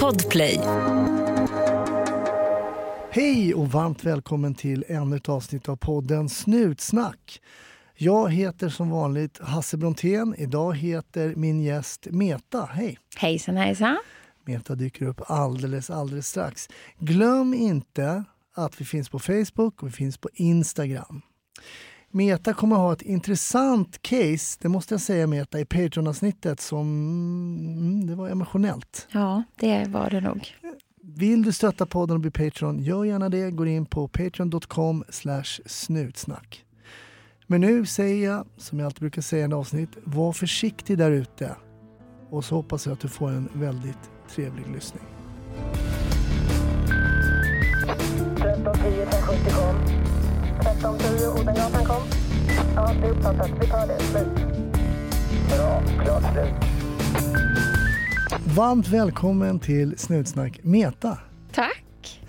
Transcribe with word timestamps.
Podplay. 0.00 0.60
Hej 3.10 3.54
och 3.54 3.68
varmt 3.68 4.04
välkommen 4.04 4.54
till 4.54 4.84
ännu 4.88 5.16
ett 5.16 5.28
avsnitt 5.28 5.68
av 5.68 5.76
podden 5.76 6.28
Snutsnack. 6.28 7.40
Jag 7.94 8.32
heter 8.32 8.68
som 8.68 8.90
vanligt 8.90 9.38
Hasse 9.38 9.76
Brontén. 9.76 10.34
Idag 10.38 10.76
heter 10.76 11.34
min 11.36 11.60
gäst 11.60 12.06
Meta. 12.10 12.68
Hej! 12.72 12.98
Hejsan 13.16 13.56
hejsan. 13.56 13.98
Meta 14.44 14.74
dyker 14.74 15.06
upp 15.06 15.20
alldeles, 15.30 15.90
alldeles 15.90 16.28
strax. 16.28 16.68
Glöm 16.98 17.54
inte 17.54 18.24
att 18.54 18.80
vi 18.80 18.84
finns 18.84 19.08
på 19.08 19.18
Facebook 19.18 19.82
och 19.82 19.88
vi 19.88 19.92
finns 19.92 20.18
på 20.18 20.28
Instagram. 20.34 21.22
Meta 22.14 22.54
kommer 22.54 22.76
ha 22.76 22.92
ett 22.92 23.02
intressant 23.02 24.02
case, 24.02 24.58
det 24.60 24.68
måste 24.68 24.94
jag 24.94 25.00
säga 25.00 25.26
Meta, 25.26 25.60
i 25.60 25.64
Patreon-avsnittet 25.64 26.60
som 26.60 26.80
mm, 26.80 28.06
det 28.06 28.14
var 28.14 28.28
emotionellt. 28.28 29.08
Ja, 29.10 29.42
det 29.56 29.88
var 29.88 30.10
det 30.10 30.20
nog. 30.20 30.54
Vill 31.02 31.42
du 31.42 31.52
stötta 31.52 31.86
podden 31.86 32.14
och 32.14 32.20
bli 32.20 32.30
Patreon, 32.30 32.78
gör 32.78 33.04
gärna 33.04 33.28
det. 33.28 33.50
Gå 33.50 33.66
in 33.66 33.86
på 33.86 34.08
patreon.com 34.08 35.04
snutsnack. 35.66 36.64
Men 37.46 37.60
nu 37.60 37.86
säger 37.86 38.30
jag, 38.30 38.46
som 38.56 38.78
jag 38.78 38.86
alltid 38.86 39.00
brukar 39.00 39.22
säga 39.22 39.42
i 39.42 39.44
en 39.44 39.52
avsnitt, 39.52 39.90
var 40.04 40.32
försiktig 40.32 40.98
där 40.98 41.10
ute. 41.10 41.56
Och 42.30 42.44
så 42.44 42.54
hoppas 42.54 42.86
jag 42.86 42.92
att 42.92 43.00
du 43.00 43.08
får 43.08 43.30
en 43.30 43.48
väldigt 43.52 44.10
trevlig 44.34 44.66
lyssning. 44.74 45.04
1310 48.36 49.02
1070 49.02 49.50
kom. 49.54 50.03
1310 50.60 51.40
Odengatan 51.40 51.84
kom. 51.84 52.02
Ja, 52.76 52.92
det 53.00 53.06
är 53.06 53.10
uppfattat. 53.10 53.50
Vi 53.60 53.66
tar 53.66 53.86
det. 53.86 53.98
Slut. 54.00 54.28
Bra. 55.56 55.82
Klart 56.04 56.22
slut. 56.32 56.70
Varmt 58.56 58.88
välkommen 58.88 59.58
till 59.58 59.98
Snutsnack 59.98 60.60
Meta. 60.62 61.18
Tack. 61.52 62.20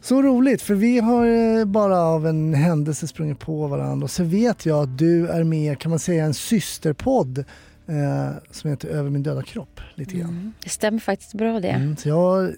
Så 0.00 0.22
roligt, 0.22 0.62
för 0.62 0.74
vi 0.74 0.98
har 0.98 1.26
eh, 1.26 1.64
bara 1.64 1.98
av 1.98 2.26
en 2.26 2.54
händelse 2.54 3.06
sprungit 3.06 3.38
på 3.38 3.66
varandra 3.66 4.04
och 4.04 4.10
så 4.10 4.24
vet 4.24 4.66
jag 4.66 4.82
att 4.82 4.98
du 4.98 5.26
är 5.28 5.44
med, 5.44 5.78
kan 5.78 5.90
man 5.90 5.98
säga, 5.98 6.24
en 6.24 6.34
systerpodd 6.34 7.38
eh, 7.86 8.30
som 8.50 8.70
heter 8.70 8.88
Över 8.88 9.10
min 9.10 9.22
döda 9.22 9.42
kropp. 9.42 9.80
lite 9.94 10.14
grann. 10.14 10.30
Mm. 10.30 10.52
Det 10.62 10.68
stämmer 10.70 10.98
faktiskt 10.98 11.34
bra 11.34 11.60
det. 11.60 11.68
Mm, 11.68 11.96
så 11.96 12.08
jag 12.08 12.52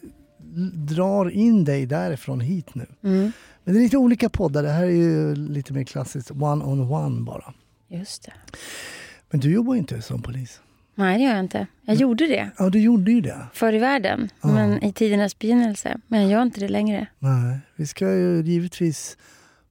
drar 0.74 1.30
in 1.30 1.64
dig 1.64 1.86
därifrån 1.86 2.40
hit 2.40 2.74
nu. 2.74 2.86
Mm. 3.04 3.32
Men 3.64 3.74
det 3.74 3.80
är 3.80 3.82
lite 3.82 3.96
olika 3.96 4.28
poddar, 4.28 4.62
det 4.62 4.70
här 4.70 4.82
är 4.84 4.88
ju 4.90 5.34
lite 5.34 5.72
mer 5.72 5.84
klassiskt 5.84 6.30
one-on-one 6.30 7.24
bara. 7.24 7.54
Just 7.88 8.22
det. 8.24 8.32
Men 9.30 9.40
du 9.40 9.52
jobbar 9.52 9.74
ju 9.74 9.78
inte 9.80 10.02
som 10.02 10.22
polis. 10.22 10.60
Nej, 10.94 11.18
det 11.18 11.24
gör 11.24 11.30
jag 11.30 11.40
inte. 11.40 11.66
Jag 11.82 11.96
gjorde 11.96 12.26
det 12.26 12.50
Ja, 12.58 12.70
du 12.70 12.80
gjorde 12.80 13.12
ju 13.12 13.20
det. 13.20 13.46
förr 13.52 13.72
i 13.72 13.78
världen, 13.78 14.28
Ja. 14.42 14.48
men 14.48 14.82
i 14.84 14.92
tidernas 14.92 15.38
begynnelse. 15.38 16.00
Men 16.06 16.22
jag 16.22 16.30
gör 16.30 16.42
inte 16.42 16.60
det 16.60 16.68
längre. 16.68 17.06
Nej, 17.18 17.58
vi 17.76 17.86
ska 17.86 18.12
ju 18.14 18.42
givetvis 18.42 19.16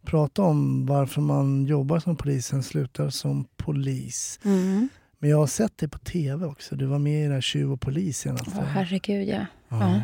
prata 0.05 0.41
om 0.41 0.85
varför 0.85 1.21
man 1.21 1.65
jobbar 1.65 1.99
som 1.99 2.15
polis, 2.15 2.45
sen 2.47 2.63
slutar 2.63 3.09
som 3.09 3.45
polis. 3.57 4.39
Mm. 4.45 4.89
Men 5.19 5.29
jag 5.29 5.37
har 5.37 5.47
sett 5.47 5.77
dig 5.77 5.89
på 5.89 5.99
tv 5.99 6.45
också. 6.45 6.75
Du 6.75 6.85
var 6.85 6.99
med 6.99 7.19
i 7.19 7.23
den 7.23 7.31
här 7.33 7.41
Tjuv 7.41 7.71
och 7.71 7.81
polis 7.81 8.17
senast. 8.17 8.47
Åh, 8.47 8.63
herregud, 8.63 9.27
ja. 9.27 9.45
ja. 9.69 9.79
ja. 9.95 10.01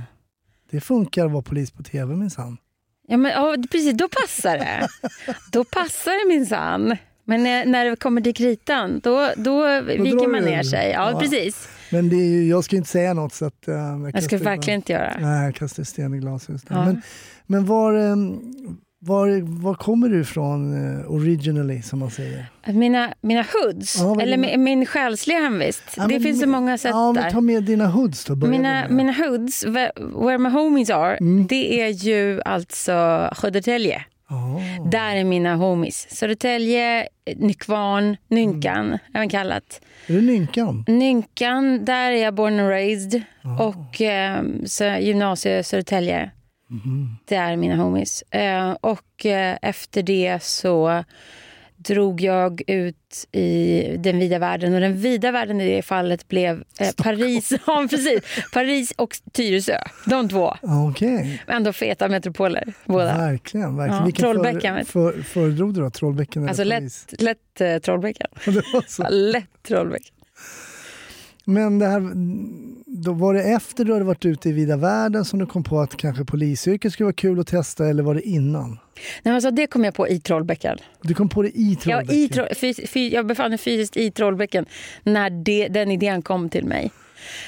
Det 0.72 0.81
funkar 0.81 1.26
att 1.26 1.31
vara 1.31 1.42
polis 1.44 1.72
på 1.72 1.84
tv 1.84 2.16
minsann. 2.16 2.58
Ja, 3.10 3.18
men, 3.18 3.32
ja, 3.32 3.56
precis. 3.72 3.94
Då 3.94 4.08
passar 4.08 4.58
det. 4.58 4.88
då 5.52 5.64
passar 5.64 6.26
det 6.30 6.36
minsann. 6.36 6.98
Men 7.24 7.44
när, 7.44 7.66
när 7.66 7.86
det 7.86 7.96
kommer 7.96 8.22
till 8.22 8.34
kritan, 8.36 9.00
då, 9.04 9.30
då 9.38 9.82
viker 9.82 10.04
drar 10.18 10.28
man 10.28 10.44
ner 10.44 10.64
sig. 10.64 10.92
Ja, 10.92 11.12
Ja. 11.12 11.20
precis. 11.20 11.68
Men 11.92 12.10
ju, 12.10 12.48
jag 12.48 12.64
ska 12.64 12.76
inte 12.76 12.90
säga 12.90 13.14
något 13.14 13.34
så 13.34 13.46
att... 13.46 13.68
eh, 13.68 13.74
jag 13.76 14.12
Jag 14.14 14.24
ska 14.24 14.38
verkligen 14.38 14.80
inte 14.80 14.94
göra. 14.94 15.14
Nej, 15.20 15.46
jag 15.46 15.56
kastar 15.56 15.84
sten 15.84 16.14
i 16.14 16.18
glashus. 16.18 16.62
Ja. 16.70 16.86
Men, 16.86 17.02
men 17.46 17.66
var, 17.66 17.94
eh, 17.94 18.16
var, 19.00 19.42
var 19.64 19.73
kommer 19.75 20.09
du 20.09 20.22
ifrån 20.22 20.73
eh, 21.00 21.11
originally, 21.11 21.81
som 21.81 22.00
man 22.00 22.12
säger? 22.12 22.46
Mina, 22.66 23.13
mina 23.22 23.46
hoods, 23.53 23.96
Ja, 24.00 24.22
eller 24.22 24.38
dina- 24.38 24.57
min, 24.57 24.85
själsliga 24.85 25.40
hemvist. 25.40 25.84
Ja, 25.97 26.03
det 26.03 26.13
men- 26.13 26.22
finns 26.24 26.41
så 26.41 26.47
många 26.47 26.78
sätt 26.78 26.91
ja, 26.91 27.13
där. 27.16 27.29
Ta 27.29 27.41
med 27.41 27.63
dina 27.63 27.88
hoods 27.88 28.25
då. 28.25 28.35
Mina, 28.35 28.88
mina 28.90 29.12
hoods, 29.13 29.66
where, 29.66 30.38
my 30.38 30.50
homies 30.50 30.90
are, 30.90 31.18
Mm. 31.18 31.47
det 31.47 31.81
är 31.81 31.88
ju 31.90 32.41
alltså 32.46 33.29
Södertälje. 33.41 34.03
Ja. 34.29 34.62
Där 34.91 35.16
är 35.16 35.24
mina 35.24 35.56
homies. 35.56 36.07
Södertälje, 36.18 37.07
Nykvarn, 37.35 38.18
Nynkan, 38.28 38.85
Mm. 38.85 38.97
även 39.13 39.29
kallat. 39.29 39.81
Är 40.07 40.13
det 40.13 40.22
Nynkan? 40.22 40.85
Nynkan, 40.88 41.85
där 41.85 42.12
är 42.12 42.24
jag 42.24 42.34
born 42.34 42.59
and 42.59 42.69
raised. 42.69 43.22
Ja. 43.41 43.63
Och 43.63 44.01
eh, 44.01 44.44
så, 44.66 44.84
gymnasie 44.84 45.63
Södertälje, 45.63 46.31
Mhm. 46.69 47.18
det 47.25 47.35
är 47.35 47.56
mina 47.56 47.75
homies. 47.75 48.22
Eh, 48.22 48.72
och 48.72 49.25
eh, 49.25 49.57
efter 49.62 50.03
det 50.03 50.44
så 50.44 51.03
drog 51.78 52.22
jag 52.22 52.62
ut 52.68 53.25
i 53.31 53.81
den 54.00 54.19
vida 54.19 54.40
världen. 54.40 54.74
Och 54.74 54.80
den 54.81 54.97
vida 54.97 55.31
världen 55.31 55.62
i 55.62 55.75
det 55.75 55.81
fallet 55.81 56.28
blev 56.28 56.63
eh, 56.80 56.91
Paris, 56.97 57.53
ja, 57.68 57.88
precis. 57.90 58.22
Paris 58.53 58.94
och 58.97 59.18
Tyresö. 59.34 59.78
De 60.06 60.30
två. 60.30 60.53
Okej, 60.90 61.44
Ändå 61.47 61.74
feta 61.74 62.07
metropoler 62.07 62.74
båda. 62.86 63.18
verkligen. 63.18 63.78
verkligen. 63.78 64.00
Ja, 64.00 64.06
Vilken 64.06 64.22
Trollbäcken, 64.24 64.86
För, 64.86 65.12
för, 65.12 65.22
föredrog 65.22 65.74
du 65.74 65.81
då? 65.81 65.90
Trollbäcken 65.90 66.41
eller 66.41 66.50
Alltså 66.50 66.63
Paris? 66.63 67.06
lätt, 67.12 67.22
lätt 67.22 67.62
eh, 67.62 67.78
Trollbäcken. 67.80 68.28
Ja, 68.97 69.09
lätt 69.09 69.63
Trollbäcken. 69.68 70.16
Men 71.50 71.80
det 71.80 71.86
här, 71.86 72.12
då 72.86 73.14
var 73.14 73.34
det 73.34 73.44
efter 73.44 73.86
du 73.86 73.94
hade 73.94 74.06
varit 74.06 74.26
ute 74.26 74.50
i 74.50 74.52
vida 74.52 74.78
världen 74.78 75.26
som 75.26 75.40
du 75.40 75.46
kom 75.46 75.64
på 75.64 75.80
att 75.80 75.98
kanske 75.98 76.26
polisyrket 76.26 76.94
skulle 76.94 77.06
vara 77.06 77.14
kul 77.14 77.40
att 77.40 77.48
testa 77.48 77.88
eller 77.90 78.04
var 78.04 78.16
det 78.16 78.22
innan? 78.22 78.80
Nej, 79.24 79.36
alltså, 79.36 79.52
det 79.52 79.68
kom 79.68 79.84
jag 79.84 79.94
på 79.94 80.08
i 80.08 80.20
Trollbäcken. 80.20 80.78
Du 81.02 81.14
kom 81.14 81.30
på 81.30 81.42
det 81.42 81.50
i 81.50 81.70
Ja, 81.72 81.80
Trollbäcken? 81.82 82.16
i 82.16 82.30
Troll, 82.30 82.48
fys, 82.56 82.80
fy, 82.90 83.10
jag 83.10 83.26
befann 83.28 83.50
mig 83.50 83.58
fysiskt 83.58 83.98
i 83.98 84.12
Trollbäcken 84.12 84.66
när 85.04 85.30
det, 85.30 85.68
den 85.68 85.92
idén 85.92 86.22
kom 86.22 86.50
till 86.50 86.66
mig. 86.66 86.92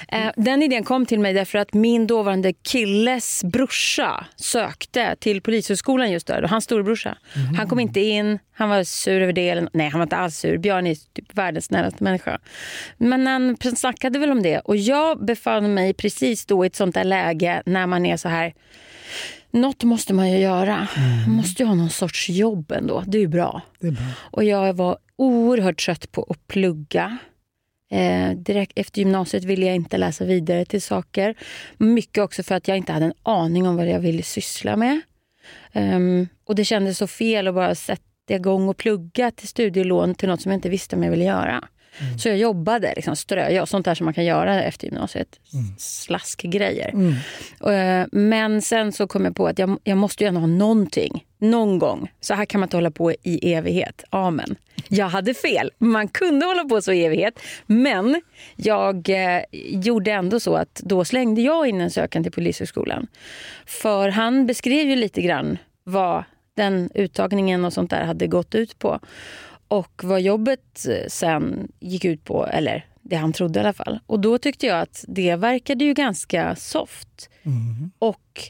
Eh, 0.07 0.31
den 0.35 0.63
idén 0.63 0.83
kom 0.83 1.05
till 1.05 1.19
mig 1.19 1.33
därför 1.33 1.57
att 1.57 1.73
min 1.73 2.07
dåvarande 2.07 2.53
killes 2.53 3.43
brorsa 3.43 4.25
sökte 4.35 5.15
till 5.19 5.41
Polishögskolan 5.41 6.11
just 6.11 6.27
då. 6.27 6.47
Hans 6.47 6.63
storebrorsa. 6.63 7.17
Han 7.57 7.69
kom 7.69 7.79
inte 7.79 7.99
in, 7.99 8.39
han 8.53 8.69
var 8.69 8.83
sur 8.83 9.21
över 9.21 9.33
det. 9.33 9.67
Nej, 9.73 9.89
han 9.89 9.99
var 9.99 10.05
inte 10.05 10.17
alls 10.17 10.37
sur. 10.37 10.57
Björn 10.57 10.87
är 10.87 10.95
typ 11.13 11.37
världens 11.37 11.65
snällaste 11.65 12.03
människa. 12.03 12.39
Men 12.97 13.27
han 13.27 13.57
snackade 13.75 14.19
väl 14.19 14.31
om 14.31 14.43
det. 14.43 14.59
Och 14.59 14.77
jag 14.77 15.25
befann 15.25 15.73
mig 15.73 15.93
precis 15.93 16.45
då 16.45 16.65
i 16.65 16.67
ett 16.67 16.75
sånt 16.75 16.95
där 16.95 17.03
läge 17.03 17.63
när 17.65 17.87
man 17.87 18.05
är 18.05 18.17
så 18.17 18.29
här 18.29 18.53
något 19.51 19.83
måste 19.83 20.13
man 20.13 20.31
ju 20.31 20.37
göra. 20.37 20.87
Man 21.27 21.35
måste 21.35 21.63
ju 21.63 21.67
ha 21.67 21.75
någon 21.75 21.89
sorts 21.89 22.29
jobb 22.29 22.71
ändå. 22.71 23.03
Det 23.07 23.17
är 23.17 23.21
ju 23.21 23.27
bra. 23.27 23.61
Det 23.79 23.87
är 23.87 23.91
bra. 23.91 24.05
Och 24.17 24.43
jag 24.43 24.73
var 24.73 24.97
oerhört 25.15 25.85
trött 25.85 26.11
på 26.11 26.27
att 26.29 26.47
plugga. 26.47 27.17
Eh, 27.91 28.31
direkt 28.31 28.71
efter 28.75 28.99
gymnasiet 28.99 29.43
ville 29.43 29.65
jag 29.65 29.75
inte 29.75 29.97
läsa 29.97 30.25
vidare 30.25 30.65
till 30.65 30.81
saker. 30.81 31.35
Mycket 31.77 32.23
också 32.23 32.43
för 32.43 32.55
att 32.55 32.67
jag 32.67 32.77
inte 32.77 32.91
hade 32.91 33.05
en 33.05 33.13
aning 33.23 33.67
om 33.67 33.75
vad 33.75 33.89
jag 33.89 33.99
ville 33.99 34.23
syssla 34.23 34.75
med. 34.75 35.01
Um, 35.73 36.27
och 36.45 36.55
det 36.55 36.65
kändes 36.65 36.97
så 36.97 37.07
fel 37.07 37.47
att 37.47 37.55
bara 37.55 37.75
sätta 37.75 38.01
igång 38.27 38.69
och 38.69 38.77
plugga 38.77 39.31
till 39.31 39.47
studielån 39.47 40.15
till 40.15 40.29
något 40.29 40.41
som 40.41 40.51
jag 40.51 40.57
inte 40.57 40.69
visste 40.69 40.95
om 40.95 41.03
jag 41.03 41.11
ville 41.11 41.25
göra. 41.25 41.67
Så 42.19 42.27
jag 42.27 42.37
jobbade, 42.37 42.93
liksom, 42.95 43.15
ströja 43.15 43.61
och 43.61 43.69
sånt 43.69 43.85
där 43.85 43.95
som 43.95 44.05
man 44.05 44.13
kan 44.13 44.25
göra 44.25 44.63
efter 44.63 44.87
gymnasiet. 44.87 45.39
Slaskgrejer. 45.77 46.89
Mm. 46.89 47.13
Eh, 48.01 48.07
Men 48.11 48.61
sen 48.61 48.91
så 48.91 49.07
kom 49.07 49.25
jag 49.25 49.35
på 49.35 49.47
att 49.47 49.59
jag, 49.59 49.79
jag 49.83 49.97
måste 49.97 50.23
ju 50.23 50.27
ändå 50.27 50.39
ha 50.39 50.47
någonting. 50.47 51.25
Någon 51.37 51.79
gång. 51.79 52.11
Så 52.21 52.33
här 52.33 52.45
kan 52.45 52.59
man 52.59 52.67
inte 52.67 52.77
hålla 52.77 52.91
på 52.91 53.11
i 53.11 53.53
evighet. 53.53 54.03
Amen. 54.09 54.55
Jag 54.87 55.09
hade 55.09 55.33
fel. 55.33 55.71
Man 55.77 56.07
kunde 56.07 56.45
hålla 56.45 56.63
på 56.63 56.81
så 56.81 56.91
i 56.91 57.05
evighet. 57.05 57.39
Men 57.65 58.21
jag 58.55 59.09
eh, 59.09 59.41
gjorde 59.51 60.11
ändå 60.11 60.39
så 60.39 60.55
att 60.55 60.81
då 60.83 61.05
slängde 61.05 61.41
jag 61.41 61.67
in 61.67 61.81
en 61.81 61.91
sökan 61.91 62.23
till 62.23 62.31
Polishögskolan. 62.31 63.07
För 63.65 64.09
han 64.09 64.47
beskrev 64.47 64.87
ju 64.89 64.95
lite 64.95 65.21
grann 65.21 65.57
vad 65.83 66.23
den 66.55 66.89
uttagningen 66.95 67.65
och 67.65 67.73
sånt 67.73 67.89
där 67.89 68.03
hade 68.05 68.27
gått 68.27 68.55
ut 68.55 68.79
på. 68.79 68.99
Och 69.71 70.01
vad 70.03 70.21
jobbet 70.21 70.85
eh, 70.89 71.07
sen 71.07 71.71
gick 71.79 72.05
ut 72.05 72.25
på, 72.25 72.47
eller 72.47 72.85
det 73.01 73.15
han 73.15 73.33
trodde 73.33 73.59
i 73.59 73.63
alla 73.63 73.73
fall. 73.73 73.99
Och 74.05 74.19
då 74.19 74.37
tyckte 74.37 74.65
jag 74.67 74.79
att 74.79 75.05
det 75.07 75.35
verkade 75.35 75.85
ju 75.85 75.93
ganska 75.93 76.55
soft. 76.55 77.29
Mm. 77.43 77.91
Och 77.99 78.41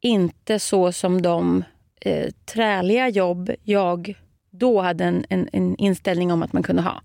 inte 0.00 0.58
så 0.58 0.92
som 0.92 1.22
de 1.22 1.64
eh, 2.00 2.30
träliga 2.44 3.08
jobb 3.08 3.50
jag 3.62 4.14
då 4.50 4.80
hade 4.80 5.04
en, 5.04 5.24
en, 5.28 5.48
en 5.52 5.76
inställning 5.76 6.32
om 6.32 6.42
att 6.42 6.52
man 6.52 6.62
kunde 6.62 6.82
ha. 6.82 7.02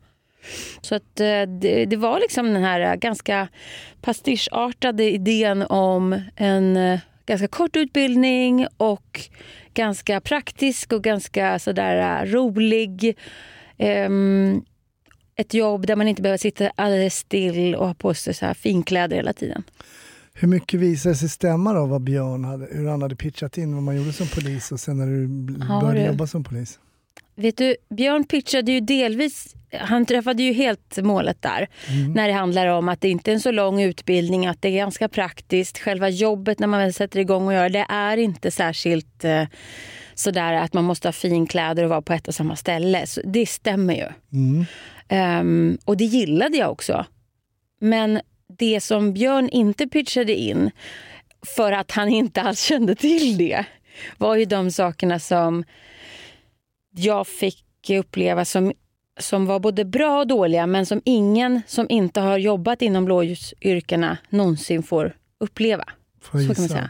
Så 0.81 0.95
att 0.95 1.19
eh, 1.19 1.41
det, 1.41 1.85
det 1.85 1.97
var 1.97 2.19
liksom 2.19 2.53
den 2.53 2.63
här 2.63 2.95
ganska 2.95 3.47
pastischartade 4.01 5.03
idén 5.03 5.61
om 5.63 6.21
en 6.35 6.77
eh, 6.77 6.99
ganska 7.25 7.47
kort 7.47 7.75
utbildning 7.75 8.67
och 8.77 9.21
ganska 9.73 10.21
praktisk 10.21 10.93
och 10.93 11.03
ganska 11.03 11.59
sådär 11.59 12.23
eh, 12.23 12.31
rolig. 12.31 13.17
Ehm, 13.77 14.61
ett 15.35 15.53
jobb 15.53 15.87
där 15.87 15.95
man 15.95 16.07
inte 16.07 16.21
behöver 16.21 16.37
sitta 16.37 16.71
alldeles 16.75 17.15
still 17.15 17.75
och 17.75 17.87
ha 17.87 17.93
på 17.93 18.13
sig 18.13 18.33
så 18.33 18.45
här 18.45 18.53
finkläder 18.53 19.15
hela 19.15 19.33
tiden. 19.33 19.63
Hur 20.33 20.47
mycket 20.47 20.79
visade 20.79 21.15
sig 21.15 21.29
stämma 21.29 21.73
då 21.73 21.85
vad 21.85 22.01
Björn 22.01 22.45
hade, 22.45 22.67
hur 22.71 22.87
han 22.87 23.01
hade 23.01 23.15
pitchat 23.15 23.57
in 23.57 23.73
vad 23.73 23.83
man 23.83 23.95
gjorde 23.97 24.13
som 24.13 24.27
polis 24.27 24.71
och 24.71 24.79
sen 24.79 24.97
när 24.97 25.05
du 25.07 25.27
började 25.81 25.99
det- 25.99 26.05
jobba 26.05 26.27
som 26.27 26.43
polis? 26.43 26.79
Vet 27.35 27.57
du, 27.57 27.75
Björn 27.89 28.23
pitchade 28.23 28.71
ju 28.71 28.79
delvis, 28.79 29.55
han 29.79 30.05
träffade 30.05 30.43
ju 30.43 30.53
helt 30.53 30.97
målet 31.03 31.41
där. 31.41 31.67
När 32.15 32.27
det 32.27 32.33
handlar 32.33 32.67
om 32.67 32.89
att 32.89 33.01
det 33.01 33.09
inte 33.09 33.31
är 33.31 33.33
en 33.33 33.41
så 33.41 33.51
lång 33.51 33.81
utbildning, 33.81 34.45
att 34.47 34.61
det 34.61 34.69
är 34.69 34.75
ganska 34.77 35.09
praktiskt. 35.09 35.77
Själva 35.79 36.09
jobbet 36.09 36.59
när 36.59 36.67
man 36.67 36.79
väl 36.79 36.93
sätter 36.93 37.19
igång 37.19 37.47
och 37.47 37.53
gör 37.53 37.69
det 37.69 37.85
är 37.89 38.17
inte 38.17 38.51
särskilt 38.51 39.23
eh, 39.25 39.43
sådär 40.19 40.53
att 40.53 40.73
man 40.73 40.83
måste 40.83 41.07
ha 41.07 41.13
finkläder 41.13 41.83
och 41.83 41.89
vara 41.89 42.01
på 42.01 42.13
ett 42.13 42.27
och 42.27 42.35
samma 42.35 42.55
ställe. 42.55 43.07
Så 43.07 43.21
det 43.23 43.45
stämmer 43.45 43.93
ju. 43.93 44.07
Mm. 44.33 44.65
Ehm, 45.07 45.77
och 45.85 45.97
det 45.97 46.05
gillade 46.05 46.57
jag 46.57 46.71
också. 46.71 47.05
Men 47.79 48.21
det 48.57 48.81
som 48.81 49.13
Björn 49.13 49.49
inte 49.49 49.87
pitchade 49.87 50.35
in, 50.35 50.71
för 51.55 51.71
att 51.71 51.91
han 51.91 52.09
inte 52.09 52.41
alls 52.41 52.61
kände 52.61 52.95
till 52.95 53.37
det, 53.37 53.65
var 54.17 54.35
ju 54.35 54.45
de 54.45 54.71
sakerna 54.71 55.19
som 55.19 55.63
jag 56.91 57.27
fick 57.27 57.63
uppleva 57.89 58.45
som, 58.45 58.73
som 59.19 59.45
var 59.45 59.59
både 59.59 59.85
bra 59.85 60.19
och 60.19 60.27
dåliga, 60.27 60.67
men 60.67 60.85
som 60.85 61.01
ingen 61.05 61.61
som 61.67 61.85
inte 61.89 62.21
har 62.21 62.37
jobbat 62.37 62.81
inom 62.81 63.05
blåljusyrkena 63.05 64.17
någonsin 64.29 64.83
får 64.83 65.15
uppleva. 65.39 65.83
Får 66.21 66.41
jag 66.41 66.49
gissa? 66.49 66.89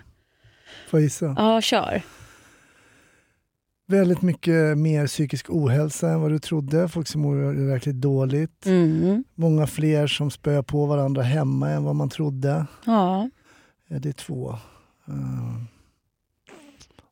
Får 0.90 1.00
jag 1.00 1.04
gissa? 1.04 1.36
Ja, 1.38 1.62
kör. 1.62 2.02
Väldigt 3.90 4.22
mycket 4.22 4.78
mer 4.78 5.08
psykisk 5.08 5.46
ohälsa 5.50 6.10
än 6.10 6.22
vad 6.22 6.32
du 6.32 6.40
trodde. 6.40 6.88
Folk 6.90 7.08
som 7.08 7.22
mår 7.22 7.68
verkligt 7.68 7.96
dåligt. 7.96 8.66
Mm. 8.66 9.24
Många 9.36 9.68
fler 9.68 10.08
som 10.08 10.32
spöar 10.32 10.62
på 10.62 10.86
varandra 10.86 11.22
hemma 11.24 11.70
än 11.70 11.84
vad 11.84 11.96
man 11.96 12.10
trodde. 12.10 12.66
Ja. 12.86 13.30
Eh, 13.90 14.00
Det 14.02 14.10
är 14.10 14.14
två. 14.14 14.50
Eh, 15.08 15.56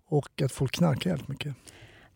Och 0.07 0.42
att 0.42 0.51
folk 0.51 0.72
knarkar 0.75 1.10
helt 1.10 1.27
mycket. 1.27 1.56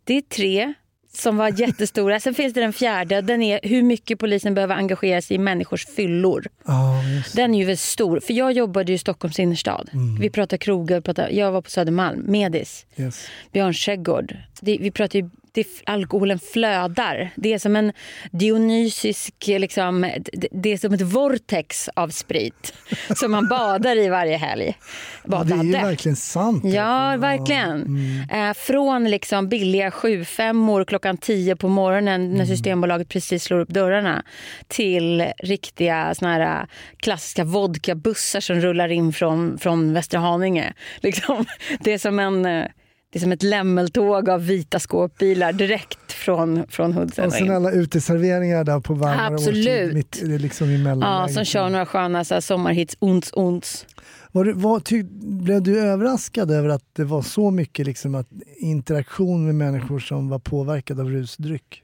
Det 0.04 0.14
är 0.14 0.22
tre 0.22 0.74
som 1.14 1.38
var 1.38 1.60
jättestora. 1.60 2.20
Sen 2.20 2.34
finns 2.34 2.54
det 2.54 2.62
den 2.62 2.74
fjärde. 2.74 3.22
Den 3.22 3.42
är 3.42 3.60
hur 3.64 3.84
mycket 3.84 4.20
polisen 4.20 4.54
behöver 4.54 4.76
engagera 4.76 5.22
sig 5.22 5.36
i 5.36 5.40
människors 5.40 5.86
fyllor. 5.88 6.42
Det. 6.66 7.36
Den 7.36 7.56
är 7.56 7.60
ju 7.60 7.66
väldigt 7.66 7.80
stor. 7.80 8.20
För 8.20 8.34
jag 8.34 8.52
jobbade 8.52 8.94
i 8.94 8.98
Stockholms 8.98 9.40
innerstad. 9.40 9.90
Vi 10.20 10.30
pratar 10.30 10.58
krogar, 10.58 10.96
vi 10.96 11.02
pratar, 11.02 11.30
jag 11.30 11.52
var 11.52 11.62
på 11.62 11.70
Södermalm, 11.70 12.24
Medis, 12.28 12.86
Yes. 12.98 13.28
Björns 13.52 13.86
trädgård. 13.86 14.38
Det, 14.62 14.78
vi 14.82 14.92
pratar 14.92 15.20
ju, 15.20 15.30
det, 15.64 15.92
alkoholen 15.92 16.40
flödar. 16.40 17.32
Det 17.36 17.54
är 17.54 17.60
som 17.60 17.76
en 17.76 17.94
dionysisk, 18.32 19.34
liksom, 19.48 20.12
det, 20.52 20.74
är 20.74 20.78
som 20.78 20.94
ett 20.94 21.02
vortex 21.02 21.90
av 21.94 22.10
sprit 22.10 22.74
som 23.16 23.32
man 23.32 23.48
badar 23.48 23.98
i 23.98 24.10
varje 24.10 24.38
helg. 24.38 24.78
Ja, 25.24 25.44
det 25.44 25.54
är 25.54 25.58
Badade. 25.58 25.88
verkligen 25.88 26.16
sant. 26.16 26.64
Ja, 26.66 27.18
verkligen. 27.18 28.00
Eh, 28.32 28.54
från 28.54 29.12
liksom 29.12 29.50
billiga 29.50 29.90
7-5 29.90 30.86
klockan 30.86 31.18
10 31.18 31.56
på 31.56 31.68
morgonen 31.68 32.34
när 32.34 32.46
Systembolaget 32.46 33.10
precis 33.10 33.44
slår 33.44 33.60
upp 33.60 33.70
dörrarna 33.70 34.24
till 34.68 35.26
riktiga 35.38 36.16
såna 36.16 36.34
här 36.34 36.68
klassiska 36.98 37.44
vodkabussar 37.44 38.40
som 38.40 38.62
rullar 38.62 38.92
in 38.92 39.14
från, 39.14 39.58
från 39.58 39.94
Västra 39.94 40.20
Haninge. 40.20 40.74
Liksom, 41.00 41.46
det, 41.80 41.94
är 41.94 41.98
som 41.98 42.20
en, 42.20 42.46
eh, 42.46 42.66
det 43.12 43.20
är 43.20 43.22
som 43.22 43.32
ett 43.32 43.44
lämmeltåg 43.44 44.30
av 44.30 44.46
vita 44.46 44.80
skåpbilar 44.80 45.54
direkt 45.54 46.12
från, 46.12 46.68
från 46.68 46.94
Hoodsen. 46.94 47.26
Och 47.26 47.34
sen 47.34 47.52
alla 47.52 47.72
uteserveringar 47.72 48.64
där 48.64 48.80
på 48.80 48.94
varmare 48.94 49.34
Absolut. 49.34 49.94
mitt, 49.94 50.22
liksom 50.22 50.70
emellan. 50.70 51.22
Ja, 51.22 51.28
som 51.28 51.46
kör 51.46 51.70
några 51.70 51.86
sköna 51.86 52.24
så 52.24 52.34
här, 52.34 52.42
sommarhits, 52.42 52.98
ons, 53.00 53.32
ons. 53.34 53.86
Var 54.32 54.44
du, 54.44 54.54
var, 54.54 54.80
ty, 54.80 55.04
blev 55.22 55.62
du 55.64 55.80
överraskad 55.80 56.52
över 56.52 56.70
att 56.70 56.84
det 56.94 57.04
var 57.04 57.22
så 57.22 57.52
mycket 57.52 57.86
liksom, 57.86 58.16
att 58.16 58.28
interaktion 58.58 59.46
med 59.46 59.56
människor 59.56 60.00
som 60.00 60.30
var 60.30 60.40
påverkade 60.40 61.02
av 61.02 61.10
rusdryck? 61.10 61.84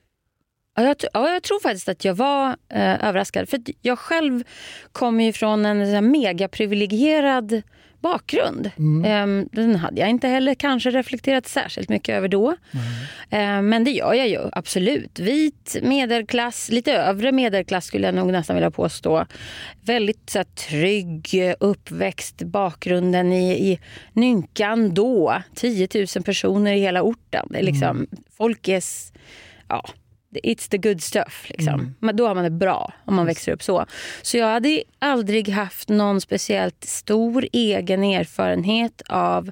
Ja, 0.75 0.83
jag, 0.83 0.95
ja, 1.13 1.29
jag 1.33 1.43
tror 1.43 1.59
faktiskt 1.59 1.89
att 1.89 2.05
jag 2.05 2.13
var 2.13 2.49
eh, 2.49 3.07
överraskad. 3.07 3.49
För 3.49 3.59
jag 3.81 3.99
själv 3.99 4.43
kommer 4.91 5.23
ju 5.23 5.33
från 5.33 5.65
en 5.65 6.11
megaprivilegierad 6.11 7.61
bakgrund. 8.05 8.71
Ehm, 9.05 9.49
den 9.51 9.75
hade 9.75 10.01
jag 10.01 10.09
inte 10.09 10.27
heller 10.27 10.55
kanske 10.55 10.89
reflekterat 10.89 11.47
särskilt 11.47 11.89
mycket 11.89 12.15
över 12.15 12.27
då. 12.27 12.55
Ehm, 13.29 13.69
men 13.69 13.83
det 13.83 13.91
gör 13.91 14.13
jag 14.13 14.27
ju, 14.27 14.39
absolut. 14.51 15.19
Vit 15.19 15.77
medelklass, 15.81 16.69
lite 16.69 16.93
övre 16.93 17.31
medelklass 17.31 17.85
skulle 17.85 18.07
jag 18.07 18.15
nog 18.15 18.31
nästan 18.31 18.55
vilja 18.55 18.71
påstå. 18.71 19.25
Väldigt 19.81 20.29
så 20.29 20.39
här, 20.39 20.45
trygg 20.45 21.55
uppväxt, 21.59 22.41
bakgrunden 22.41 23.33
i, 23.33 23.71
i 23.71 23.79
Nynkan 24.13 24.93
då. 24.93 25.41
10 25.55 25.87
000 26.15 26.23
personer 26.23 26.73
i 26.73 26.79
hela 26.79 27.01
orten. 27.01 27.47
Det 27.49 27.59
är 27.59 27.63
liksom, 27.63 28.07
Folk 28.37 28.67
är... 28.67 28.83
Ja, 29.67 29.85
It's 30.43 30.69
the 30.69 30.77
good 30.77 31.01
stuff. 31.01 31.45
Liksom. 31.49 31.95
Men 31.99 32.15
då 32.15 32.27
har 32.27 32.35
man 32.35 32.43
det 32.43 32.49
bra 32.49 32.93
om 33.05 33.15
man 33.15 33.25
växer 33.25 33.51
upp 33.51 33.63
så. 33.63 33.85
Så 34.21 34.37
jag 34.37 34.47
hade 34.47 34.83
aldrig 34.99 35.49
haft 35.49 35.89
någon 35.89 36.21
speciellt 36.21 36.83
stor 36.83 37.47
egen 37.51 38.03
erfarenhet 38.03 39.01
av 39.09 39.51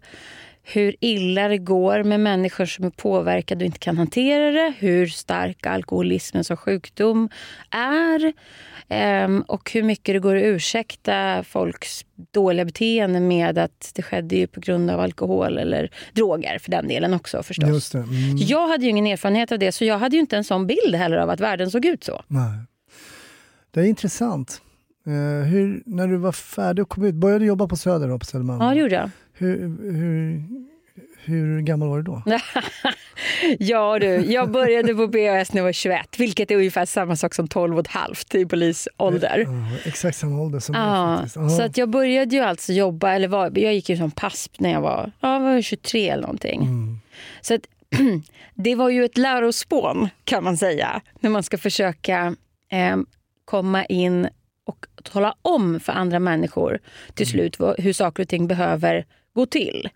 hur 0.63 0.95
illa 0.99 1.47
det 1.47 1.57
går 1.57 2.03
med 2.03 2.19
människor 2.19 2.65
som 2.65 2.85
är 2.85 2.89
påverkade 2.89 3.63
och 3.63 3.65
inte 3.65 3.79
kan 3.79 3.97
hantera 3.97 4.51
det. 4.51 4.73
Hur 4.77 5.07
stark 5.07 5.65
alkoholismen 5.65 6.43
som 6.43 6.57
sjukdom 6.57 7.29
är. 7.69 8.33
Ehm, 8.89 9.41
och 9.41 9.71
hur 9.71 9.83
mycket 9.83 10.15
det 10.15 10.19
går 10.19 10.35
att 10.35 10.43
ursäkta 10.43 11.43
folks 11.43 12.05
dåliga 12.31 12.65
beteende 12.65 13.19
med 13.19 13.57
att 13.57 13.91
det 13.95 14.01
skedde 14.01 14.35
ju 14.35 14.47
på 14.47 14.59
grund 14.59 14.89
av 14.89 14.99
alkohol 14.99 15.57
eller 15.57 15.89
droger 16.13 16.59
för 16.59 16.71
den 16.71 16.87
delen 16.87 17.13
också 17.13 17.43
förstås. 17.43 17.95
Mm. 17.95 18.37
Jag 18.37 18.67
hade 18.67 18.83
ju 18.83 18.89
ingen 18.89 19.07
erfarenhet 19.07 19.51
av 19.51 19.59
det 19.59 19.71
så 19.71 19.85
jag 19.85 19.97
hade 19.97 20.15
ju 20.15 20.19
inte 20.19 20.37
en 20.37 20.43
sån 20.43 20.67
bild 20.67 20.95
heller 20.95 21.17
av 21.17 21.29
att 21.29 21.39
världen 21.39 21.71
såg 21.71 21.85
ut 21.85 22.03
så. 22.03 22.23
Nej. 22.27 22.59
Det 23.71 23.79
är 23.79 23.85
intressant. 23.85 24.61
Eh, 25.07 25.47
hur, 25.47 25.83
när 25.85 26.07
du 26.07 26.17
var 26.17 26.31
färdig 26.31 26.83
och 26.83 26.89
kom 26.89 27.05
ut, 27.05 27.15
började 27.15 27.39
du 27.39 27.45
jobba 27.45 27.67
på 27.67 27.75
Söder 27.75 28.07
då, 28.07 28.19
på 28.19 28.25
Södermalm? 28.25 28.61
Ja, 28.61 28.69
det 28.69 28.79
gjorde 28.79 28.95
jag. 28.95 29.09
Hur, 29.33 29.57
hur, 29.91 30.43
hur 31.23 31.61
gammal 31.61 31.89
var 31.89 31.97
du 31.97 32.03
då? 32.03 32.23
Ja 33.59 33.99
du, 33.99 34.07
jag 34.07 34.51
började 34.51 34.95
på 34.95 35.07
BAS 35.07 35.53
när 35.53 35.59
jag 35.59 35.63
var 35.63 35.71
21, 35.71 36.19
vilket 36.19 36.51
är 36.51 36.55
ungefär 36.55 36.85
samma 36.85 37.15
sak 37.15 37.33
som 37.33 37.47
12 37.47 37.73
och 37.73 37.79
ett 37.85 37.91
halvt 37.91 38.35
i 38.35 38.45
polisålder. 38.45 39.37
Ja, 39.47 39.77
exakt 39.85 40.17
samma 40.17 40.41
ålder 40.41 40.59
som 40.59 40.75
jag 40.75 40.83
Ja, 40.83 41.15
faktiskt. 41.15 41.35
Ja. 41.35 41.49
så 41.49 41.63
att 41.63 41.77
jag 41.77 41.89
började 41.89 42.35
ju 42.35 42.41
alltså 42.41 42.73
jobba, 42.73 43.11
eller 43.13 43.27
var, 43.27 43.51
jag 43.55 43.73
gick 43.73 43.89
ju 43.89 43.97
som 43.97 44.11
PASP 44.11 44.59
när 44.59 44.71
jag 44.71 44.81
var, 44.81 45.11
ja, 45.19 45.33
jag 45.33 45.39
var 45.39 45.61
23 45.61 46.09
eller 46.09 46.21
någonting. 46.21 46.61
Mm. 46.61 46.99
Så 47.41 47.53
att, 47.53 47.61
det 48.53 48.75
var 48.75 48.89
ju 48.89 49.05
ett 49.05 49.17
lärospån 49.17 50.09
kan 50.23 50.43
man 50.43 50.57
säga, 50.57 51.01
när 51.19 51.29
man 51.29 51.43
ska 51.43 51.57
försöka 51.57 52.35
eh, 52.71 52.97
komma 53.45 53.85
in 53.85 54.27
och 54.65 54.85
tala 55.03 55.35
om 55.41 55.79
för 55.79 55.93
andra 55.93 56.19
människor 56.19 56.79
till 57.13 57.27
slut 57.27 57.59
vad, 57.59 57.79
hur 57.79 57.93
saker 57.93 58.23
och 58.23 58.29
ting 58.29 58.47
behöver 58.47 59.05
gå 59.33 59.45
till. 59.45 59.89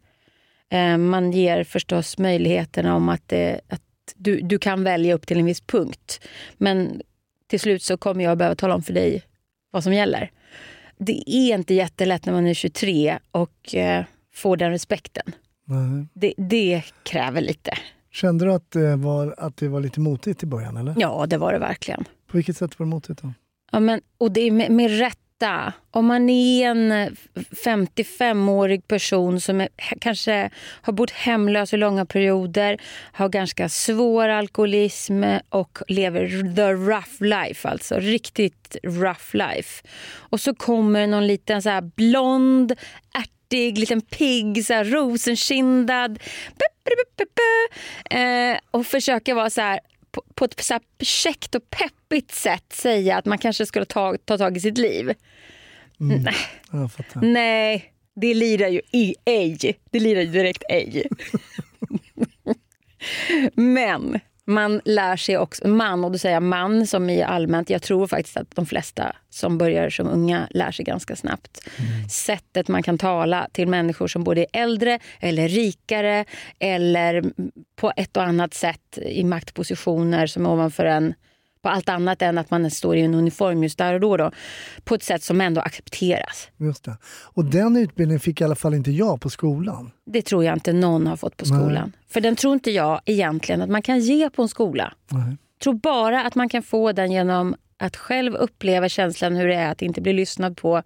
Eh, 0.69 0.97
man 0.97 1.31
ger 1.31 1.63
förstås 1.63 2.17
möjligheterna 2.17 2.95
om 2.95 3.09
att, 3.09 3.27
det, 3.27 3.61
att 3.67 3.81
du, 4.15 4.41
du 4.41 4.59
kan 4.59 4.83
välja 4.83 5.15
upp 5.15 5.27
till 5.27 5.39
en 5.39 5.45
viss 5.45 5.61
punkt. 5.61 6.27
Men 6.57 7.01
till 7.47 7.59
slut 7.59 7.83
så 7.83 7.97
kommer 7.97 8.23
jag 8.23 8.37
behöva 8.37 8.55
tala 8.55 8.75
om 8.75 8.83
för 8.83 8.93
dig 8.93 9.23
vad 9.71 9.83
som 9.83 9.93
gäller. 9.93 10.31
Det 10.97 11.23
är 11.29 11.55
inte 11.55 11.73
jättelätt 11.73 12.25
när 12.25 12.33
man 12.33 12.47
är 12.47 12.53
23 12.53 13.19
och 13.31 13.75
eh, 13.75 14.05
får 14.33 14.57
den 14.57 14.71
respekten. 14.71 15.23
Det, 16.13 16.33
det 16.37 16.83
kräver 17.03 17.41
lite. 17.41 17.71
Kände 18.11 18.45
du 18.45 18.53
att 18.53 18.71
det, 18.71 18.95
var, 18.95 19.35
att 19.37 19.57
det 19.57 19.67
var 19.67 19.79
lite 19.79 19.99
motigt 19.99 20.43
i 20.43 20.45
början? 20.45 20.77
Eller? 20.77 20.95
Ja, 20.97 21.25
det 21.27 21.37
var 21.37 21.53
det 21.53 21.59
verkligen. 21.59 22.03
På 22.27 22.37
vilket 22.37 22.57
sätt 22.57 22.79
var 22.79 22.85
det 22.85 22.89
motigt? 22.89 23.21
Då? 23.21 23.33
Ja, 23.71 23.79
men, 23.79 24.01
och 24.17 24.31
det 24.31 24.41
är 24.41 24.51
med, 24.51 24.71
med 24.71 24.89
veta 25.37 25.73
Om 25.91 26.05
man 26.05 26.29
är 26.29 26.67
en 26.67 27.15
55-årig 27.65 28.87
person 28.87 29.39
som 29.39 29.61
är, 29.61 29.69
kanske 29.99 30.49
har 30.81 30.93
bott 30.93 31.11
hemlös 31.11 31.73
i 31.73 31.77
långa 31.77 32.05
perioder, 32.05 32.77
har 33.13 33.29
ganska 33.29 33.69
svår 33.69 34.29
alkoholism 34.29 35.23
och 35.49 35.79
lever 35.87 36.55
the 36.55 36.73
rough 36.73 37.23
life, 37.23 37.67
alltså 37.69 37.99
riktigt 37.99 38.77
rough 38.83 39.35
life. 39.35 39.83
Och 40.29 40.39
så 40.39 40.55
kommer 40.55 41.07
någon 41.07 41.27
liten 41.27 41.61
så 41.61 41.69
här 41.69 41.81
blond, 41.81 42.73
ärtig, 43.13 43.77
liten 43.77 44.01
pigg, 44.01 44.65
så 44.65 44.73
här 44.73 44.83
rosenkindad 44.83 46.19
eh, 48.09 48.57
och 48.71 48.85
försöker 48.85 49.33
vara 49.33 49.49
så 49.49 49.61
här 49.61 49.79
på, 50.17 50.23
på 50.35 50.45
ett 50.45 50.63
så 50.63 50.73
här 50.73 50.81
käckt 50.99 51.55
och 51.55 51.69
peppigt 51.69 52.31
sätt 52.31 52.73
säga 52.73 53.17
att 53.17 53.25
man 53.25 53.37
kanske 53.37 53.65
skulle 53.65 53.85
ta, 53.85 54.17
ta 54.25 54.37
tag 54.37 54.57
i 54.57 54.59
sitt 54.59 54.77
liv. 54.77 55.13
Nej, 55.97 56.35
Jag 56.71 56.91
fattar. 56.91 57.21
nej, 57.21 57.93
det 58.15 58.33
lirar 58.33 58.67
ju 58.67 58.81
i 58.91 59.15
ej. 59.25 59.79
Det 59.91 59.99
lirar 59.99 60.21
ju 60.21 60.27
direkt 60.27 60.63
ej. 60.69 61.07
Men 63.53 64.19
Man 64.49 64.81
lär 64.85 65.15
sig 65.15 65.37
också, 65.37 65.67
man, 65.67 66.03
och 66.03 66.11
då 66.11 66.17
säger 66.17 66.35
jag 66.35 66.43
man 66.43 66.87
som 66.87 67.09
i 67.09 67.23
allmänt. 67.23 67.69
Jag 67.69 67.81
tror 67.81 68.07
faktiskt 68.07 68.37
att 68.37 68.55
de 68.55 68.65
flesta 68.65 69.15
som 69.29 69.57
börjar 69.57 69.89
som 69.89 70.07
unga 70.07 70.47
lär 70.49 70.71
sig 70.71 70.85
ganska 70.85 71.15
snabbt. 71.15 71.69
Sättet 72.11 72.67
man 72.67 72.83
kan 72.83 72.97
tala 72.97 73.47
till 73.51 73.67
människor 73.67 74.07
som 74.07 74.23
både 74.23 74.41
är 74.41 74.47
äldre 74.53 74.99
eller 75.19 75.47
rikare 75.47 76.25
eller 76.59 77.23
på 77.75 77.91
ett 77.95 78.17
och 78.17 78.23
annat 78.23 78.53
sätt 78.53 78.97
i 79.01 79.23
maktpositioner 79.23 80.27
som 80.27 80.45
är 80.45 80.49
ovanför 80.49 80.85
en 80.85 81.13
på 81.61 81.69
allt 81.69 81.89
annat 81.89 82.21
än 82.21 82.37
att 82.37 82.51
man 82.51 82.71
står 82.71 82.95
i 82.95 83.01
en 83.01 83.13
uniform 83.13 83.63
just 83.63 83.77
där 83.77 83.93
och 83.93 83.99
då, 83.99 84.17
då 84.17 84.31
på 84.83 84.95
ett 84.95 85.03
sätt 85.03 85.23
som 85.23 85.41
ändå 85.41 85.61
accepteras. 85.61 86.49
Just 86.57 86.83
det. 86.83 86.97
Och 87.23 87.45
den 87.45 87.77
utbildningen 87.77 88.19
fick 88.19 88.41
i 88.41 88.43
alla 88.43 88.55
fall 88.55 88.73
inte 88.73 88.91
jag 88.91 89.21
på 89.21 89.29
skolan. 89.29 89.91
Det 90.05 90.21
tror 90.21 90.43
jag 90.43 90.55
inte 90.55 90.73
någon 90.73 91.07
har 91.07 91.17
fått 91.17 91.37
på 91.37 91.45
skolan. 91.45 91.95
För 92.09 92.21
den 92.21 92.35
tror 92.35 92.53
inte 92.53 92.71
jag 92.71 93.01
egentligen 93.05 93.61
att 93.61 93.69
man 93.69 93.81
kan 93.81 93.99
ge 93.99 94.29
på 94.29 94.41
en 94.41 94.49
skola. 94.49 94.93
Nej. 95.11 95.37
Jag 95.57 95.63
tror 95.63 95.73
bara 95.73 96.23
att 96.23 96.35
man 96.35 96.49
kan 96.49 96.63
få 96.63 96.91
den 96.91 97.11
genom 97.11 97.55
att 97.77 97.95
själv 97.97 98.35
uppleva 98.35 98.89
känslan 98.89 99.35
hur 99.35 99.47
det 99.47 99.55
är 99.55 99.71
att 99.71 99.81
inte 99.81 100.01
bli 100.01 100.13
lyssnad 100.13 100.57
på 100.57 100.83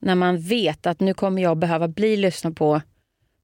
när 0.00 0.14
man 0.14 0.40
vet 0.40 0.86
att 0.86 1.00
nu 1.00 1.14
kommer 1.14 1.42
jag 1.42 1.58
behöva 1.58 1.88
bli 1.88 2.16
lyssnad 2.16 2.56
på. 2.56 2.80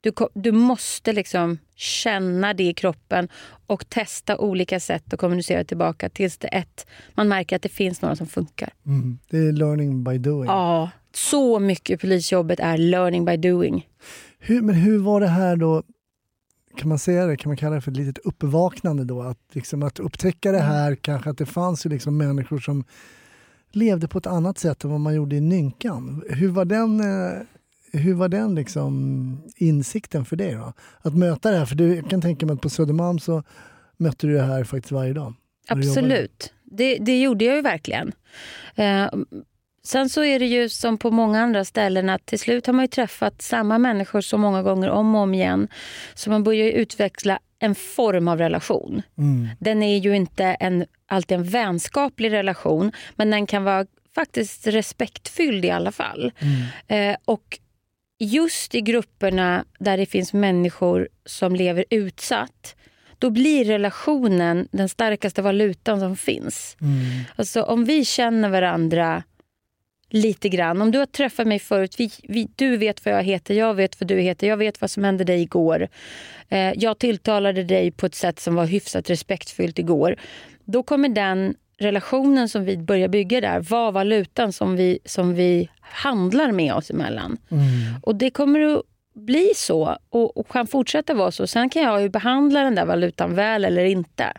Du, 0.03 0.13
du 0.35 0.53
måste 0.53 1.13
liksom 1.13 1.59
känna 1.75 2.55
det 2.55 2.63
i 2.63 2.75
kroppen 2.75 3.29
och 3.67 3.89
testa 3.89 4.39
olika 4.39 4.81
sätt 4.81 5.13
att 5.13 5.21
kommunicera 5.21 5.65
tillbaka 5.65 6.09
tills 6.09 6.39
det 6.39 6.49
ett, 6.49 6.87
man 7.15 7.29
märker 7.29 7.57
att 7.57 7.63
det 7.63 7.69
finns 7.69 8.03
några 8.03 8.17
som 8.17 8.27
funkar. 8.27 8.73
Mm. 8.87 9.19
Det 9.31 9.39
är 9.39 9.53
learning 9.53 10.05
by 10.05 10.19
doing. 10.19 10.47
Ja, 10.47 10.91
så 11.15 11.59
mycket 11.59 12.01
polisjobbet 12.01 12.61
är 12.61 12.79
learning 12.79 13.25
by 13.25 13.37
doing. 13.37 13.89
Hur, 14.39 14.63
men 14.63 14.75
hur 14.75 14.99
var 14.99 15.21
det 15.21 15.29
här 15.29 15.57
då? 15.57 15.83
Kan 16.77 16.89
man 16.89 16.99
säga 16.99 17.27
det? 17.27 17.37
Kan 17.37 17.51
man 17.51 17.57
kalla 17.57 17.75
det 17.75 17.81
för 17.81 17.91
ett 17.91 17.97
litet 17.97 18.19
uppvaknande 18.19 19.05
då? 19.05 19.23
Att, 19.23 19.39
liksom, 19.53 19.83
att 19.83 19.99
upptäcka 19.99 20.53
det 20.53 20.61
här, 20.61 20.95
kanske 20.95 21.31
att 21.31 21.39
det 21.39 21.47
fanns 21.47 21.87
ju 21.87 21.91
liksom 21.91 22.17
människor 22.17 22.59
som 22.59 22.85
levde 23.73 24.09
på 24.09 24.19
ett 24.19 24.27
annat 24.27 24.59
sätt 24.59 24.85
än 24.85 24.91
vad 24.91 25.01
man 25.01 25.15
gjorde 25.15 25.37
i 25.37 25.41
Nynkan. 25.41 26.23
Hur 26.29 26.49
var 26.49 26.65
den, 26.65 27.01
eh, 27.01 27.43
hur 27.93 28.15
var 28.15 28.29
den 28.29 28.55
liksom 28.55 29.43
insikten 29.57 30.25
för 30.25 30.37
dig 30.37 30.55
då? 30.55 30.73
Att 31.01 31.15
möta 31.15 31.51
det 31.51 31.59
här, 31.59 31.67
för 31.67 31.75
du, 31.75 31.97
jag 31.97 32.11
kan 32.11 32.21
tänka 32.21 32.47
mig 32.47 32.55
att 32.55 32.61
på 32.61 32.71
Södermalm 32.71 33.19
så 33.19 33.43
mötte 33.97 34.27
du 34.27 34.35
det 34.35 34.43
här 34.43 34.65
faktiskt 34.65 34.93
varje 34.93 35.13
dag. 35.13 35.35
Absolut. 35.69 36.53
Det, 36.65 36.99
det 36.99 37.21
gjorde 37.21 37.45
jag 37.45 37.57
ju 37.57 37.63
verkligen. 37.63 38.13
Eh, 38.75 39.07
sen 39.85 40.09
så 40.09 40.25
är 40.25 40.39
det 40.39 40.47
ju 40.47 40.69
som 40.69 40.99
på 40.99 41.11
många 41.11 41.41
andra 41.41 41.65
ställen 41.65 42.09
att 42.09 42.27
till 42.27 42.39
slut 42.39 42.67
har 42.67 42.75
man 42.75 42.85
ju 42.85 42.89
träffat 42.89 43.43
samma 43.43 43.79
människor 43.79 44.21
så 44.21 44.39
många 44.39 44.63
gånger 44.63 44.91
om 44.91 45.15
och 45.15 45.21
om 45.21 45.35
igen. 45.35 45.69
Så 46.15 46.31
man 46.31 46.43
börjar 46.43 46.65
ju 46.65 46.73
utveckla 46.73 47.39
en 47.59 47.75
form 47.75 48.29
av 48.29 48.39
relation. 48.39 49.03
Mm. 49.19 49.49
Den 49.61 49.83
är 49.83 49.99
ju 49.99 50.17
inte 50.17 50.45
en, 50.45 50.85
alltid 51.07 51.39
en 51.39 51.45
vänskaplig 51.45 52.33
relation 52.33 52.93
men 53.17 53.31
den 53.31 53.47
kan 53.47 53.65
vara 53.65 53.87
faktiskt 54.15 54.67
respektfylld 54.67 55.65
i 55.65 55.71
alla 55.71 55.93
fall. 55.93 56.33
Eh, 56.89 57.17
och 57.25 57.59
just 58.25 58.75
i 58.75 58.81
grupperna 58.81 59.65
där 59.79 59.97
det 59.97 60.07
finns 60.07 60.33
människor 60.33 61.09
som 61.27 61.57
lever 61.57 61.85
utsatt 61.91 62.77
då 63.19 63.31
blir 63.31 63.65
relationen 63.65 64.69
den 64.71 64.89
starkaste 64.89 65.43
valutan 65.43 66.01
som 66.01 66.17
finns. 66.17 66.77
Mm. 66.81 67.01
Alltså 67.37 67.63
om 67.63 67.85
vi 67.85 68.05
känner 68.05 68.49
varandra 68.49 69.23
lite 70.11 70.49
grann. 70.49 70.83
Om 70.83 70.91
du 70.91 70.99
har 70.99 71.07
träffat 71.07 71.47
mig 71.47 71.59
förut, 71.59 71.95
vi, 71.99 72.11
vi, 72.23 72.49
du 72.57 72.77
vet 72.77 73.05
vad 73.05 73.15
jag 73.15 73.23
heter, 73.23 73.55
jag 73.55 73.75
vet 73.75 74.01
vad 74.01 74.09
du 74.09 74.21
heter, 74.21 74.47
jag 74.47 74.57
vet 74.57 74.81
vad 74.81 74.91
som 74.91 75.05
hände 75.05 75.25
dig 75.25 75.43
igår. 75.43 75.89
Eh, 76.49 76.73
jag 76.77 76.99
tilltalade 76.99 77.65
dig 77.65 77.91
på 77.91 78.07
ett 78.07 78.15
sätt 78.15 78.41
som 78.41 78.55
var 78.55 78.67
hyfsat 78.67 79.11
respektfullt 79.11 79.79
igår. 79.79 80.17
Då 80.65 80.83
kommer 80.83 81.09
den 81.09 81.55
relationen 81.83 82.49
som 82.49 82.65
vi 82.65 82.77
börjar 82.77 83.09
bygga 83.09 83.41
där 83.41 83.61
vara 83.61 83.91
valutan 83.91 84.53
som 84.53 84.77
vi, 84.77 84.99
som 85.05 85.35
vi 85.35 85.69
handlar 85.81 86.53
med 86.53 86.75
oss 86.75 86.91
emellan. 86.91 87.39
Mm. 87.51 87.65
Och 88.03 88.17
det 88.17 88.31
kommer 88.31 88.61
att 88.61 88.83
bli 89.15 89.53
så 89.57 89.99
och, 90.09 90.37
och 90.37 90.49
kan 90.49 90.67
fortsätta 90.67 91.15
vara 91.15 91.31
så. 91.31 91.47
Sen 91.47 91.71
kan 91.71 91.83
jag 91.83 92.03
ju 92.03 92.09
behandla 92.09 92.61
den 92.61 92.75
där 92.75 92.85
valutan 92.85 93.35
väl 93.35 93.65
eller 93.65 93.85
inte. 93.85 94.33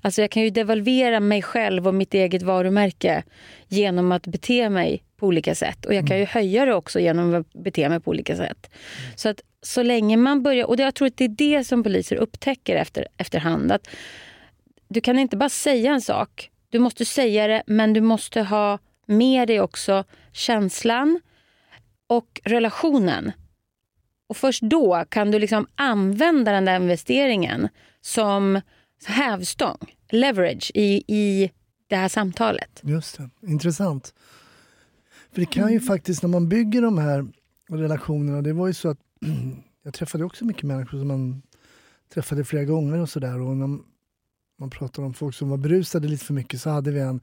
Alltså 0.00 0.20
jag 0.20 0.30
kan 0.30 0.42
ju 0.42 0.50
devalvera 0.50 1.20
mig 1.20 1.42
själv 1.42 1.88
och 1.88 1.94
mitt 1.94 2.14
eget 2.14 2.42
varumärke 2.42 3.22
genom 3.68 4.12
att 4.12 4.26
bete 4.26 4.70
mig 4.70 5.02
på 5.16 5.26
olika 5.26 5.54
sätt. 5.54 5.84
Och 5.84 5.94
jag 5.94 6.06
kan 6.06 6.18
ju 6.18 6.24
höja 6.24 6.64
det 6.64 6.74
också 6.74 7.00
genom 7.00 7.34
att 7.34 7.52
bete 7.52 7.88
mig 7.88 8.00
på 8.00 8.10
olika 8.10 8.36
sätt. 8.36 8.70
Så 9.16 9.28
att 9.28 9.40
så 9.62 9.82
länge 9.82 10.16
man 10.16 10.42
börjar, 10.42 10.66
och 10.66 10.80
jag 10.80 10.94
tror 10.94 11.08
att 11.08 11.16
det 11.16 11.24
är 11.24 11.28
det 11.28 11.64
som 11.64 11.82
poliser 11.82 12.16
upptäcker 12.16 12.76
efter, 12.76 13.06
efterhand. 13.16 13.72
Att 13.72 13.88
du 14.88 15.00
kan 15.00 15.18
inte 15.18 15.36
bara 15.36 15.48
säga 15.48 15.92
en 15.92 16.00
sak. 16.00 16.50
Du 16.76 16.80
måste 16.80 17.04
säga 17.04 17.46
det, 17.46 17.62
men 17.66 17.92
du 17.92 18.00
måste 18.00 18.42
ha 18.42 18.78
med 19.06 19.48
dig 19.48 19.60
också 19.60 20.04
känslan 20.32 21.20
och 22.06 22.40
relationen. 22.44 23.32
Och 24.28 24.36
först 24.36 24.62
då 24.62 25.04
kan 25.08 25.30
du 25.30 25.38
liksom 25.38 25.66
använda 25.74 26.52
den 26.52 26.64
där 26.64 26.80
investeringen 26.80 27.68
som 28.00 28.60
hävstång, 29.06 29.78
leverage, 30.10 30.70
i, 30.74 31.04
i 31.06 31.50
det 31.86 31.96
här 31.96 32.08
samtalet. 32.08 32.80
Just 32.82 33.18
det, 33.18 33.30
intressant. 33.42 34.14
För 35.32 35.40
det 35.40 35.46
kan 35.46 35.72
ju 35.72 35.80
faktiskt, 35.80 36.22
när 36.22 36.30
man 36.30 36.48
bygger 36.48 36.82
de 36.82 36.98
här 36.98 37.26
relationerna, 37.68 38.42
det 38.42 38.52
var 38.52 38.66
ju 38.66 38.74
så 38.74 38.88
att 38.88 38.98
jag 39.82 39.94
träffade 39.94 40.24
också 40.24 40.44
mycket 40.44 40.62
människor 40.62 40.98
som 40.98 41.08
man 41.08 41.42
träffade 42.14 42.44
flera 42.44 42.64
gånger 42.64 42.98
och 42.98 43.08
sådär. 43.08 43.40
Man 44.58 44.70
pratar 44.70 45.02
om 45.02 45.14
folk 45.14 45.34
som 45.34 45.48
var 45.48 45.56
berusade 45.56 46.08
lite 46.08 46.24
för 46.24 46.34
mycket 46.34 46.60
så 46.60 46.70
hade 46.70 46.90
vi 46.90 47.00
en 47.00 47.20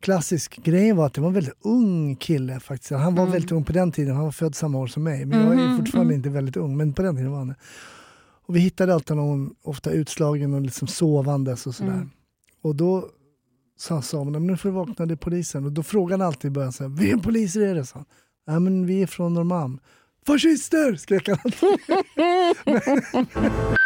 klassisk 0.00 0.56
grej 0.56 0.92
var 0.92 1.06
att 1.06 1.14
det 1.14 1.20
var 1.20 1.28
en 1.28 1.34
väldigt 1.34 1.58
ung 1.60 2.16
kille 2.16 2.60
faktiskt. 2.60 2.90
Han 2.90 3.14
var 3.14 3.26
väldigt 3.26 3.52
ung 3.52 3.64
på 3.64 3.72
den 3.72 3.92
tiden, 3.92 4.14
han 4.16 4.24
var 4.24 4.32
född 4.32 4.54
samma 4.54 4.78
år 4.78 4.86
som 4.86 5.02
mig. 5.02 5.24
Men 5.24 5.40
jag 5.40 5.72
är 5.72 5.76
fortfarande 5.76 6.14
inte 6.14 6.28
väldigt 6.28 6.56
ung, 6.56 6.76
men 6.76 6.92
på 6.92 7.02
den 7.02 7.16
tiden 7.16 7.30
var 7.30 7.38
han 7.38 7.48
det. 7.48 7.56
Och 8.46 8.56
vi 8.56 8.60
hittade 8.60 8.94
alltid 8.94 9.16
någon, 9.16 9.54
ofta 9.62 9.90
utslagen 9.90 10.54
och 10.54 10.60
liksom 10.60 10.88
sovandes 10.88 11.66
och 11.66 11.74
sådär. 11.74 12.08
Och 12.62 12.76
då 12.76 13.08
sa 13.78 14.02
Samuel, 14.02 14.32
"Men 14.32 14.46
nu 14.46 14.56
får 14.56 14.68
du 14.68 14.74
vakna, 14.74 15.06
det 15.06 15.14
är 15.14 15.16
polisen. 15.16 15.64
Och 15.64 15.72
då 15.72 15.82
frågade 15.82 16.22
han 16.22 16.28
alltid 16.28 16.48
i 16.48 16.52
början, 16.52 16.72
så 16.72 16.82
här, 16.82 16.90
vilken 16.90 17.20
poliser 17.20 17.60
är 17.60 17.74
det? 17.74 17.86
han. 17.94 18.04
Ja 18.46 18.58
men 18.60 18.86
vi 18.86 19.02
är 19.02 19.06
från 19.06 19.34
Norrmalm. 19.34 19.78
Fascister! 20.26 20.96
skrek 20.96 21.28
han 21.28 21.38
alltid. 21.44 21.68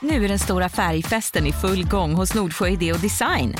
Nu 0.00 0.24
är 0.24 0.28
den 0.28 0.38
stora 0.38 0.68
färgfesten 0.68 1.46
i 1.46 1.52
full 1.52 1.88
gång 1.88 2.14
hos 2.14 2.34
Nordsjö 2.34 2.68
Idé 2.68 2.92
och 2.92 3.00
Design. 3.00 3.54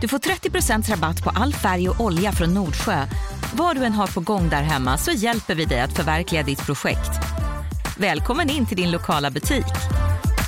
Du 0.00 0.08
får 0.08 0.18
30% 0.18 0.90
rabatt 0.90 1.24
på 1.24 1.30
all 1.30 1.54
färg 1.54 1.88
och 1.88 2.00
olja 2.00 2.32
från 2.32 2.54
Nordsjö. 2.54 3.06
Vad 3.54 3.76
du 3.76 3.84
än 3.84 3.92
har 3.92 4.06
på 4.06 4.20
gång 4.20 4.48
där 4.48 4.62
hemma 4.62 4.98
så 4.98 5.10
hjälper 5.10 5.54
vi 5.54 5.64
dig 5.64 5.80
att 5.80 5.96
förverkliga 5.96 6.42
ditt 6.42 6.66
projekt. 6.66 7.10
Välkommen 7.98 8.50
in 8.50 8.66
till 8.66 8.76
din 8.76 8.90
lokala 8.90 9.30
butik. 9.30 9.66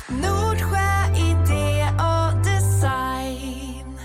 Nordsjö 0.09 1.15
idé 1.17 1.85
och 1.99 2.43
design. 2.43 3.97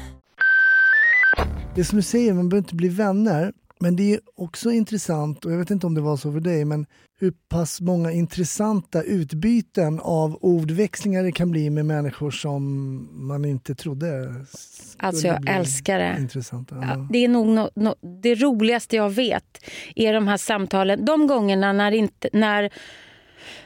Det 1.75 1.81
är 1.81 1.85
som 1.85 1.97
du 1.97 2.03
säger, 2.03 2.35
man 2.35 2.49
behöver 2.49 2.65
inte 2.65 2.75
bli 2.75 2.89
vänner. 2.89 3.53
Men 3.81 3.97
det 3.97 4.15
är 4.15 4.21
också 4.37 4.71
intressant, 4.71 5.45
och 5.45 5.53
jag 5.53 5.59
vet 5.59 5.71
inte 5.71 5.87
om 5.87 5.95
det 5.95 6.01
var 6.01 6.17
så 6.17 6.33
för 6.33 6.41
dig, 6.41 6.65
men 6.65 6.87
hur 7.21 7.33
pass 7.49 7.81
många 7.81 8.13
intressanta 8.13 9.03
utbyten 9.03 10.01
av 10.01 10.39
ordväxlingar 10.41 11.23
det 11.23 11.33
kan 11.33 11.51
bli 11.51 11.71
med 11.71 11.87
människor 11.87 12.31
som 12.31 13.09
man 13.29 13.45
inte 13.45 13.75
trodde 13.75 14.35
skulle 14.49 15.09
Alltså 15.09 15.27
jag 15.27 15.49
älskar 15.49 15.99
det. 15.99 16.17
intressanta. 16.21 16.77
Ja. 16.83 17.09
det 17.11 17.25
är 17.25 17.29
nog 17.29 17.47
no, 17.47 17.71
no, 17.75 17.95
det 18.23 18.35
roligaste 18.35 18.97
jag 18.97 19.11
vet. 19.11 19.65
är 19.97 20.13
de 20.13 20.29
här 20.29 20.37
samtalen. 20.37 21.05
De 21.05 21.27
gångerna 21.27 21.73
när, 21.73 21.93
inte, 21.93 22.29
när 22.33 22.71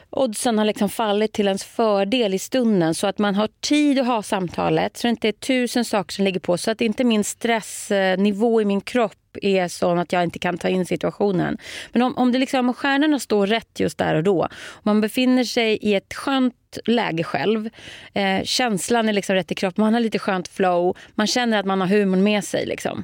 oddsen 0.09 0.57
har 0.57 0.65
liksom 0.65 0.89
fallit 0.89 1.33
till 1.33 1.47
ens 1.47 1.63
fördel 1.63 2.33
i 2.33 2.39
stunden 2.39 2.95
så 2.95 3.07
att 3.07 3.19
man 3.19 3.35
har 3.35 3.49
tid 3.61 3.99
att 3.99 4.07
ha 4.07 4.23
samtalet 4.23 4.97
så 4.97 5.07
det 5.07 5.09
inte 5.09 5.27
är 5.27 5.31
tusen 5.31 5.85
saker 5.85 6.13
som 6.13 6.25
ligger 6.25 6.39
på. 6.39 6.57
Så 6.57 6.71
att 6.71 6.81
inte 6.81 7.03
min 7.03 7.23
stressnivå 7.23 8.61
i 8.61 8.65
min 8.65 8.81
kropp 8.81 9.13
är 9.41 9.67
sån 9.67 9.99
att 9.99 10.11
jag 10.11 10.23
inte 10.23 10.39
kan 10.39 10.57
ta 10.57 10.69
in 10.69 10.85
situationen. 10.85 11.57
Men 11.91 12.01
om, 12.01 12.17
om, 12.17 12.31
det 12.31 12.39
liksom, 12.39 12.69
om 12.69 12.73
stjärnorna 12.73 13.19
står 13.19 13.47
rätt 13.47 13.79
just 13.79 13.97
där 13.97 14.15
och 14.15 14.23
då, 14.23 14.47
man 14.83 15.01
befinner 15.01 15.43
sig 15.43 15.77
i 15.81 15.95
ett 15.95 16.13
skönt 16.13 16.55
läge 16.85 17.23
själv, 17.23 17.69
eh, 18.13 18.43
känslan 18.43 19.09
är 19.09 19.13
liksom 19.13 19.35
rätt 19.35 19.51
i 19.51 19.55
kroppen, 19.55 19.83
man 19.83 19.93
har 19.93 20.01
lite 20.01 20.19
skönt 20.19 20.47
flow, 20.47 20.97
man 21.15 21.27
känner 21.27 21.59
att 21.59 21.65
man 21.65 21.81
har 21.81 21.87
humorn 21.87 22.23
med 22.23 22.43
sig. 22.43 22.65
Liksom. 22.65 23.03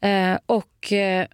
Eh, 0.00 0.38
och 0.46 0.92
eh, 0.92 1.26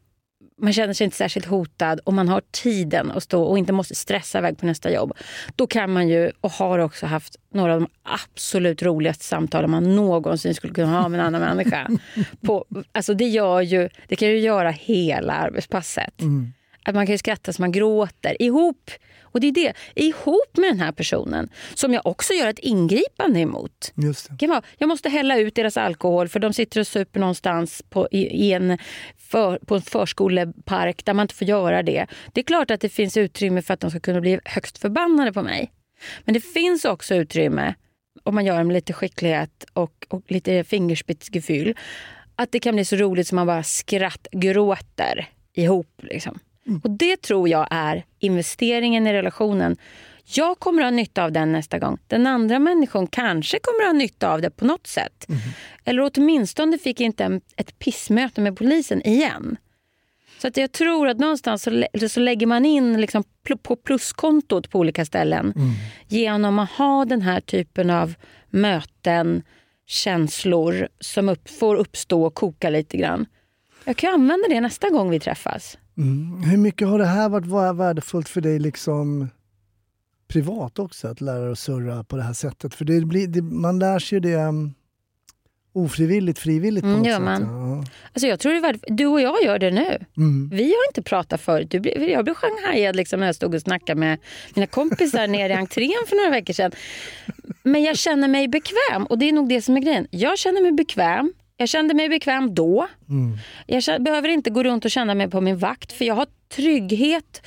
man 0.63 0.73
känner 0.73 0.95
sig 0.95 1.05
inte 1.05 1.17
särskilt 1.17 1.47
hotad 1.47 2.01
och 2.05 2.15
man 2.15 2.29
har 2.29 2.43
tiden 2.51 3.11
att 3.11 3.23
stå 3.23 3.43
och 3.43 3.59
inte 3.59 3.73
måste 3.73 3.95
stressa 3.95 4.39
iväg 4.39 4.59
på 4.59 4.67
nästa 4.67 4.93
jobb. 4.93 5.13
Då 5.57 5.67
kan 5.67 5.93
man 5.93 6.09
ju, 6.09 6.33
och 6.41 6.51
har 6.51 6.79
också 6.79 7.07
haft, 7.07 7.37
några 7.55 7.75
av 7.75 7.81
de 7.81 7.89
absolut 8.03 8.83
roligaste 8.83 9.25
samtalen 9.25 9.71
man 9.71 9.97
någonsin 9.97 10.55
skulle 10.55 10.75
kunna 10.75 11.01
ha 11.01 11.09
med 11.09 11.21
en 11.21 11.27
annan 11.27 11.41
människa. 11.41 11.89
På, 12.41 12.65
alltså 12.93 13.15
det, 13.15 13.25
gör 13.25 13.61
ju, 13.61 13.89
det 14.09 14.17
kan 14.17 14.29
ju 14.29 14.39
göra 14.39 14.71
hela 14.71 15.33
arbetspasset. 15.33 16.23
Att 16.85 16.95
man 16.95 17.07
kan 17.07 17.19
skratta 17.19 17.53
så 17.53 17.63
man 17.63 17.73
gråter 17.73 18.43
ihop. 18.43 18.91
Och 19.23 19.41
det 19.41 19.47
är 19.47 19.53
det, 19.53 19.73
ihop 19.95 20.57
med 20.57 20.71
den 20.71 20.81
här 20.81 20.93
personen 20.93 21.49
som 21.75 21.93
jag 21.93 22.07
också 22.07 22.33
gör 22.33 22.49
ett 22.49 22.59
ingripande 22.59 23.41
emot. 23.41 23.93
Just 23.95 24.29
det. 24.29 24.35
Det 24.35 24.39
kan 24.39 24.49
vara, 24.49 24.63
jag 24.79 24.89
måste 24.89 25.09
hälla 25.09 25.39
ut 25.39 25.55
deras 25.55 25.77
alkohol 25.77 26.29
för 26.29 26.41
de 26.41 26.53
sitter 26.53 26.81
och 26.81 26.87
super 26.87 27.21
någonstans 27.21 27.83
på, 27.91 28.09
i, 28.11 28.19
i 28.19 28.53
en, 28.53 28.79
för, 29.19 29.59
på 29.59 29.75
en 29.75 29.83
förskolepark 29.83 31.05
där 31.05 31.15
man 31.15 31.25
inte 31.25 31.35
får 31.35 31.49
göra 31.49 31.83
det. 31.83 32.07
Det 32.33 32.41
är 32.41 32.45
klart 32.45 32.71
att 32.71 32.81
det 32.81 32.89
finns 32.89 33.17
utrymme 33.17 33.63
för 33.63 33.75
att 33.75 33.81
de 33.81 33.91
ska 33.91 34.01
kunna 34.01 34.21
bli 34.21 34.41
högst 34.45 34.79
förbannade 34.79 35.33
på 35.33 35.43
mig. 35.43 35.73
Men 36.25 36.35
det 36.35 36.41
finns 36.41 36.85
också 36.85 37.15
utrymme, 37.15 37.75
om 38.23 38.35
man 38.35 38.45
gör 38.45 38.59
det 38.59 38.65
med 38.65 38.75
lite 38.75 38.93
skicklighet 38.93 39.65
och, 39.73 40.07
och 40.09 40.23
lite 40.29 40.65
fingerspetsgefühl, 40.65 41.77
att 42.37 42.53
det 42.53 42.61
kan 42.61 42.75
bli 42.75 42.85
så 42.85 42.97
roligt 42.97 43.29
som 43.29 43.37
man 43.37 43.47
bara 43.47 43.63
skrattgråter 43.63 45.29
ihop. 45.55 46.01
Liksom. 46.03 46.39
Och 46.85 46.91
det 46.91 47.23
tror 47.23 47.49
jag 47.49 47.67
är 47.71 48.05
investeringen 48.19 49.07
i 49.07 49.13
relationen. 49.13 49.77
Jag 50.25 50.59
kommer 50.59 50.83
att 50.83 50.87
ha 50.87 50.91
nytta 50.91 51.25
av 51.25 51.33
den 51.33 51.53
nästa 51.53 51.79
gång. 51.79 51.99
Den 52.07 52.27
andra 52.27 52.59
människan 52.59 53.07
kanske 53.07 53.59
kommer 53.63 53.81
att 53.85 53.89
ha 53.89 53.99
nytta 53.99 54.33
av 54.33 54.41
det 54.41 54.51
på 54.51 54.65
något 54.65 54.87
sätt. 54.87 55.27
Eller 55.85 56.11
åtminstone 56.15 56.79
fick 56.79 57.01
inte 57.01 57.25
en, 57.25 57.41
ett 57.57 57.79
pissmöte 57.79 58.41
med 58.41 58.57
polisen 58.57 59.03
igen. 59.07 59.57
Så 60.39 60.49
att 60.49 60.57
jag 60.57 60.73
tror 60.73 61.09
att 61.09 61.19
någonstans 61.19 61.63
så, 61.63 61.71
lä- 61.71 62.09
så 62.09 62.21
lägger 62.21 62.47
man 62.47 62.65
in 62.67 63.01
liksom 63.01 63.25
på 63.63 63.77
pluskontot 63.77 64.71
på 64.71 64.79
olika 64.79 65.05
ställen 65.05 65.55
genom 66.09 66.59
att 66.59 66.71
ha 66.71 67.05
den 67.05 67.23
här 67.23 67.41
typen 67.41 67.91
av 67.91 68.15
möten, 68.51 69.43
känslor 69.87 70.89
som 71.01 71.29
upp, 71.29 71.51
får 71.51 71.77
uppstå 71.77 72.25
och 72.25 72.35
koka 72.35 72.71
lite 72.71 72.97
grann. 72.97 73.27
Jag 73.85 73.97
kan 73.97 74.15
använda 74.15 74.49
det 74.49 74.61
nästa 74.61 74.91
gång 74.91 75.11
vi 75.11 75.21
träffas. 75.21 75.79
Mm. 75.99 76.43
Hur 76.43 76.57
mycket 76.59 76.89
har 76.89 76.99
det 76.99 77.05
här 77.07 77.29
varit 77.29 77.47
va- 77.47 77.73
värdefullt 77.73 78.29
för 78.29 78.41
dig 78.41 78.59
liksom 78.59 79.29
privat 80.29 80.79
också, 80.79 81.09
att 81.09 81.21
lära 81.21 81.41
dig 81.41 81.53
att 81.53 81.59
surra 81.59 82.05
på 82.05 82.17
det 82.17 82.23
här 82.23 82.33
sättet? 82.33 82.75
För 82.75 82.85
det 82.85 83.01
blir, 83.07 83.27
det, 83.27 83.43
man 83.43 83.79
lär 83.79 83.99
sig 83.99 84.17
ju 84.17 84.21
det 84.21 84.35
um, 84.37 84.75
ofrivilligt, 85.73 86.39
frivilligt 86.39 86.83
på 86.83 86.89
Mm, 86.89 86.99
något 86.99 87.07
gör 87.09 87.15
sätt. 87.17 87.25
man. 87.25 87.43
Ja. 87.43 87.85
Alltså 88.13 88.27
jag 88.27 88.41
tror 88.41 88.53
det 88.53 88.69
är. 88.69 88.97
Du 88.97 89.07
och 89.07 89.21
jag 89.21 89.43
gör 89.45 89.59
det 89.59 89.71
nu. 89.71 90.05
Mm. 90.17 90.49
Vi 90.53 90.63
har 90.63 90.89
inte 90.91 91.03
pratat 91.03 91.41
förut. 91.41 91.71
Du 91.71 91.79
jag 91.91 92.25
blev 92.25 92.35
shanghajad 92.35 92.97
liksom 92.97 93.21
när 93.21 93.27
jag 93.27 93.35
stod 93.35 93.55
och 93.55 93.61
snackade 93.61 94.01
med 94.01 94.19
mina 94.55 94.67
kompisar 94.67 95.27
nere 95.27 95.53
i 95.53 95.57
entrén 95.57 95.93
för 96.09 96.17
några 96.17 96.31
veckor 96.31 96.53
sedan. 96.53 96.73
Men 97.63 97.83
jag 97.83 97.97
känner 97.97 98.29
mig 98.29 98.49
bekväm 98.49 99.07
och 99.07 99.19
det 99.19 99.29
är 99.29 99.33
nog 99.33 99.49
det 99.49 99.63
som 99.63 99.77
är 99.77 99.81
grejen. 99.81 100.07
Jag 100.11 100.39
känner 100.39 100.63
mig 100.63 100.73
bekväm. 100.73 101.33
Jag 101.63 101.69
kände 101.69 101.95
mig 101.95 102.09
bekväm 102.09 102.55
då. 102.55 102.89
Mm. 103.09 103.39
Jag 103.67 103.83
känner, 103.83 103.99
behöver 103.99 104.29
inte 104.29 104.51
gå 104.51 104.63
runt 104.63 104.85
och 104.85 104.91
känna 104.91 105.15
mig 105.15 105.31
på 105.31 105.41
min 105.41 105.59
vakt 105.59 105.93
för 105.93 106.05
jag 106.05 106.15
har 106.15 106.27
trygghet. 106.49 107.47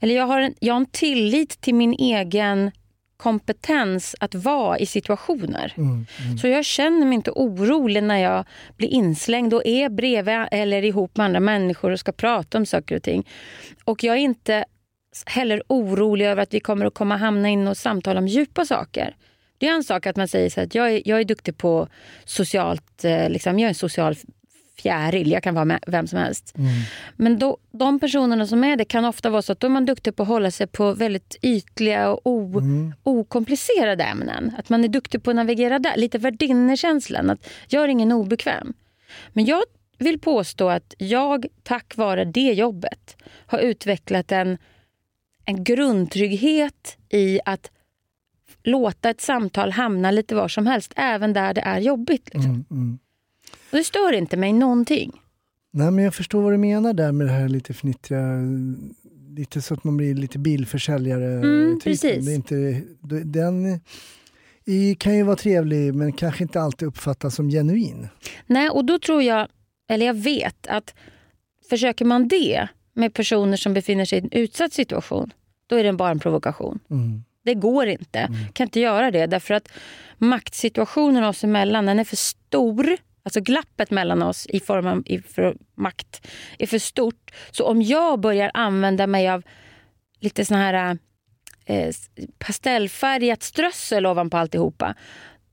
Eller 0.00 0.14
jag 0.14 0.26
har 0.26 0.40
en, 0.40 0.54
jag 0.60 0.74
har 0.74 0.80
en 0.80 0.86
tillit 0.86 1.60
till 1.60 1.74
min 1.74 1.92
egen 1.92 2.70
kompetens 3.16 4.16
att 4.20 4.34
vara 4.34 4.78
i 4.78 4.86
situationer. 4.86 5.72
Mm. 5.76 6.06
Så 6.40 6.48
jag 6.48 6.64
känner 6.64 7.06
mig 7.06 7.14
inte 7.14 7.30
orolig 7.30 8.02
när 8.02 8.16
jag 8.18 8.44
blir 8.76 8.88
inslängd 8.88 9.54
och 9.54 9.62
är 9.66 9.88
bredvid 9.88 10.46
eller 10.50 10.84
ihop 10.84 11.16
med 11.16 11.24
andra 11.26 11.40
människor 11.40 11.90
och 11.90 12.00
ska 12.00 12.12
prata 12.12 12.58
om 12.58 12.66
saker 12.66 12.96
och 12.96 13.02
ting. 13.02 13.28
Och 13.84 14.04
jag 14.04 14.16
är 14.16 14.20
inte 14.20 14.64
heller 15.26 15.62
orolig 15.66 16.26
över 16.26 16.42
att 16.42 16.54
vi 16.54 16.60
kommer 16.60 16.86
att 16.86 16.94
komma 16.94 17.16
hamna 17.16 17.48
in 17.48 17.68
och 17.68 17.76
samtala 17.76 18.20
om 18.20 18.28
djupa 18.28 18.64
saker. 18.64 19.16
Det 19.58 19.68
är 19.68 19.72
en 19.74 19.84
sak 19.84 20.06
att 20.06 20.16
man 20.16 20.28
säger 20.28 20.50
så 20.50 20.60
att 20.60 20.74
jag 20.74 20.92
är, 20.92 21.02
jag 21.04 21.20
är 21.20 21.24
duktig 21.24 21.58
på 21.58 21.88
socialt, 22.24 23.04
eh, 23.04 23.30
liksom, 23.30 23.58
jag 23.58 23.64
är 23.64 23.68
en 23.68 23.74
social 23.74 24.16
fjäril, 24.76 25.30
jag 25.30 25.42
kan 25.42 25.54
vara 25.54 25.64
med 25.64 25.84
vem 25.86 26.06
som 26.06 26.18
helst. 26.18 26.54
Men 27.16 27.38
då, 27.38 27.58
de 27.70 28.00
personerna 28.00 28.46
som 28.46 28.64
är 28.64 28.76
det 28.76 28.84
kan 28.84 29.04
ofta 29.04 29.30
vara 29.30 29.42
så 29.42 29.52
att 29.52 29.60
då 29.60 29.66
är 29.66 29.70
man 29.70 29.84
duktig 29.86 30.16
på 30.16 30.22
att 30.22 30.28
hålla 30.28 30.50
sig 30.50 30.66
på 30.66 30.92
väldigt 30.92 31.36
ytliga 31.42 32.10
och 32.10 32.20
o, 32.24 32.62
okomplicerade 33.02 34.04
ämnen. 34.04 34.52
Att 34.58 34.68
man 34.68 34.84
är 34.84 34.88
duktig 34.88 35.22
på 35.22 35.30
att 35.30 35.36
navigera 35.36 35.78
där, 35.78 35.96
lite 35.96 36.18
värdinnekänslan, 36.18 37.30
att 37.30 37.48
gör 37.68 37.88
ingen 37.88 38.12
obekväm. 38.12 38.74
Men 39.32 39.44
jag 39.44 39.62
vill 39.98 40.18
påstå 40.18 40.68
att 40.68 40.94
jag 40.98 41.46
tack 41.62 41.96
vare 41.96 42.24
det 42.24 42.52
jobbet 42.52 43.16
har 43.46 43.58
utvecklat 43.58 44.32
en, 44.32 44.58
en 45.44 45.64
grundtrygghet 45.64 46.98
i 47.08 47.40
att 47.44 47.70
låta 48.66 49.10
ett 49.10 49.20
samtal 49.20 49.72
hamna 49.72 50.10
lite 50.10 50.34
var 50.34 50.48
som 50.48 50.66
helst, 50.66 50.92
även 50.96 51.32
där 51.32 51.54
det 51.54 51.60
är 51.60 51.80
jobbigt. 51.80 52.34
Liksom. 52.34 52.50
Mm. 52.50 52.66
Mm. 52.70 52.98
Och 53.70 53.76
det 53.76 53.84
stör 53.84 54.12
inte 54.12 54.36
mig 54.36 54.52
någonting. 54.52 55.12
Nej, 55.72 55.90
men 55.90 56.04
jag 56.04 56.14
förstår 56.14 56.42
vad 56.42 56.52
du 56.52 56.58
menar 56.58 56.92
där 56.92 57.12
med 57.12 57.26
det 57.26 57.32
här 57.32 57.48
lite 57.48 57.74
fnittriga, 57.74 58.22
lite 59.36 59.62
så 59.62 59.74
att 59.74 59.84
man 59.84 59.96
blir 59.96 60.14
lite 60.14 60.38
bilförsäljare. 60.38 61.32
Mm, 61.32 61.80
precis. 61.84 62.26
Det 62.26 62.32
är 62.32 62.34
inte, 62.34 62.82
den 63.24 63.80
kan 64.98 65.16
ju 65.16 65.22
vara 65.22 65.36
trevlig 65.36 65.94
men 65.94 66.12
kanske 66.12 66.42
inte 66.42 66.60
alltid 66.60 66.88
uppfattas 66.88 67.34
som 67.34 67.48
genuin. 67.48 68.08
Nej, 68.46 68.70
och 68.70 68.84
då 68.84 68.98
tror 68.98 69.22
jag, 69.22 69.48
eller 69.88 70.06
jag 70.06 70.14
vet 70.14 70.66
att 70.66 70.94
försöker 71.70 72.04
man 72.04 72.28
det 72.28 72.68
med 72.92 73.14
personer 73.14 73.56
som 73.56 73.74
befinner 73.74 74.04
sig 74.04 74.18
i 74.18 74.22
en 74.22 74.32
utsatt 74.32 74.72
situation, 74.72 75.32
då 75.66 75.76
är 75.76 75.84
det 75.84 75.92
bara 75.92 76.10
en 76.10 76.18
provokation. 76.18 76.78
Mm. 76.90 77.24
Det 77.46 77.54
går 77.54 77.86
inte. 77.86 78.28
kan 78.52 78.66
inte 78.66 78.80
göra 78.80 79.10
det 79.10 79.26
därför 79.26 79.54
att 79.54 79.68
maktsituationen 80.18 81.24
oss 81.24 81.44
emellan 81.44 81.86
den 81.86 81.98
är 81.98 82.04
för 82.04 82.16
stor. 82.16 82.96
Alltså 83.22 83.40
glappet 83.40 83.90
mellan 83.90 84.22
oss 84.22 84.46
i 84.46 84.60
form 84.60 84.86
av 84.86 85.02
i 85.06 85.18
för 85.18 85.56
makt 85.74 86.26
är 86.58 86.66
för 86.66 86.78
stort. 86.78 87.30
Så 87.50 87.64
om 87.64 87.82
jag 87.82 88.20
börjar 88.20 88.50
använda 88.54 89.06
mig 89.06 89.28
av 89.28 89.42
lite 90.20 90.44
sån 90.44 90.56
här 90.56 90.98
eh, 91.64 91.94
pastellfärgat 92.38 93.42
strössel 93.42 94.06
ovanpå 94.06 94.36
alltihopa 94.36 94.94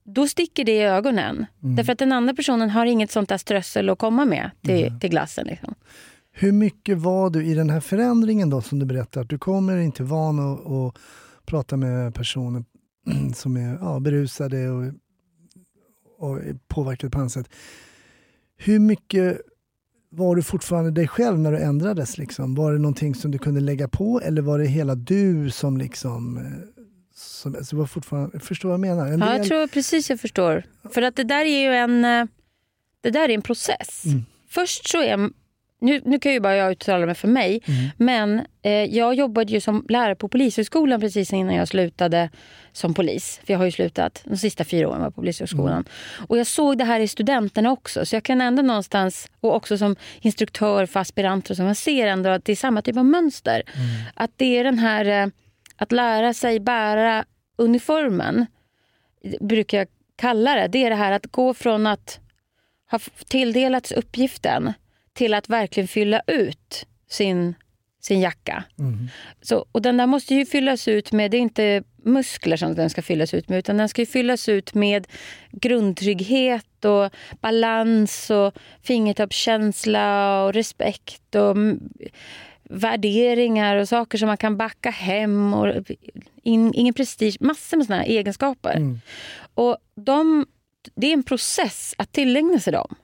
då 0.04 0.28
sticker 0.28 0.64
det 0.64 0.72
i 0.72 0.82
ögonen. 0.82 1.46
Därför 1.60 1.94
att 1.94 2.00
den 2.00 2.12
andra 2.12 2.34
personen 2.34 2.70
har 2.70 2.86
inget 2.86 3.12
sånt 3.12 3.30
där 3.30 3.38
strössel 3.38 3.90
att 3.90 4.00
komma 4.00 4.26
med 4.26 4.52
till, 4.62 5.00
till 5.00 5.10
glassen. 5.10 5.48
Liksom. 5.48 5.76
Hur 6.32 6.52
mycket 6.52 6.98
var 6.98 7.30
du 7.30 7.46
i 7.46 7.54
den 7.54 7.70
här 7.70 7.80
förändringen 7.80 8.50
då 8.50 8.62
som 8.62 8.80
du 8.80 8.86
berättar? 8.86 9.22
Att 9.22 9.30
du 9.30 9.38
kommer 9.38 9.78
inte 9.78 10.04
van 10.04 10.40
att 10.40 10.98
prata 11.46 11.78
med 11.78 12.16
personer 12.16 12.64
som 13.36 13.58
är 13.58 13.78
ja, 13.82 14.00
berusade 14.00 14.70
och, 14.70 14.84
och 16.18 16.40
påverkade 16.68 17.10
på 17.12 17.20
annat 17.20 17.32
sätt. 17.32 17.50
Hur 18.58 18.80
mycket 18.80 19.42
var 20.10 20.36
du 20.36 20.44
fortfarande 20.44 20.92
dig 20.92 21.08
själv 21.08 21.40
när 21.40 21.52
du 21.52 21.58
ändrades? 21.58 22.18
Liksom? 22.18 22.56
Var 22.56 22.74
det 22.74 22.80
någonting 22.80 23.16
som 23.16 23.32
du 23.32 23.38
kunde 23.38 23.62
lägga 23.62 23.88
på 23.88 24.22
eller 24.22 24.42
var 24.42 24.60
det 24.60 24.66
hela 24.66 24.96
du 24.96 25.50
som 25.50 25.78
liksom... 25.78 26.38
eh, 26.38 26.44
Som, 27.16 27.56
alltså 27.56 27.76
var 27.76 27.86
fortfarande, 27.86 28.40
förstår 28.40 28.70
vad 28.70 28.74
jag 28.74 28.80
menar? 28.80 29.08
En 29.08 29.20
Ja, 29.20 29.38
jag 29.38 29.48
tror 29.48 29.68
precis 29.68 30.10
jag 30.10 30.20
förstår. 30.20 30.64
För 30.94 31.02
att 31.02 31.16
det 31.16 31.24
där 31.24 31.46
är 31.46 31.62
ju 31.70 31.76
en, 31.76 32.06
eh, 32.06 32.26
det 33.02 33.10
där 33.12 33.30
är 33.30 33.34
en 33.34 33.42
process. 33.42 34.04
Först 34.50 34.88
så 34.90 35.02
är, 35.02 35.30
nu, 35.84 36.02
nu 36.06 36.20
kan 36.20 36.34
ju 36.34 36.40
bara 36.40 36.56
jag 36.56 36.72
uttala 36.72 37.06
mig 37.06 37.16
för 37.16 37.28
mig, 37.28 37.62
men 37.98 38.46
eh, 38.62 38.72
jag 38.72 39.16
jobbade 39.16 39.52
ju 39.54 39.62
som 39.62 39.86
lärare 39.90 40.16
på 40.16 40.28
Polishögskolan 40.28 41.00
precis 41.00 41.34
innan 41.34 41.56
jag 41.56 41.68
slutade 41.68 42.30
som 42.72 42.94
polis. 42.94 43.42
För 43.46 43.54
jag 43.54 43.58
har 43.58 43.66
ju 43.66 43.72
slutat, 43.72 44.22
de 44.26 44.38
sista 44.38 44.64
fyra 44.64 44.90
åren 44.90 45.02
var 45.02 45.10
på 45.10 45.22
Polishögskolan. 45.22 45.86
Och 46.28 46.38
jag 46.38 46.48
såg 46.48 46.78
det 46.78 46.84
här 46.84 47.00
i 47.00 47.08
studenterna 47.08 47.72
också, 47.72 48.06
så 48.06 48.16
jag 48.16 48.24
kan 48.24 48.42
ändå 48.42 48.62
någonstans, 48.62 49.28
och 49.40 49.56
också 49.56 49.78
som 49.78 49.96
instruktör 50.22 50.86
för 50.86 51.00
aspiranter, 51.00 51.56
så, 51.56 51.64
man 51.64 51.76
ser 51.76 52.08
ändå 52.08 52.30
att 52.30 52.46
det 52.46 52.52
är 52.52 52.56
samma 52.56 52.82
typ 52.82 52.98
av 52.98 53.06
mönster. 53.06 53.64
Att 54.14 54.32
det 54.36 54.58
är 54.58 54.64
den 54.64 54.80
här, 54.80 55.06
eh, 55.06 55.28
att 55.76 55.92
lära 55.92 56.34
sig 56.34 56.60
bära 56.60 57.26
uniformen, 57.58 58.46
brukar 59.40 59.78
jag 59.78 59.88
kalla 60.16 60.56
det. 60.56 60.68
Det 60.68 60.84
är 60.84 60.90
det 60.90 60.96
här 60.96 61.12
att 61.12 61.26
gå 61.26 61.54
från 61.54 61.88
att 61.88 62.20
ha 62.92 63.00
tilldelats 63.28 63.92
uppgiften 63.92 64.74
till 65.14 65.34
att 65.34 65.50
verkligen 65.50 65.88
fylla 65.88 66.22
ut 66.28 66.86
sin, 67.10 67.56
sin 68.02 68.22
jacka. 68.22 68.64
Så, 69.42 69.66
och 69.72 69.82
den 69.82 69.98
där 69.98 70.08
måste 70.08 70.36
ju 70.36 70.46
fyllas 70.46 70.88
ut 70.88 71.12
med, 71.12 71.32
det 71.32 71.38
är 71.38 71.42
inte 71.42 71.84
muskler 72.04 72.58
som 72.58 72.76
den 72.76 72.90
ska 72.90 73.02
fyllas 73.02 73.34
ut 73.34 73.50
med, 73.50 73.60
utan 73.60 73.78
den 73.78 73.90
ska 73.90 74.02
ju 74.02 74.06
fyllas 74.06 74.50
ut 74.50 74.74
med 74.74 75.08
grundtrygghet 75.52 76.86
och 76.86 77.10
balans 77.42 78.30
och 78.30 78.54
fingertoppskänsla 78.82 80.44
och 80.44 80.54
respekt 80.54 81.36
och 81.36 81.52
mm, 81.52 81.80
värderingar 82.64 83.76
och 83.76 83.90
saker 83.90 84.18
som 84.18 84.28
man 84.28 84.38
kan 84.38 84.58
backa 84.58 84.90
hem. 84.90 85.54
Och 85.54 85.68
in, 86.44 86.74
ingen 86.74 86.94
prestige, 86.94 87.38
massor 87.40 87.78
med 87.78 87.88
här 87.88 88.06
egenskaper. 88.06 89.00
Och 89.54 89.78
de, 89.96 90.46
det 90.96 91.08
är 91.08 91.14
en 91.14 91.24
process 91.24 91.96
att 91.98 92.12
tillägna 92.12 92.60
sig 92.60 92.74
dem. 92.74 92.96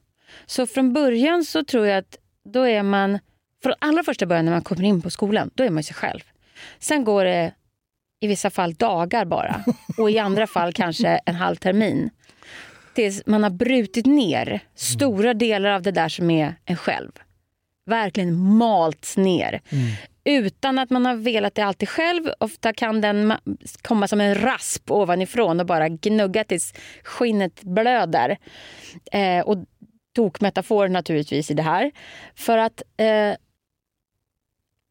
Så 0.45 0.67
från 0.67 0.93
början 0.93 1.45
så 1.45 1.63
tror 1.63 1.87
jag 1.87 1.97
att 1.97 2.17
då 2.49 2.63
är 2.67 2.83
man, 2.83 3.19
från 3.63 3.73
allra 3.79 4.03
första 4.03 4.25
början 4.25 4.45
när 4.45 4.51
man 4.51 4.61
kommer 4.61 4.83
in 4.83 5.01
på 5.01 5.09
skolan, 5.09 5.49
då 5.55 5.63
är 5.63 5.69
man 5.69 5.83
sig 5.83 5.95
själv. 5.95 6.19
Sen 6.79 7.03
går 7.03 7.25
det 7.25 7.53
i 8.21 8.27
vissa 8.27 8.49
fall 8.49 8.73
dagar 8.73 9.25
bara 9.25 9.63
och 9.97 10.11
i 10.11 10.19
andra 10.19 10.47
fall 10.47 10.73
kanske 10.73 11.19
en 11.25 11.35
halv 11.35 11.55
termin. 11.55 12.09
Tills 12.93 13.23
man 13.25 13.43
har 13.43 13.49
brutit 13.49 14.05
ner 14.05 14.59
stora 14.75 15.33
delar 15.33 15.69
av 15.69 15.81
det 15.81 15.91
där 15.91 16.09
som 16.09 16.29
är 16.29 16.55
en 16.65 16.77
själv. 16.77 17.11
Verkligen 17.85 18.39
malts 18.57 19.17
ner. 19.17 19.61
utan 20.23 20.79
att 20.79 20.89
man 20.89 21.05
har 21.05 21.15
velat 21.15 21.55
det 21.55 21.61
alltid 21.61 21.89
själv. 21.89 22.29
Ofta 22.39 22.73
kan 22.73 23.01
den 23.01 23.31
ma- 23.31 23.77
komma 23.81 24.07
som 24.07 24.21
en 24.21 24.35
rasp 24.35 24.91
ovanifrån 24.91 25.59
och 25.59 25.65
bara 25.65 25.89
gnugga 25.89 26.43
tills 26.43 26.73
skinnet 27.03 27.63
blöder. 27.63 28.37
Eh, 29.11 29.39
och 29.39 29.57
tokmetafor 30.19 30.87
naturligtvis 30.87 31.51
i 31.51 31.53
det 31.53 31.63
här. 31.63 31.91
För 32.35 32.57
att 32.57 32.81
eh, 32.97 33.33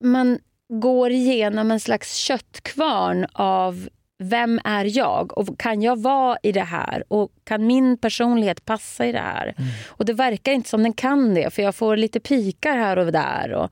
man 0.04 0.38
går 0.68 1.10
igenom 1.10 1.70
en 1.70 1.80
slags 1.80 2.14
köttkvarn 2.14 3.26
av 3.32 3.88
vem 4.18 4.60
är 4.64 4.98
jag 4.98 5.38
och 5.38 5.58
kan 5.58 5.82
jag 5.82 6.02
vara 6.02 6.38
i 6.42 6.52
det 6.52 6.64
här 6.64 7.04
och 7.08 7.30
kan 7.44 7.66
min 7.66 7.98
personlighet 7.98 8.64
passa 8.64 9.06
i 9.06 9.12
det 9.12 9.18
här? 9.18 9.54
Och 9.86 10.04
det 10.04 10.12
verkar 10.12 10.52
inte 10.52 10.68
som 10.68 10.82
den 10.82 10.92
kan 10.92 11.34
det 11.34 11.54
för 11.54 11.62
jag 11.62 11.74
får 11.74 11.96
lite 11.96 12.20
pikar 12.20 12.76
här 12.76 12.98
och 12.98 13.12
där. 13.12 13.52
Och, 13.52 13.70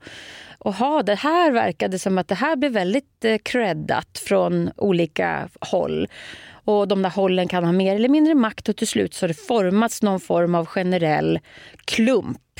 och 0.59 0.73
ha, 0.73 1.03
det 1.03 1.15
här 1.15 1.51
verkade 1.51 1.99
som 1.99 2.17
att 2.17 2.27
det 2.27 2.35
här 2.35 2.55
blev 2.55 2.71
väldigt 2.71 3.25
eh, 3.25 3.37
creddat 3.37 4.17
från 4.17 4.71
olika 4.75 5.49
håll. 5.61 6.07
Och 6.67 6.87
de 6.87 7.01
där 7.01 7.09
hållen 7.09 7.47
kan 7.47 7.63
ha 7.63 7.71
mer 7.71 7.95
eller 7.95 8.09
mindre 8.09 8.35
makt 8.35 8.69
och 8.69 8.75
till 8.75 8.87
slut 8.87 9.13
så 9.13 9.23
har 9.23 9.27
det 9.27 9.33
formats 9.47 10.01
någon 10.01 10.19
form 10.19 10.55
av 10.55 10.65
generell 10.65 11.39
klump 11.85 12.59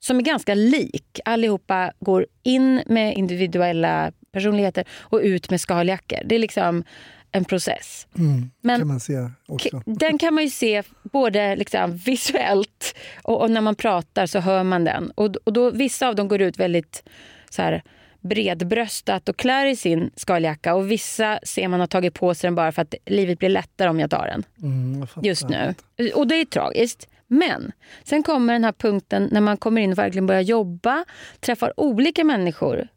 som 0.00 0.18
är 0.18 0.22
ganska 0.22 0.54
lik. 0.54 1.20
Allihopa 1.24 1.92
går 2.00 2.26
in 2.42 2.82
med 2.86 3.14
individuella 3.14 4.12
personligheter 4.32 4.84
och 5.00 5.20
ut 5.22 5.50
med 5.50 5.60
skaljackor. 5.60 6.18
Det 6.24 6.34
är 6.34 6.38
liksom 6.38 6.84
en 7.32 7.44
process. 7.44 8.06
Mm, 8.18 8.50
Men- 8.60 8.80
kan 8.80 8.88
man 8.88 9.00
se 9.00 9.30
också. 9.48 9.82
Den 9.86 10.18
kan 10.18 10.34
man 10.34 10.44
ju 10.44 10.50
se 10.50 10.82
både 11.02 11.56
liksom 11.56 11.96
visuellt 11.96 12.94
och, 13.22 13.40
och 13.40 13.50
när 13.50 13.60
man 13.60 13.74
pratar 13.74 14.26
så 14.26 14.38
hör 14.38 14.62
man 14.62 14.84
den. 14.84 15.10
Och, 15.10 15.36
och 15.44 15.52
då, 15.52 15.70
vissa 15.70 16.08
av 16.08 16.14
dem 16.14 16.28
går 16.28 16.40
ut 16.42 16.58
väldigt 16.58 17.08
så 17.50 17.62
här, 17.62 17.82
bredbröstat 18.22 19.28
och 19.28 19.36
klär 19.36 19.66
i 19.66 19.76
sin 19.76 20.10
skaljacka 20.16 20.74
och 20.74 20.90
vissa 20.90 21.38
ser 21.42 21.68
man 21.68 21.80
har 21.80 21.86
tagit 21.86 22.14
på 22.14 22.34
sig 22.34 22.48
den 22.48 22.54
bara 22.54 22.72
för 22.72 22.82
att 22.82 22.94
livet 23.06 23.38
blir 23.38 23.48
lättare 23.48 23.88
om 23.88 24.00
jag 24.00 24.10
tar 24.10 24.26
den 24.26 24.44
Mm, 24.62 25.06
jag 25.14 25.24
just 25.24 25.48
nu. 25.48 25.74
Och 26.14 26.26
det 26.26 26.34
är 26.34 26.44
tragiskt. 26.44 27.08
Men 27.26 27.72
sen 28.04 28.22
kommer 28.22 28.52
den 28.52 28.64
här 28.64 28.72
punkten 28.72 29.28
när 29.32 29.40
man 29.40 29.56
kommer 29.56 29.80
in 29.80 29.92
och 29.92 29.98
verkligen 29.98 30.26
börjar 30.26 30.40
jobba, 30.40 31.04
träffar 31.40 31.80
olika 31.80 32.24
människor. 32.24 32.88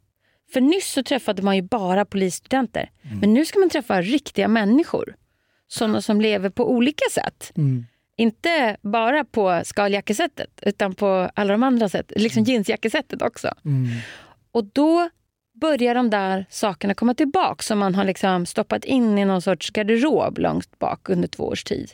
För 0.54 0.62
nyss 0.62 0.92
så 0.92 1.04
träffade 1.04 1.42
man 1.42 1.56
ju 1.56 1.62
bara 1.62 2.06
polisstudenter. 2.06 2.90
Men 3.22 3.34
nu 3.34 3.46
ska 3.46 3.60
man 3.60 3.70
träffa 3.70 4.02
riktiga 4.02 4.48
människor. 4.48 5.16
Sådana 5.68 6.02
som 6.02 6.22
lever 6.22 6.50
på 6.50 6.72
olika 6.72 7.06
sätt. 7.12 7.52
Mm. 7.58 7.86
Inte 8.18 8.78
bara 8.82 9.26
på 9.26 9.62
skaljackesättet 9.66 10.50
utan 10.62 10.96
på 10.96 11.30
alla 11.34 11.52
de 11.52 11.64
andra 11.64 11.90
sätt. 11.90 12.12
Liksom 12.16 12.44
jeansjackesättet 12.44 13.22
också. 13.22 13.54
Mm. 13.66 13.88
Och 14.56 14.66
då 14.74 15.10
börjar 15.54 15.96
de 15.96 16.10
där 16.10 16.46
sakerna 16.50 16.94
komma 16.94 17.14
tillbaka 17.14 17.64
som 17.64 17.80
man 17.80 17.96
har 17.96 18.04
liksom 18.04 18.46
stoppat 18.46 18.86
in 18.86 19.18
i 19.18 19.26
någon 19.26 19.42
sorts 19.42 19.72
garderob 19.72 20.38
långt 20.38 20.80
bak 20.80 21.10
under 21.10 21.28
två 21.28 21.44
års 21.44 21.64
tid. 21.64 21.92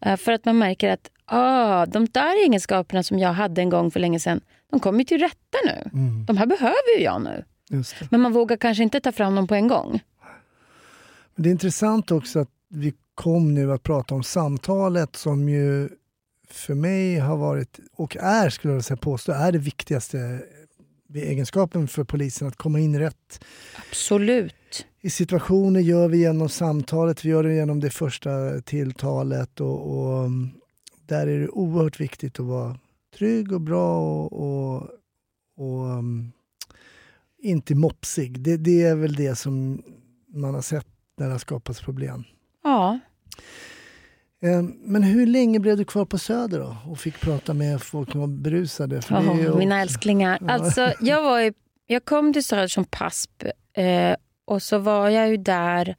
Eh, 0.00 0.16
För 0.16 0.32
att 0.32 0.44
man 0.44 0.58
märker 0.58 0.92
att 0.92 1.10
ah, 1.24 1.86
de 1.86 2.06
där 2.06 2.44
egenskaperna 2.44 3.02
som 3.02 3.18
jag 3.18 3.32
hade 3.32 3.60
en 3.60 3.70
gång 3.70 3.90
för 3.90 4.00
länge 4.00 4.20
sedan, 4.20 4.40
de 4.70 4.80
kommer 4.80 5.04
till 5.04 5.18
rätta 5.18 5.58
nu. 5.66 5.90
Mm. 5.92 6.24
De 6.26 6.36
här 6.36 6.46
behöver 6.46 6.98
ju 6.98 7.04
jag 7.04 7.22
nu. 7.22 7.44
Men 8.10 8.20
man 8.20 8.32
vågar 8.32 8.56
kanske 8.56 8.82
inte 8.82 9.00
ta 9.00 9.12
fram 9.12 9.34
dem 9.34 9.46
på 9.46 9.54
en 9.54 9.68
gång. 9.68 10.00
Det 11.36 11.48
är 11.48 11.52
intressant 11.52 12.10
också 12.10 12.38
att 12.38 12.50
vi 12.68 12.94
kom 13.14 13.54
nu 13.54 13.72
att 13.72 13.82
prata 13.82 14.14
om 14.14 14.22
samtalet 14.22 15.16
som 15.16 15.48
ju 15.48 15.88
för 16.50 16.74
mig 16.74 17.18
har 17.18 17.36
varit, 17.36 17.80
och 17.92 18.16
är 18.16 18.50
skulle 18.50 18.74
jag 18.74 18.84
säga 18.84 18.96
påstå, 18.96 19.32
är 19.32 19.52
det 19.52 19.58
viktigaste 19.58 20.42
egenskapen 21.20 21.88
för 21.88 22.04
polisen 22.04 22.48
att 22.48 22.56
komma 22.56 22.80
in 22.80 22.98
rätt 22.98 23.44
Absolut. 23.90 24.86
i 25.00 25.10
situationer 25.10 25.80
gör 25.80 26.08
vi 26.08 26.18
genom 26.18 26.48
samtalet, 26.48 27.24
vi 27.24 27.28
gör 27.28 27.42
det 27.42 27.54
genom 27.54 27.80
det 27.80 27.90
första 27.90 28.60
tilltalet 28.60 29.60
och, 29.60 29.98
och 29.98 30.24
um, 30.24 30.50
där 31.06 31.26
är 31.26 31.40
det 31.40 31.48
oerhört 31.48 32.00
viktigt 32.00 32.40
att 32.40 32.46
vara 32.46 32.78
trygg 33.18 33.52
och 33.52 33.60
bra 33.60 33.98
och, 33.98 34.32
och, 34.32 34.88
och 35.56 35.98
um, 35.98 36.32
inte 37.42 37.74
mopsig. 37.74 38.40
Det, 38.40 38.56
det 38.56 38.82
är 38.82 38.94
väl 38.94 39.14
det 39.14 39.36
som 39.36 39.82
man 40.26 40.54
har 40.54 40.62
sett 40.62 40.86
när 41.18 41.26
det 41.26 41.32
har 41.32 41.38
skapats 41.38 41.80
problem. 41.80 42.24
Ja. 42.64 42.98
Eh, 44.42 44.62
Men 44.84 45.02
hur 45.02 45.26
länge 45.26 45.60
blev 45.60 45.76
du 45.76 45.84
kvar 45.84 46.04
på 46.04 46.18
Söder 46.18 46.58
då 46.58 46.76
och 46.90 46.98
fick 46.98 47.20
prata 47.20 47.54
med 47.54 47.82
folk 47.82 48.10
som 48.10 48.20
var 48.20 48.26
berusade? 48.26 48.96
Är 48.96 49.42
ju- 49.42 49.54
mina 49.54 49.80
älsklingar. 49.80 50.38
Alltså, 50.48 50.92
jag, 51.00 51.22
var 51.22 51.40
ju, 51.40 51.52
jag 51.86 52.04
kom 52.04 52.32
till 52.32 52.44
Söder 52.44 52.66
som 52.68 52.84
PASP 52.84 53.44
eh, 53.76 54.14
och 54.44 54.62
så 54.62 54.78
var 54.78 55.08
jag 55.08 55.28
ju 55.28 55.36
där 55.36 55.96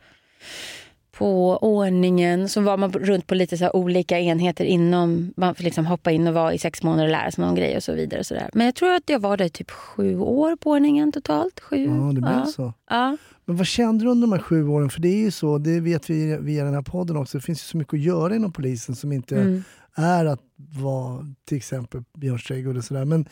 på 1.17 1.58
ordningen. 1.58 2.49
Så 2.49 2.62
var 2.62 2.78
man 2.78 2.91
runt 2.91 3.28
på 3.28 3.36
lite 3.36 3.58
så 3.58 3.71
olika 3.71 4.19
enheter 4.19 4.65
inom. 4.65 5.34
Man 5.38 5.56
får 5.56 5.63
liksom 5.63 5.86
hoppa 5.86 6.12
in 6.12 6.28
och 6.28 6.34
vara 6.34 6.54
i 6.54 6.58
sex 6.58 6.84
månader 6.84 7.04
och 7.04 7.12
lära 7.12 7.32
sig 7.32 7.43
någon 7.45 7.56
grej 7.56 7.78
och 7.78 7.84
så 7.84 7.93
vidare. 7.93 8.19
Och 8.19 8.26
så 8.26 8.34
där. 8.34 8.49
Men 8.54 8.65
jag 8.65 8.76
tror 8.76 8.93
att 8.93 9.10
jag 9.10 9.19
var 9.19 9.38
där 9.38 9.45
i 9.45 9.49
typ 9.49 9.71
sju 9.71 10.19
år 10.19 10.56
på 10.56 10.69
ordningen 10.69 11.12
totalt. 11.12 11.60
Sju. 11.60 11.86
Ja, 11.86 12.12
det 12.13 12.21
blev 12.21 12.34
ja. 12.34 12.45
så. 12.45 12.73
Ja. 12.89 13.17
Men 13.45 13.58
vad 13.58 13.67
kände 13.67 14.06
du 14.06 14.12
under 14.12 14.28
de 14.28 14.32
här 14.32 14.39
sju 14.39 14.67
åren? 14.67 14.89
För 14.89 15.02
det 15.02 15.08
är 15.08 15.17
ju 15.17 15.32
så, 15.32 15.58
det 15.58 15.80
vet 15.80 16.10
vi 16.10 16.38
via 16.41 16.63
den 16.63 16.73
här 16.73 16.82
podden 16.82 17.17
också, 17.17 17.38
det 17.38 17.41
finns 17.43 17.60
ju 17.60 17.65
så 17.65 17.78
mycket 17.78 17.93
att 17.93 17.99
göra 17.99 18.36
inom 18.36 18.52
polisen 18.52 18.95
som 18.95 19.12
inte 19.12 19.36
Mm. 19.36 19.63
är 19.95 20.26
att 20.26 20.41
vara 20.82 21.26
till 21.47 21.58
exempel 21.58 22.04
Björns 22.17 22.43
trädgård 22.43 22.78
och 22.78 22.84
sådär. 22.84 23.06
Men 23.06 23.26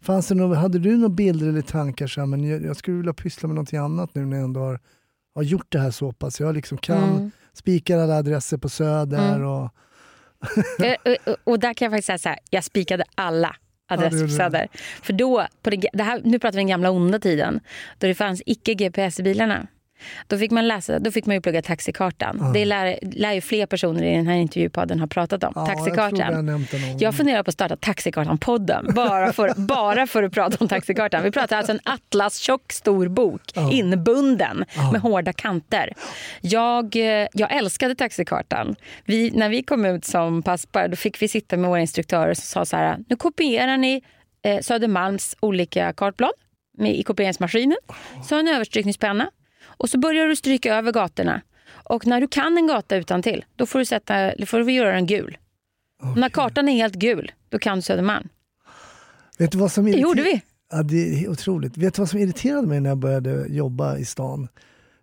fanns 0.00 0.28
det 0.28 0.34
någon, 0.34 0.56
hade 0.56 0.78
du 0.78 0.96
några 0.96 1.08
bilder 1.08 1.48
eller 1.48 1.62
tankar 1.62 2.06
så 2.06 2.20
här, 2.20 2.26
men 2.26 2.44
jag, 2.44 2.64
jag 2.64 2.76
skulle 2.76 2.96
vilja 2.96 3.12
pyssla 3.12 3.46
med 3.46 3.54
någonting 3.54 3.78
annat 3.78 4.14
nu 4.14 4.26
när 4.26 4.36
jag 4.36 4.44
ändå 4.44 4.60
har, 4.60 4.80
har 5.38 5.42
gjort 5.44 5.66
det 5.68 5.78
här 5.78 5.90
så 5.90 6.12
pass. 6.12 6.40
Jag 6.40 6.54
liksom 6.54 6.78
kan 6.78 7.02
Mm. 7.10 7.30
spika 7.52 8.02
alla 8.02 8.16
adresser 8.18 8.56
på 8.58 8.68
Söder 8.68 9.34
Mm. 9.34 9.46
och 9.48 9.70
Eh, 10.84 10.96
eh, 11.04 11.34
och 11.44 11.58
där 11.58 11.74
kan 11.74 11.86
jag 11.86 11.92
faktiskt 11.92 12.06
säga 12.06 12.18
så 12.18 12.28
här, 12.28 12.38
jag 12.50 12.64
spikade 12.64 13.04
alla 13.14 13.56
adresser 13.88 14.22
på 14.26 14.32
Söder. 14.32 14.68
För 15.02 15.12
då, 15.12 15.46
på 15.62 15.70
det, 15.70 15.88
det 15.92 16.02
här, 16.02 16.20
nu 16.24 16.38
pratar 16.38 16.52
vi 16.56 16.60
den 16.60 16.66
gamla 16.68 16.90
onda 16.90 17.18
tiden, 17.18 17.60
då 17.98 18.06
det 18.06 18.14
fanns 18.14 18.42
icke 18.46 18.74
GPS 18.74 19.20
i 19.20 19.22
bilarna. 19.22 19.66
Då 20.26 20.38
fick 20.38 20.50
man 20.50 20.68
läsa, 20.68 20.98
då 20.98 21.10
fick 21.10 21.26
man 21.26 21.34
ju 21.36 21.40
plugga 21.40 21.62
taxikartan. 21.62 22.38
Ja. 22.40 22.50
Det 22.54 22.64
lär, 22.64 22.98
lär 23.02 23.32
ju 23.32 23.40
fler 23.40 23.66
personer 23.66 24.02
i 24.02 24.16
den 24.16 24.26
här 24.26 24.34
intervjupodden 24.36 25.00
ha 25.00 25.06
pratat 25.06 25.44
om. 25.44 25.52
ja, 25.54 25.60
jag 25.68 25.84
tror 25.84 25.96
taxikartan. 25.96 26.34
det 26.46 26.52
någon 26.52 26.66
gång. 26.70 26.96
Jag 26.98 27.14
funderar 27.16 27.42
på 27.42 27.48
att 27.48 27.54
starta 27.54 27.76
Taxikartan-podden 27.76 28.94
bara 28.94 29.32
för, 29.32 29.52
bara 29.56 30.06
för 30.06 30.22
att 30.22 30.32
prata 30.32 30.56
om 30.60 30.68
Taxikartan. 30.68 31.22
Vi 31.22 31.30
pratar 31.30 31.56
alltså 31.56 31.72
en 31.72 31.80
atlas-tjock 31.84 32.72
stor 32.72 33.08
bok, 33.08 33.42
Ja. 33.54 33.72
inbunden 33.72 34.64
Ja. 34.76 34.92
med 34.92 35.00
hårda 35.00 35.32
kanter. 35.32 35.92
Jag, 36.40 36.96
eh, 36.96 37.26
jag 37.32 37.52
älskade 37.56 37.94
Taxikartan. 37.94 38.76
Vi, 39.04 39.30
när 39.30 39.48
vi 39.48 39.62
kom 39.62 39.84
ut 39.84 40.04
som 40.04 40.42
paspar 40.42 40.88
då 40.88 40.96
fick 40.96 41.22
vi 41.22 41.28
sitta 41.28 41.56
med 41.56 41.70
våra 41.70 41.80
instruktörer 41.80 42.34
som 42.34 42.42
sa 42.44 42.64
så 42.64 42.76
här, 42.76 42.98
nu 43.08 43.16
kopierar 43.16 43.76
ni 43.76 44.02
eh, 44.42 44.60
Södermalms 44.60 45.36
olika 45.40 45.92
kartblad 45.92 46.30
med, 46.78 46.94
i 46.98 47.02
kopieringsmaskinen. 47.02 47.76
Så 48.28 48.38
en 48.38 48.48
överstrykningspenna 48.48 49.30
och 49.78 49.90
så 49.90 49.98
börjar 49.98 50.26
du 50.26 50.36
stryka 50.36 50.76
över 50.76 50.92
gatorna. 50.92 51.40
Och 51.70 52.06
när 52.06 52.20
du 52.20 52.28
kan 52.28 52.56
en 52.56 52.66
gata 52.66 52.96
utan 52.96 53.22
till, 53.22 53.44
då 53.56 53.66
får 53.66 53.78
du, 53.78 53.84
sätta, 53.84 54.34
då 54.36 54.46
får 54.46 54.58
du 54.58 54.72
göra 54.72 54.92
den 54.92 55.06
gul. 55.06 55.38
När 56.16 56.28
kartan 56.28 56.68
är 56.68 56.72
helt 56.72 56.94
gul, 56.94 57.32
då 57.48 57.58
kan 57.58 57.78
du 57.78 57.82
Södermalm. 57.82 58.28
Vet 59.38 59.52
du 59.52 59.58
vad 59.58 59.72
som 59.72 59.84
Det 59.84 59.98
gjorde 59.98 60.22
vi. 60.22 60.42
Ja, 60.70 60.82
det 60.82 61.24
är 61.24 61.28
otroligt. 61.28 61.76
Vet 61.76 61.94
du 61.94 62.02
vad 62.02 62.08
som 62.08 62.18
irriterade 62.18 62.66
mig 62.66 62.80
när 62.80 62.90
jag 62.90 62.98
började 62.98 63.46
jobba 63.48 63.98
i 63.98 64.04
stan? 64.04 64.48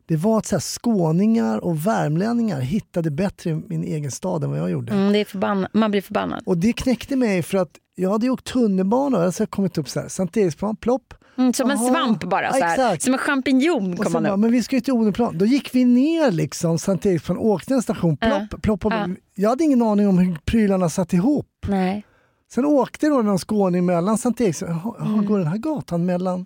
Det 0.08 0.16
var 0.16 0.38
att 0.38 0.46
så 0.46 0.56
här, 0.56 0.62
skåningar 0.62 1.58
och 1.58 1.88
värmlänningar 1.88 2.60
hittade 2.60 3.12
bättre 3.12 3.50
i 3.50 3.54
min 3.54 3.84
egen 3.84 4.12
stad 4.12 4.44
än 4.44 4.50
vad 4.50 4.60
jag 4.60 4.72
gjorde. 4.72 4.94
Mm, 4.94 5.14
det 5.14 5.20
är 5.20 5.26
förbanna, 5.26 5.70
man 5.74 5.92
blir 5.92 6.02
förbannad. 6.02 6.44
Och 6.46 6.58
det 6.58 6.74
knäckte 6.74 7.16
mig 7.16 7.44
för 7.44 7.58
att 7.58 7.78
jag 7.96 8.10
hade 8.12 8.30
åkt 8.30 8.46
tunnelbana 8.46 9.18
och 9.18 9.24
jag 9.24 9.32
hade 9.32 9.46
kommit 9.46 9.78
upp 9.78 9.90
så 9.90 10.00
här, 10.00 10.08
Sankt 10.08 10.38
Eriksplan, 10.38 10.76
plopp. 10.76 11.14
Mm, 11.38 11.54
som 11.54 11.72
en 11.72 11.78
Aha. 11.78 11.88
svamp 11.90 12.24
bara. 12.24 12.52
Så 12.54 12.60
Ja, 12.60 12.66
här. 12.66 12.74
exakt. 12.74 13.04
Som 13.04 13.14
en 13.14 13.20
champinjon 13.20 13.94
Och 13.94 14.00
kom 14.04 14.14
man 14.14 14.24
bara, 14.24 14.34
upp. 14.34 14.40
men 14.40 14.52
vi 14.52 14.64
ska 14.64 14.76
ju 14.76 14.80
till 14.82 14.94
Odenplan. 14.94 15.38
Då 15.38 15.46
gick 15.46 15.76
vi 15.76 15.86
ner 15.86 16.32
liksom 16.32 16.80
Sankt 16.80 17.06
Eriksplan, 17.06 17.38
åkte 17.38 17.74
en 17.74 17.82
station, 17.82 18.18
plopp, 18.18 18.42
Ja. 18.52 18.58
plopp. 18.62 18.84
Ja. 18.84 19.08
Jag 19.36 19.50
hade 19.50 19.64
ingen 19.64 19.82
aning 19.82 20.08
om 20.08 20.18
hur 20.18 20.38
prylarna 20.46 20.90
satt 20.90 21.14
ihop. 21.14 21.48
Nej. 21.68 22.06
Sen 22.54 22.66
åkte 22.66 23.08
då 23.08 23.22
någon 23.22 23.38
skåning 23.40 23.86
mellan 23.86 24.18
Sankt 24.18 24.42
Eriksplan, 24.42 24.96
Mm. 25.02 25.26
går 25.26 25.38
den 25.40 25.48
här 25.48 25.58
gatan 25.58 26.06
mellan 26.06 26.46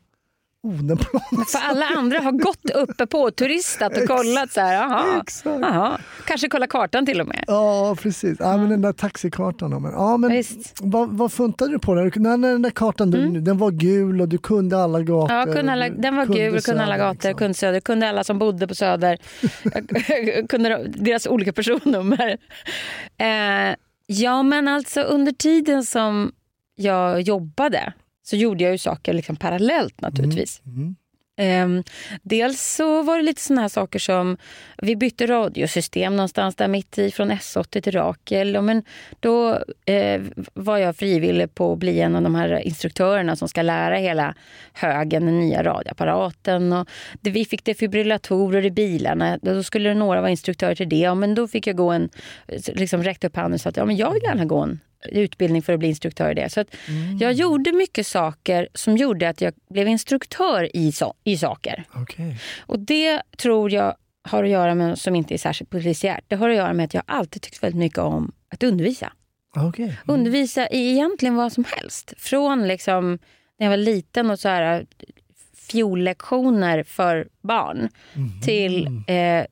Odenplan? 0.64 1.22
För 1.48 1.60
alla 1.60 1.86
andra 1.86 2.20
har 2.20 2.32
gått 2.32 2.70
uppe 2.70 3.08
på, 3.08 3.32
turistat 3.32 3.98
och 3.98 4.08
kollat. 4.08 4.52
så 4.52 4.62
här, 4.62 4.74
Jaha, 4.74 5.22
Exakt. 5.22 5.60
jaha. 5.62 6.00
Kanske 6.26 6.50
kolla 6.50 6.68
kartan 6.68 7.06
till 7.06 7.22
och 7.22 7.28
med. 7.28 7.44
Ja, 7.48 7.96
precis. 8.00 8.38
Ja, 8.40 8.58
men 8.58 8.70
den 8.70 8.82
där 8.82 8.94
taxikartan. 8.94 9.82
Men, 9.82 9.92
ja, 9.92 10.18
men 10.18 10.32
Visst. 10.32 10.80
vad, 10.82 11.10
vad 11.10 11.32
funtade 11.32 11.72
du 11.72 11.80
på? 11.80 11.94
När 11.94 12.38
när 12.38 12.52
den 12.52 12.62
där 12.62 12.70
kartan 12.70 13.12
den, 13.12 13.44
den 13.44 13.58
var 13.58 13.72
gul 13.72 14.22
och 14.22 14.30
du 14.30 14.38
kunde 14.38 14.84
alla 14.84 15.02
gator. 15.02 15.36
Mm. 15.36 15.50
Ja, 15.50 15.56
kunde 15.56 15.72
alla, 15.72 15.90
den 15.90 16.16
var 16.16 16.26
kunde 16.26 16.40
gul, 16.50 16.62
kunde 16.62 16.84
alla 16.84 16.98
gator, 16.98 17.14
liksom. 17.14 17.34
kunde 17.34 17.54
Söder, 17.54 17.80
kunde 17.80 18.10
alla 18.10 18.24
som 18.24 18.40
bodde 18.40 18.68
på 18.68 18.76
Söder. 18.76 19.18
kunde 20.48 20.84
deras 20.88 21.28
olika 21.28 21.54
personnummer. 21.54 22.38
Eh, 23.18 23.76
ja, 24.08 24.44
men 24.44 24.68
alltså 24.68 25.02
under 25.02 25.32
tiden 25.32 25.84
som 25.84 26.32
jag 26.76 27.22
jobbade 27.22 27.94
så 28.30 28.36
gjorde 28.36 28.64
jag 28.64 28.72
ju 28.72 28.78
saker 28.78 29.14
liksom 29.14 29.36
parallellt 29.36 30.02
naturligtvis. 30.02 30.62
Mm. 30.66 30.96
Ehm, 31.40 31.84
dels 32.22 32.76
så 32.76 33.02
var 33.02 33.18
det 33.18 33.24
lite 33.24 33.42
såna 33.42 33.62
här 33.62 33.68
saker 33.68 34.00
som, 34.00 34.38
vi 34.78 34.96
bytte 34.96 35.28
radiosystem 35.28 36.16
någonstans 36.16 36.56
där 36.56 36.68
mitt 36.68 36.98
i 36.98 37.12
från 37.12 37.32
S80 37.32 37.82
till 37.82 37.92
Rakel. 37.92 38.56
Och 38.56 38.64
men 38.64 38.84
då 39.20 39.64
eh, 39.86 40.22
var 40.54 40.78
jag 40.78 40.96
frivillig 40.96 41.56
på 41.56 41.74
att 41.74 41.80
bli 41.80 42.00
en 42.00 42.16
av 42.16 42.22
de 42.22 42.36
här 42.36 42.60
instruktörerna 42.60 43.36
som 43.36 43.48
ska 43.48 43.62
lära 43.62 43.96
hela 43.96 44.36
högen 44.74 45.26
den 45.26 45.40
nya 45.40 45.64
radioapparaten. 45.64 46.74
Och 46.74 46.90
det, 47.22 47.30
vi 47.30 47.46
fick 47.46 47.64
defibrillatorer 47.64 48.66
i 48.66 48.72
bilarna, 48.72 49.40
då 49.42 49.64
skulle 49.64 49.94
några 49.94 50.22
vara 50.22 50.32
instruktörer 50.32 50.76
till 50.76 50.90
det. 50.90 50.96
Ja, 50.96 51.16
men 51.16 51.36
då 51.36 51.48
fick 51.48 51.68
jag 51.68 51.76
gå 51.76 51.92
en, 51.92 52.10
liksom 52.68 53.04
räckte 53.04 53.28
upp 53.28 53.36
handen 53.36 53.54
och 53.54 53.62
sa 53.62 53.70
att 53.70 53.78
ja, 53.78 53.86
men 53.86 53.98
jag 53.98 54.14
vill 54.14 54.24
gärna 54.24 54.46
gå 54.46 54.58
en 54.58 54.80
utbildning 55.06 55.62
för 55.62 55.74
att 55.74 55.80
bli 55.80 55.88
instruktör 55.88 56.32
i 56.32 56.34
det. 56.34 56.50
Så 56.50 56.60
att 56.62 56.68
jag 57.20 57.34
gjorde 57.34 57.72
mycket 57.72 58.08
saker 58.08 58.68
som 58.74 58.98
gjorde 58.98 59.30
att 59.30 59.42
jag 59.42 59.54
blev 59.70 59.88
instruktör 59.88 60.76
i, 60.76 60.92
so- 60.92 61.14
i 61.24 61.38
saker. 61.38 61.84
Okej. 61.94 62.38
Och 62.60 62.80
det 62.80 63.22
tror 63.38 63.72
jag 63.72 63.96
har 64.22 64.44
att 64.44 64.50
göra 64.50 64.76
med, 64.76 65.00
som 65.00 65.16
inte 65.16 65.34
är 65.34 65.38
särskilt 65.38 65.70
polisiärt, 65.70 66.24
det 66.28 66.36
har 66.36 66.50
att 66.50 66.56
göra 66.56 66.74
med 66.74 66.86
att 66.86 66.94
jag 66.94 67.04
alltid 67.06 67.42
tyckt 67.42 67.64
väldigt 67.64 67.80
mycket 67.80 68.00
om 68.00 68.32
att 68.50 68.64
undervisa. 68.64 69.14
Okej. 69.56 69.98
Undervisa 70.08 70.68
i 70.68 70.92
egentligen 70.92 71.36
vad 71.36 71.54
som 71.54 71.64
helst. 71.68 72.14
Från 72.18 72.68
liksom 72.68 73.20
när 73.60 73.66
jag 73.66 73.70
var 73.70 73.78
liten 73.78 74.30
och 74.30 74.40
så 74.40 74.50
här 74.50 74.86
fiollektioner 75.70 76.84
för 76.84 77.28
barn 77.42 77.90
till 78.46 78.88
eh, 79.08 79.46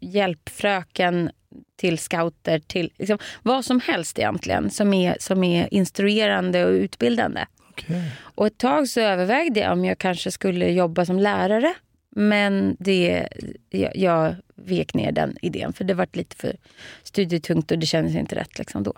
hjälpfröken 0.00 1.30
till 1.76 1.98
scouter, 1.98 2.58
till 2.58 2.92
liksom, 2.98 3.18
vad 3.42 3.64
som 3.64 3.80
helst 3.80 4.18
egentligen 4.18 4.70
som 4.70 4.94
är, 4.94 5.16
som 5.20 5.44
är 5.44 5.74
instruerande 5.74 6.64
och 6.64 6.70
utbildande. 6.70 7.46
Okej. 7.70 8.12
Och 8.18 8.46
ett 8.46 8.58
tag 8.58 8.88
så 8.88 9.00
övervägde 9.00 9.60
jag 9.60 9.72
om 9.72 9.84
jag 9.84 9.98
kanske 9.98 10.30
skulle 10.30 10.70
jobba 10.70 11.04
som 11.04 11.18
lärare. 11.18 11.74
Men 12.10 12.76
det, 12.78 13.28
jag, 13.70 13.96
jag 13.96 14.36
vek 14.54 14.94
ner 14.94 15.12
den 15.12 15.36
idén 15.42 15.72
för 15.72 15.84
det 15.84 15.94
var 15.94 16.08
lite 16.12 16.36
för 16.36 16.56
studietungt 17.02 17.70
och 17.70 17.78
det 17.78 17.86
kändes 17.86 18.14
inte 18.14 18.34
rätt 18.34 18.58
liksom 18.58 18.82
då. 18.82 18.92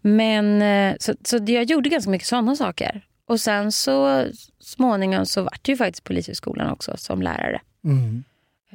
Men 0.00 0.62
eh, 0.62 0.96
så, 1.00 1.14
så 1.24 1.38
jag 1.46 1.64
gjorde 1.64 1.88
ganska 1.88 2.10
mycket 2.10 2.28
sådana 2.28 2.56
saker. 2.56 3.02
Och 3.26 3.40
sen 3.40 3.72
så 3.72 4.26
småningom 4.60 5.26
så 5.26 5.42
vart 5.42 5.64
det 5.64 5.72
ju 5.72 5.76
faktiskt 5.76 6.04
Polishögskolan 6.04 6.70
också 6.70 6.96
som 6.96 7.22
lärare. 7.22 7.60
Mm. 7.84 8.24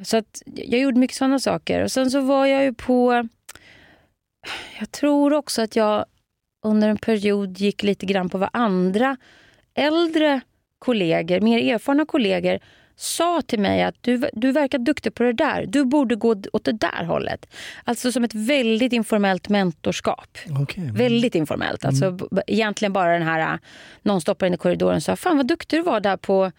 Så 0.03 0.17
att 0.17 0.41
jag 0.55 0.79
gjorde 0.79 0.99
mycket 0.99 1.17
sådana 1.17 1.39
saker. 1.39 1.83
Och 1.83 1.91
sen 1.91 2.11
så 2.11 2.21
var 2.21 2.45
jag 2.45 2.63
ju 2.63 2.73
på... 2.73 3.27
Jag 4.79 4.91
tror 4.91 5.33
också 5.33 5.61
att 5.61 5.75
jag 5.75 6.05
under 6.65 6.89
en 6.89 6.97
period 6.97 7.57
gick 7.57 7.83
lite 7.83 8.05
grann 8.05 8.29
på 8.29 8.37
vad 8.37 8.49
andra 8.53 9.17
äldre 9.73 10.41
kollegor, 10.79 11.39
mer 11.39 11.73
erfarna 11.73 12.05
kollegor 12.05 12.59
sa 12.95 13.41
till 13.41 13.59
mig 13.59 13.83
att 13.83 13.95
du, 14.01 14.29
du 14.33 14.51
verkar 14.51 14.77
duktig 14.79 15.13
på 15.13 15.23
det 15.23 15.33
där. 15.33 15.65
Du 15.67 15.85
borde 15.85 16.15
gå 16.15 16.35
åt 16.53 16.63
det 16.63 16.71
där 16.71 17.03
hållet. 17.03 17.45
Alltså 17.83 18.11
som 18.11 18.23
ett 18.23 18.33
väldigt 18.35 18.93
informellt 18.93 19.49
mentorskap. 19.49 20.37
Okej. 20.61 20.91
Väldigt 20.93 21.35
informellt. 21.35 21.85
Alltså, 21.85 22.11
b- 22.11 22.41
egentligen 22.47 22.93
bara 22.93 23.13
den 23.13 23.27
här, 23.27 23.59
någon 24.01 24.21
stoppar 24.21 24.47
in 24.47 24.53
i 24.53 24.57
korridoren 24.57 24.95
och 24.95 25.03
sa, 25.03 25.15
fan 25.15 25.37
vad 25.37 25.47
duktig 25.47 25.79
du 25.79 25.83
var 25.83 25.99
där 25.99 26.17
på, 26.17 26.51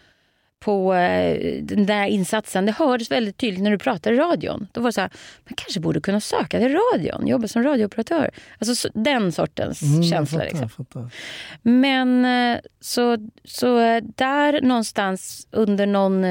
på 0.61 0.95
eh, 0.95 1.63
den 1.63 1.87
där 1.87 2.07
insatsen. 2.07 2.67
Det 2.67 2.73
hördes 2.73 3.11
väldigt 3.11 3.37
tydligt 3.37 3.63
när 3.63 3.71
du 3.71 3.79
pratade 3.79 4.17
i 4.17 4.19
radion. 4.19 4.69
Då 4.73 4.81
var 4.81 4.89
det 4.89 4.93
så 4.93 5.01
här, 5.01 5.11
man 5.45 5.55
kanske 5.57 5.81
borde 5.81 6.01
kunna 6.01 6.21
söka 6.21 6.59
till 6.59 6.77
radion, 6.95 7.27
jobba 7.27 7.49
som 7.49 7.63
radiooperatör. 7.63 8.31
Alltså 8.59 8.75
så, 8.75 8.89
den 8.95 9.33
sortens 9.33 9.83
Mm, 9.83 10.03
känsla. 10.03 10.39
fattar, 10.39 10.51
Liksom. 10.51 10.69
fattar. 10.69 11.11
Men 11.63 12.25
eh, 12.25 12.61
så, 12.81 13.17
så 13.45 13.79
eh, 13.79 14.03
där 14.17 14.61
någonstans 14.63 15.47
under 15.51 15.87
någon, 15.87 16.23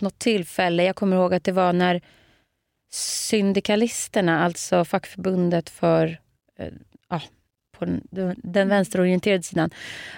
något 0.00 0.18
tillfälle, 0.18 0.84
jag 0.84 0.96
kommer 0.96 1.16
ihåg 1.16 1.34
att 1.34 1.44
det 1.44 1.52
var 1.52 1.72
när 1.72 2.00
syndikalisterna, 2.92 4.44
alltså 4.44 4.84
fackförbundet 4.84 5.70
för 5.70 6.18
på 7.78 7.84
den, 7.84 8.36
den 8.36 8.68
vänsterorienterade 8.68 9.42
sidan, 9.42 9.70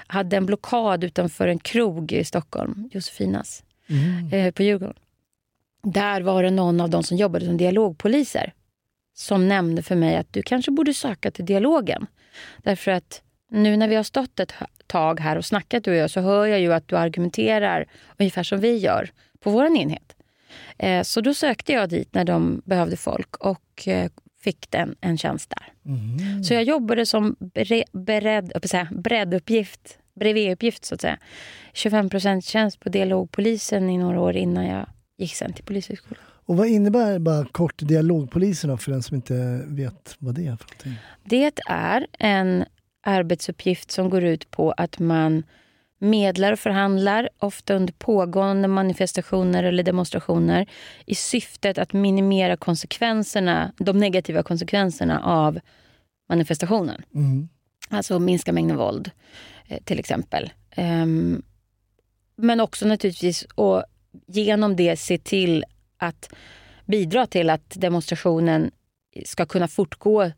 hade 0.07 0.37
en 0.37 0.47
blockad 0.47 1.05
utanför 1.05 1.49
en 1.49 1.59
krog 1.59 2.13
i 2.13 2.25
Stockholm, 2.25 2.91
Josefinas, 2.93 3.63
Mm. 3.91 4.33
eh, 4.33 4.53
på 4.53 4.63
Djurgården. 4.63 4.97
Där 5.83 6.21
var 6.21 6.43
det 6.43 6.51
någon 6.51 6.81
av 6.81 6.91
de 6.91 7.03
som 7.03 7.17
jobbade 7.17 7.47
som 7.47 7.57
dialogpoliser 7.57 8.53
som 9.15 9.49
nämnde 9.49 9.83
för 9.83 9.95
mig 9.97 10.17
att 10.17 10.33
du 10.33 10.43
kanske 10.43 10.71
borde 10.71 10.95
söka 10.95 11.31
till 11.31 11.45
dialogen. 11.47 12.07
Därför 12.63 12.91
att 12.91 13.23
nu 13.51 13.77
när 13.77 13.89
vi 13.89 13.95
har 13.95 14.03
stått 14.03 14.41
ett 14.41 14.53
tag 14.87 15.21
här 15.21 15.37
och 15.37 15.45
snackat 15.45 15.85
du 15.85 15.91
och 15.91 15.97
jag 15.97 16.11
så 16.11 16.21
hör 16.21 16.47
jag 16.47 16.61
ju 16.61 16.73
att 16.73 16.89
du 16.89 16.97
argumenterar 16.97 17.87
ungefär 18.19 18.43
som 18.43 18.61
vi 18.61 18.77
gör 18.77 19.11
på 19.41 19.51
vår 19.51 19.77
enhet. 19.77 20.17
Eh, 20.79 21.03
så 21.03 21.21
då 21.21 21.35
sökte 21.35 21.73
jag 21.73 21.89
dit 21.89 22.15
när 22.15 22.25
de 22.25 22.63
behövde 22.65 22.97
folk 22.97 23.37
och 23.37 23.89
eh, 23.89 24.11
fick 24.41 24.71
den, 24.71 24.97
en 25.01 25.19
tjänst 25.19 25.51
där. 25.51 25.93
Mm. 25.93 26.45
Så 26.45 26.55
jag 26.55 26.63
jobbade 26.63 27.07
som 27.07 27.37
bre, 27.39 27.85
beredd, 27.93 28.53
säga, 28.65 28.89
bredduppgift, 28.91 29.99
breviduppgift 30.15 30.85
så 30.85 30.95
att 30.95 31.01
säga. 31.01 31.19
25% 31.75 32.41
tjänst 32.41 32.81
på 32.81 32.89
dialogpolisen 32.89 33.91
i 33.91 33.99
några 33.99 34.21
år 34.21 34.37
innan 34.37 34.67
jag 34.67 34.87
gick 35.19 35.35
sen 35.35 35.53
till 35.53 35.65
Polishögskolan. 35.65 36.23
Och 36.47 36.57
vad 36.57 36.67
innebär 36.67 37.19
bara 37.19 37.45
kort 37.45 37.75
dialogpoliserna 37.79 38.77
för 38.77 38.93
den 38.93 39.03
som 39.03 39.17
inte 39.17 39.63
vet 39.67 40.17
vad 40.19 40.35
det 40.35 40.41
är 40.41 40.57
för 40.57 40.65
någonting? 40.65 40.95
Det 41.25 41.61
är 41.67 42.07
en 42.19 42.65
arbetsuppgift 43.03 43.91
som 43.91 44.11
går 44.11 44.25
ut 44.25 44.51
på 44.51 44.73
att 44.73 44.99
man 44.99 45.43
medlar 45.99 46.53
och 46.53 46.59
förhandlar, 46.59 47.29
ofta 47.39 47.75
under 47.75 47.93
pågående 47.93 48.69
manifestationer 48.69 49.65
eller 49.65 49.83
demonstrationer 49.83 50.67
i 51.07 51.15
syftet 51.15 51.79
att 51.79 51.93
minimera 51.93 52.57
konsekvenserna, 52.57 53.73
de 53.79 53.99
negativa 53.99 54.43
konsekvenserna 54.43 55.21
av 55.25 55.61
manifestationen. 56.29 57.03
Mm. 57.15 57.49
Alltså 57.89 58.19
minska 58.19 58.53
mängden 58.53 58.77
våld, 58.77 59.11
eh, 59.67 59.83
till 59.85 59.99
exempel. 59.99 60.51
Ehm, 60.71 61.43
men 62.37 62.61
också 62.61 62.87
naturligtvis 62.87 63.47
och 63.55 63.85
genom 64.27 64.77
det 64.77 64.97
se 64.97 65.19
till 65.19 65.65
att 65.97 66.35
bidra 66.87 67.27
till 67.27 67.51
att 67.51 67.71
demonstrationen 67.71 68.71
ska 69.25 69.47
kunna 69.47 69.69
fortgå 69.69 70.31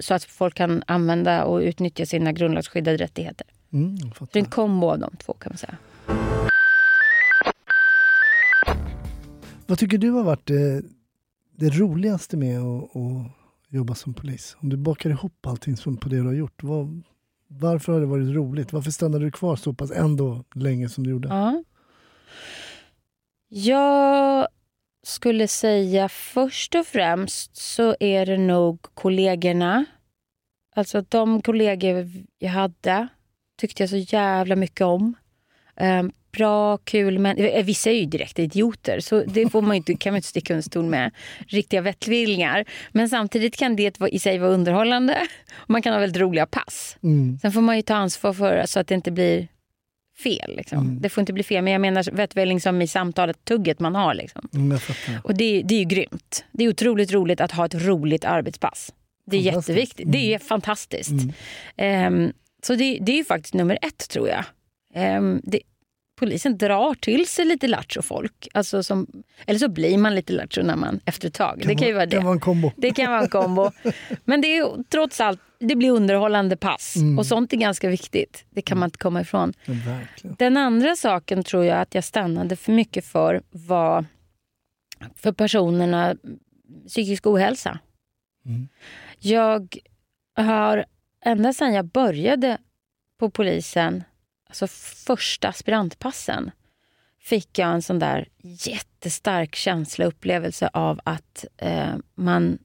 så 0.00 0.14
att 0.14 0.24
folk 0.24 0.54
kan 0.54 0.82
använda 0.86 1.44
och 1.44 1.58
utnyttja 1.58 2.06
sina 2.06 2.32
grundlagsskyddade 2.32 2.96
rättigheter. 2.96 3.46
Mm, 3.76 3.96
en 4.32 4.44
kombo 4.44 4.90
av 4.90 4.98
de 4.98 5.16
två 5.16 5.32
kan 5.32 5.50
man 5.50 5.58
säga. 5.58 5.76
Vad 9.66 9.78
tycker 9.78 9.98
du 9.98 10.10
har 10.10 10.24
varit 10.24 10.46
det, 10.46 10.82
det 11.56 11.70
roligaste 11.70 12.36
med 12.36 12.60
att, 12.60 12.96
att 12.96 13.32
jobba 13.68 13.94
som 13.94 14.14
polis? 14.14 14.56
Om 14.60 14.68
du 14.68 14.76
bakar 14.76 15.10
ihop 15.10 15.46
allting 15.46 15.76
som 15.76 15.96
på 15.96 16.08
det 16.08 16.16
du 16.16 16.22
har 16.22 16.32
gjort. 16.32 16.62
Vad, 16.62 17.02
varför 17.48 17.92
har 17.92 18.00
det 18.00 18.06
varit 18.06 18.34
roligt? 18.34 18.72
Varför 18.72 18.90
stannade 18.90 19.24
du 19.24 19.30
kvar 19.30 19.56
så 19.56 19.72
pass 19.72 19.90
ändå 19.90 20.44
länge 20.54 20.88
som 20.88 21.04
du 21.04 21.10
gjorde? 21.10 21.28
Ja. 21.28 21.64
Jag 23.48 24.48
skulle 25.02 25.48
säga 25.48 26.08
först 26.08 26.74
och 26.74 26.86
främst 26.86 27.56
så 27.56 27.96
är 28.00 28.26
det 28.26 28.38
nog 28.38 28.82
kollegorna. 28.82 29.84
Alltså 30.74 31.04
de 31.08 31.42
kollegor 31.42 32.10
jag 32.38 32.50
hade 32.50 33.08
tyckte 33.56 33.82
jag 33.82 33.90
så 33.90 33.96
jävla 33.96 34.56
mycket 34.56 34.80
om. 34.80 35.14
Ehm, 35.76 36.12
bra, 36.32 36.76
kul, 36.76 37.18
men 37.18 37.36
eh, 37.36 37.64
vissa 37.64 37.90
är 37.90 37.94
ju 37.94 38.04
direkt 38.04 38.38
idioter 38.38 39.00
så 39.00 39.24
det 39.24 39.48
får 39.48 39.62
man 39.62 39.76
inte, 39.76 39.94
kan 39.94 40.12
man 40.12 40.16
inte 40.16 40.28
sticka 40.28 40.52
under 40.52 40.62
stol 40.62 40.84
med. 40.84 41.10
Riktiga 41.48 41.80
vettvillingar. 41.80 42.64
Men 42.92 43.08
samtidigt 43.08 43.56
kan 43.56 43.76
det 43.76 44.00
i 44.10 44.18
sig 44.18 44.38
vara 44.38 44.50
underhållande. 44.50 45.26
Man 45.66 45.82
kan 45.82 45.92
ha 45.92 46.00
väldigt 46.00 46.20
roliga 46.20 46.46
pass. 46.46 46.96
Mm. 47.02 47.38
Sen 47.38 47.52
får 47.52 47.60
man 47.60 47.76
ju 47.76 47.82
ta 47.82 47.94
ansvar 47.94 48.32
för 48.32 48.66
så 48.66 48.80
att 48.80 48.86
det 48.86 48.94
inte 48.94 49.10
blir 49.10 49.48
fel. 50.22 50.56
Liksom. 50.56 50.78
Mm. 50.78 51.00
Det 51.00 51.08
får 51.08 51.22
inte 51.22 51.32
bli 51.32 51.42
fel. 51.42 51.64
Men 51.64 51.72
jag 51.72 51.80
menar 51.80 52.10
vettvälling 52.12 52.60
som 52.60 52.82
i 52.82 52.88
samtalet, 52.88 53.44
tugget 53.44 53.80
man 53.80 53.94
har. 53.94 54.14
Liksom. 54.14 54.48
Mm. 54.54 54.78
Och 55.22 55.34
det, 55.34 55.62
det 55.62 55.74
är 55.74 55.78
ju 55.78 55.84
grymt. 55.84 56.44
Det 56.52 56.64
är 56.64 56.68
otroligt 56.68 57.12
roligt 57.12 57.40
att 57.40 57.52
ha 57.52 57.66
ett 57.66 57.74
roligt 57.74 58.24
arbetspass. 58.24 58.92
Det 59.26 59.36
är 59.36 59.40
jätteviktigt. 59.40 60.12
Det 60.12 60.34
är 60.34 60.38
fantastiskt. 60.38 61.10
Mm. 61.76 62.32
Så 62.66 62.74
det, 62.74 62.98
det 63.00 63.12
är 63.12 63.16
ju 63.16 63.24
faktiskt 63.24 63.54
nummer 63.54 63.78
ett 63.82 64.08
tror 64.08 64.28
jag. 64.28 64.44
Ehm, 64.94 65.40
det, 65.44 65.60
polisen 66.18 66.58
drar 66.58 66.94
till 66.94 67.26
sig 67.26 67.44
lite 67.44 67.68
lattjo 67.68 68.02
folk. 68.02 68.48
Alltså 68.54 68.82
som, 68.82 69.06
eller 69.46 69.58
så 69.58 69.68
blir 69.68 69.98
man 69.98 70.14
lite 70.14 70.32
lattjo 70.32 70.62
när 70.62 70.76
man 70.76 71.00
efter 71.04 71.28
ett 71.28 71.34
tag. 71.34 71.62
det 71.66 71.74
kan 71.74 71.88
ju 71.88 71.94
vara 71.94 72.06
det. 72.06 72.16
kan 72.16 72.24
vara 72.24 72.34
en 72.34 72.40
kombo. 72.40 72.72
Det 72.76 72.90
kan 72.90 73.10
vara 73.10 73.22
en 73.22 73.28
kombo. 73.28 73.70
Men 74.24 74.40
det 74.40 74.56
är 74.56 74.84
trots 74.88 75.20
allt, 75.20 75.40
det 75.58 75.76
blir 75.76 75.90
underhållande 75.90 76.56
pass. 76.56 76.96
Mm. 76.96 77.18
Och 77.18 77.26
sånt 77.26 77.52
är 77.52 77.56
ganska 77.56 77.88
viktigt. 77.88 78.44
Det 78.50 78.62
kan 78.62 78.78
man 78.78 78.86
inte 78.86 78.98
komma 78.98 79.20
ifrån. 79.20 79.52
Verkligen. 79.66 80.36
Den 80.38 80.56
andra 80.56 80.96
saken 80.96 81.44
tror 81.44 81.64
jag 81.64 81.80
att 81.80 81.94
jag 81.94 82.04
stannade 82.04 82.56
för 82.56 82.72
mycket 82.72 83.04
för 83.04 83.42
var 83.50 84.04
för 85.16 85.32
personerna 85.32 86.16
psykisk 86.88 87.26
ohälsa. 87.26 87.78
Mm. 88.46 88.68
Jag 89.18 89.76
har 90.36 90.84
ända 91.20 91.52
sedan 91.52 91.74
jag 91.74 91.84
började 91.84 92.58
på 93.18 93.30
polisen, 93.30 94.04
alltså 94.48 94.66
första 95.06 95.48
aspirantpassen, 95.48 96.50
fick 97.20 97.58
jag 97.58 97.68
en 97.68 97.82
sån 97.82 97.98
där 97.98 98.28
jättestark 98.42 99.54
känsla, 99.54 100.04
upplevelse 100.04 100.70
av 100.72 101.00
att 101.04 101.44
eh, 101.56 101.94
man 102.14 102.58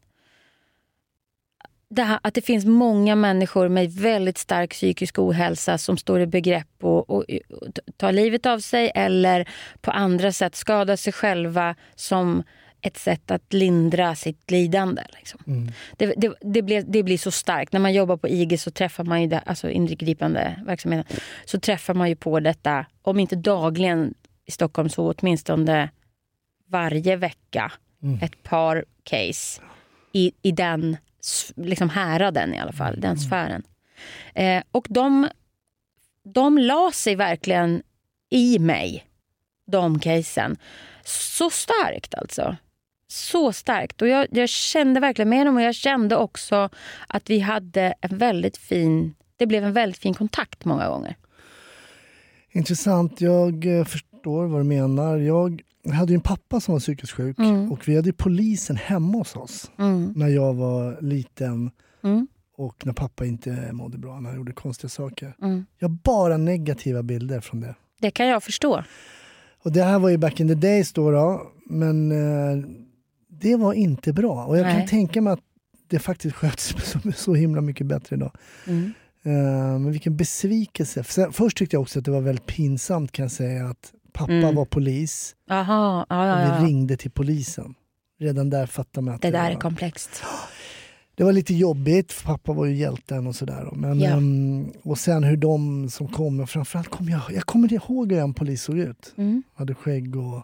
det 1.92 2.04
här, 2.04 2.20
att 2.24 2.34
det 2.34 2.42
finns 2.42 2.66
många 2.66 3.16
människor 3.16 3.68
med 3.68 3.92
väldigt 3.92 4.38
stark 4.38 4.72
psykisk 4.72 5.20
ohälsa 5.20 5.78
som 5.78 5.98
står 5.98 6.20
i 6.20 6.28
begrepp 6.28 6.68
att 6.84 7.10
och, 7.10 7.26
ta 7.98 8.12
livet 8.12 8.46
av 8.46 8.60
sig 8.60 8.92
eller 8.96 9.50
på 9.82 9.92
andra 9.92 10.32
sätt 10.32 10.56
skada 10.56 10.98
sig 10.98 11.14
själva 11.14 11.76
som 11.96 12.44
ett 12.82 12.98
sätt 12.98 13.32
att 13.32 13.54
lindra 13.54 14.16
sitt 14.16 14.52
lidande. 14.52 15.04
Liksom. 15.18 15.40
Mm. 15.48 15.72
Det, 15.98 16.14
det, 16.18 16.34
det, 16.42 16.62
blir, 16.62 16.82
det 16.88 17.04
blir 17.04 17.18
så 17.18 17.32
starkt. 17.32 17.74
När 17.74 17.80
man 17.80 17.94
jobbar 17.94 18.18
på 18.18 18.28
IG, 18.28 18.60
så 18.60 18.72
träffar 18.72 19.04
man 19.04 19.22
ju 19.22 19.28
det, 19.28 19.40
alltså 19.40 19.70
ingripande 19.70 20.62
verksamheten, 20.66 21.18
så 21.46 21.60
träffar 21.60 21.94
man 21.94 22.10
ju 22.10 22.16
på 22.16 22.40
detta, 22.40 22.86
om 23.02 23.20
inte 23.20 23.36
dagligen 23.36 24.14
i 24.46 24.52
Stockholm 24.52 24.90
så 24.90 25.14
åtminstone 25.14 25.90
varje 26.68 27.16
vecka. 27.16 27.72
Mm. 28.04 28.20
Ett 28.22 28.44
par 28.44 28.86
case 29.04 29.62
i, 30.14 30.32
i 30.42 30.52
den 30.52 30.98
liksom 31.56 31.90
häraden 31.90 32.54
i 32.54 32.60
alla 32.60 32.74
fall, 32.74 33.00
den 33.00 33.18
sfären. 33.18 33.64
Eh, 34.36 34.64
och 34.72 34.86
de, 34.90 35.30
de 36.24 36.58
la 36.58 36.92
sig 36.92 37.16
verkligen 37.16 37.84
i 38.30 38.60
mig, 38.60 39.06
de 39.68 40.00
casen. 40.00 40.58
Så 41.04 41.50
starkt 41.50 42.16
alltså. 42.16 42.56
Så 43.12 43.54
starkt. 43.54 44.02
Och 44.02 44.08
jag, 44.08 44.28
jag 44.32 44.50
kände 44.50 45.00
verkligen 45.00 45.30
med 45.30 45.46
dem 45.46 45.56
och 45.56 45.62
jag 45.62 45.76
kände 45.76 46.16
också 46.16 46.70
att 47.08 47.30
vi 47.30 47.40
hade 47.40 47.94
en 48.02 48.18
väldigt 48.18 48.58
fin, 48.58 49.14
det 49.38 49.46
blev 49.48 49.64
en 49.64 49.74
väldigt 49.74 49.98
fin 50.02 50.14
kontakt 50.14 50.66
många 50.66 50.90
gånger. 50.90 51.16
Intressant. 52.52 53.22
Jag 53.22 53.80
eh, 53.80 53.86
förstår 53.86 54.48
vad 54.48 54.60
du 54.60 54.64
menar. 54.64 55.18
Jag 55.18 55.62
hade 55.94 56.12
ju 56.14 56.16
en 56.16 56.22
pappa 56.22 56.60
som 56.60 56.72
var 56.74 56.80
psykiskt 56.80 57.14
sjuk 57.14 57.40
Mm. 57.40 57.72
och 57.72 57.88
vi 57.88 57.96
hade 57.96 58.14
polisen 58.14 58.76
hemma 58.76 59.18
hos 59.18 59.36
oss 59.36 59.72
Mm. 59.80 60.14
när 60.16 60.28
jag 60.28 60.54
var 60.54 61.02
liten 61.02 61.72
Mm. 62.04 62.28
och 62.58 62.86
när 62.86 62.94
pappa 62.94 63.26
inte 63.26 63.70
mådde 63.72 63.98
bra, 63.98 64.20
när 64.20 64.30
han 64.30 64.38
gjorde 64.38 64.54
konstiga 64.54 64.90
saker. 64.90 65.36
Mm. 65.42 65.66
Jag 65.80 65.90
har 65.90 65.96
bara 66.04 66.38
negativa 66.38 67.04
bilder 67.04 67.40
från 67.42 67.62
det. 67.62 67.76
Det 68.00 68.12
kan 68.12 68.28
jag 68.28 68.44
förstå. 68.44 68.84
Och 69.64 69.72
det 69.72 69.84
här 69.84 70.00
var 70.00 70.10
ju 70.10 70.18
back 70.18 70.40
in 70.40 70.48
the 70.48 70.56
days 70.56 70.94
då, 70.94 71.12
då 71.12 71.52
men 71.66 72.12
eh, 72.12 72.66
det 73.42 73.56
var 73.56 73.74
inte 73.74 74.14
bra. 74.14 74.46
Och 74.46 74.58
jag 74.58 74.64
Nej. 74.64 74.78
kan 74.80 74.88
tänka 74.88 75.22
mig 75.22 75.34
att 75.34 75.40
det 75.88 76.00
faktiskt 76.00 76.36
sköts 76.36 76.74
så, 76.92 77.00
så 77.16 77.34
himla 77.34 77.62
mycket 77.62 77.88
bättre 77.88 78.16
idag. 78.16 78.32
Mm. 78.68 78.94
Eh, 79.24 79.32
men 79.80 79.92
vilken 79.92 80.18
besvikelse. 80.18 81.04
Sen, 81.04 81.34
först 81.34 81.58
tyckte 81.58 81.76
jag 81.76 81.82
också 81.82 82.00
att 82.00 82.06
det 82.06 82.12
var 82.12 82.22
väldigt 82.22 82.46
pinsamt 82.46 83.12
kan 83.12 83.24
jag 83.24 83.32
säga 83.32 83.66
att 83.68 83.94
pappa 84.14 84.32
Mm. 84.34 84.56
var 84.56 84.66
polis 84.66 85.36
Aha, 85.50 86.06
ja, 86.10 86.22
och 86.24 86.30
ja, 86.42 86.56
vi 86.58 86.62
ja. 86.64 86.68
ringde 86.68 86.98
till 86.98 87.12
polisen. 87.12 87.76
Redan 88.20 88.50
där 88.50 88.66
fattade 88.66 89.06
man 89.06 89.16
att 89.16 89.22
Det 89.22 89.32
där 89.32 89.44
var, 89.44 89.50
är 89.52 89.56
komplext. 89.56 90.24
det 91.16 91.24
var 91.24 91.32
lite 91.32 91.54
jobbigt, 91.54 92.12
för 92.12 92.26
pappa 92.26 92.54
var 92.54 92.66
ju 92.66 92.76
hjälten 92.76 93.28
och 93.28 93.36
sådär. 93.36 93.70
Men, 93.74 94.00
Ja. 94.00 94.10
ehm, 94.10 94.72
och 94.84 94.98
sen 94.98 95.24
hur 95.24 95.38
de 95.38 95.90
som 95.90 96.08
kom, 96.08 96.40
och 96.40 96.50
framförallt 96.50 96.88
kom 96.90 97.10
jag, 97.10 97.22
jag 97.32 97.44
kommer 97.44 97.74
ihåg 97.74 98.12
hur 98.12 98.20
en 98.20 98.34
polis 98.34 98.62
såg 98.64 98.78
ut. 98.78 99.14
Mm. 99.18 99.44
Hade 99.56 99.76
skägg 99.76 100.16
och... 100.16 100.44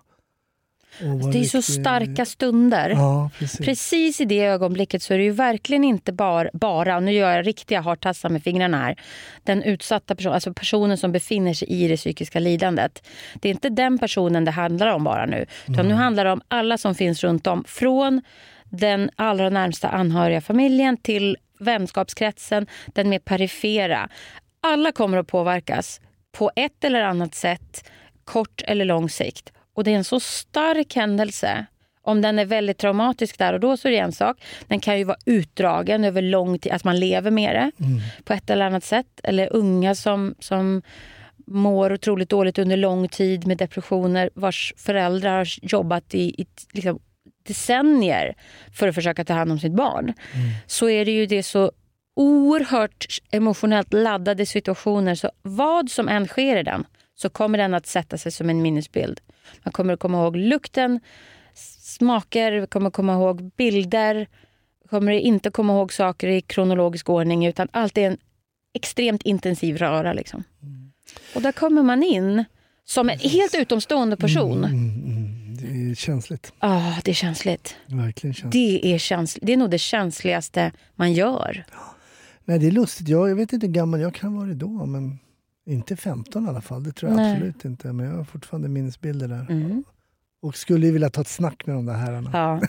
var 1.01 1.31
Det 1.31 1.39
är 1.39 1.43
så 1.43 1.61
starka 1.61 2.25
stunder. 2.25 2.89
Ja, 2.89 3.29
precis. 3.39 3.65
Precis 3.65 4.21
i 4.21 4.25
det 4.25 4.45
ögonblicket 4.45 5.03
så 5.03 5.13
är 5.13 5.17
det 5.17 5.23
ju 5.23 5.31
verkligen 5.31 5.83
inte 5.83 6.13
bara, 6.13 6.49
bara 6.53 6.95
och 6.95 7.03
nu 7.03 7.11
gör 7.11 7.31
jag 7.31 7.47
riktiga 7.47 7.81
hartassar 7.81 8.29
med 8.29 8.43
fingrarna 8.43 8.77
här, 8.77 8.99
den 9.43 9.63
utsatta 9.63 10.15
personen, 10.15 10.33
alltså 10.33 10.53
personen 10.53 10.97
som 10.97 11.11
befinner 11.11 11.53
sig 11.53 11.67
i 11.67 11.87
det 11.87 11.97
psykiska 11.97 12.39
lidandet. 12.39 13.07
Det 13.33 13.49
är 13.49 13.53
inte 13.53 13.69
den 13.69 13.97
personen 13.97 14.45
det 14.45 14.51
handlar 14.51 14.87
om 14.87 15.03
bara 15.03 15.25
nu, 15.25 15.45
utan 15.67 15.87
nu 15.87 15.93
handlar 15.93 16.25
det 16.25 16.31
om 16.31 16.41
alla 16.47 16.77
som 16.77 16.95
finns 16.95 17.23
runt 17.23 17.47
om. 17.47 17.63
Från 17.67 18.21
den 18.69 19.09
allra 19.15 19.49
närmsta 19.49 19.89
anhöriga 19.89 20.41
familjen 20.41 20.97
till 20.97 21.37
vänskapskretsen, 21.59 22.67
den 22.85 23.09
mer 23.09 23.19
perifera. 23.19 24.09
Alla 24.61 24.91
kommer 24.91 25.17
att 25.17 25.27
påverkas 25.27 26.01
på 26.31 26.51
ett 26.55 26.83
eller 26.83 27.01
annat 27.01 27.35
sätt, 27.35 27.89
kort 28.23 28.61
eller 28.65 28.85
lång 28.85 29.09
sikt. 29.09 29.51
Och 29.77 29.83
det 29.83 29.91
är 29.91 29.95
en 29.95 30.03
så 30.03 30.19
stark 30.19 30.95
händelse. 30.95 31.65
Om 32.01 32.21
den 32.21 32.39
är 32.39 32.45
väldigt 32.45 32.77
traumatisk 32.77 33.37
där 33.37 33.53
och 33.53 33.59
då 33.59 33.77
så 33.77 33.87
är 33.87 33.91
det 33.91 33.97
en 33.97 34.11
sak. 34.11 34.37
Den 34.67 34.79
kan 34.79 34.97
ju 34.97 35.03
vara 35.03 35.17
utdragen 35.25 36.03
över 36.03 36.21
lång 36.21 36.59
tid, 36.59 36.71
att 36.71 36.83
man 36.83 36.99
lever 36.99 37.31
med 37.31 37.55
det 37.55 37.71
på 38.23 38.33
ett 38.33 38.49
eller 38.49 38.65
annat 38.65 38.83
sätt. 38.83 39.19
Eller 39.23 39.53
unga 39.53 39.95
som, 39.95 40.35
som 40.39 40.81
mår 41.47 41.93
otroligt 41.93 42.29
dåligt 42.29 42.59
under 42.59 42.77
lång 42.77 43.07
tid 43.07 43.47
med 43.47 43.57
depressioner 43.57 44.29
vars 44.33 44.73
föräldrar 44.77 45.37
har 45.37 45.47
jobbat 45.61 46.15
i, 46.15 46.41
i 46.41 46.45
liksom, 46.71 46.99
decennier 47.47 48.35
för 48.73 48.87
att 48.87 48.95
försöka 48.95 49.25
ta 49.25 49.33
hand 49.33 49.51
om 49.51 49.59
sitt 49.59 49.75
barn. 49.75 50.13
Så 50.67 50.89
är 50.89 51.05
det 51.05 51.11
ju 51.11 51.25
det 51.25 51.43
så 51.43 51.71
oerhört 52.15 53.05
emotionellt 53.31 53.93
laddade 53.93 54.45
situationer. 54.45 55.15
Så 55.15 55.31
vad 55.41 55.91
som 55.91 56.07
än 56.07 56.27
sker 56.27 56.57
i 56.57 56.63
den 56.63 56.85
så 57.19 57.29
kommer 57.29 57.57
den 57.57 57.73
att 57.73 57.85
sätta 57.87 58.17
sig 58.17 58.31
som 58.31 58.49
en 58.49 58.61
minnesbild. 58.61 59.19
Man 59.63 59.71
kommer 59.71 59.93
att 59.93 59.99
komma 59.99 60.17
ihåg 60.23 60.35
lukten, 60.35 60.99
smaker, 61.81 62.65
kommer 62.65 62.87
att 62.87 62.93
komma 62.93 63.13
ihåg 63.13 63.51
bilder. 63.57 64.27
Kommer 64.89 65.11
inte 65.11 65.49
komma 65.49 65.73
ihåg 65.73 65.93
saker 65.93 66.27
i 66.27 66.41
kronologisk 66.41 67.09
ordning 67.09 67.45
utan 67.45 67.67
allt 67.71 67.97
är 67.97 68.07
en 68.07 68.17
extremt 68.73 69.21
intensiv 69.23 69.77
röra. 69.77 70.13
Liksom. 70.13 70.43
Och 71.35 71.41
där 71.41 71.51
kommer 71.51 71.83
man 71.83 72.03
in 72.03 72.45
som 72.85 73.09
en 73.09 73.19
helt 73.19 73.55
utomstående 73.55 74.17
person. 74.17 74.59
Ja, 74.63 74.67
Mm, 74.69 75.03
mm, 75.05 75.57
det 75.57 75.91
är 75.91 75.95
känsligt. 75.95 76.53
det 77.03 77.11
är 77.11 77.13
känsligt. 77.13 77.75
Verkligen 77.85 78.33
känsligt. 78.33 78.51
Det 78.83 78.93
är, 78.93 78.97
käns- 78.97 79.39
det 79.41 79.53
är 79.53 79.57
nog 79.57 79.69
det 79.69 79.77
känsligaste 79.77 80.71
man 80.95 81.13
gör. 81.13 81.63
Nej, 82.45 82.59
det 82.59 82.67
är 82.67 82.71
lustigt. 82.71 83.07
Jag, 83.07 83.29
jag 83.29 83.35
vet 83.35 83.53
inte 83.53 83.67
hur 83.67 83.73
gammal 83.73 84.01
jag 84.01 84.13
kan 84.15 84.35
vara 84.35 84.53
då, 84.53 84.85
men 84.85 85.19
inte 85.67 85.95
15 85.95 86.45
i 86.45 86.49
alla 86.49 86.61
fall. 86.61 86.83
Det 86.83 86.91
tror 86.91 87.11
jag 87.11 87.15
Nej. 87.17 87.31
absolut 87.33 87.65
inte. 87.65 87.93
Men 87.93 88.05
jag 88.05 88.15
har 88.15 88.23
fortfarande 88.23 88.69
minnesbilder 88.69 89.27
där. 89.27 89.45
Mm. 89.49 89.83
Och 90.41 90.55
skulle 90.55 90.85
ju 90.85 90.91
vilja 90.93 91.09
ta 91.09 91.21
ett 91.21 91.27
snack 91.27 91.65
med 91.65 91.75
de 91.75 91.85
där 91.85 91.93
herrarna. 91.93 92.29
Ja. 92.33 92.61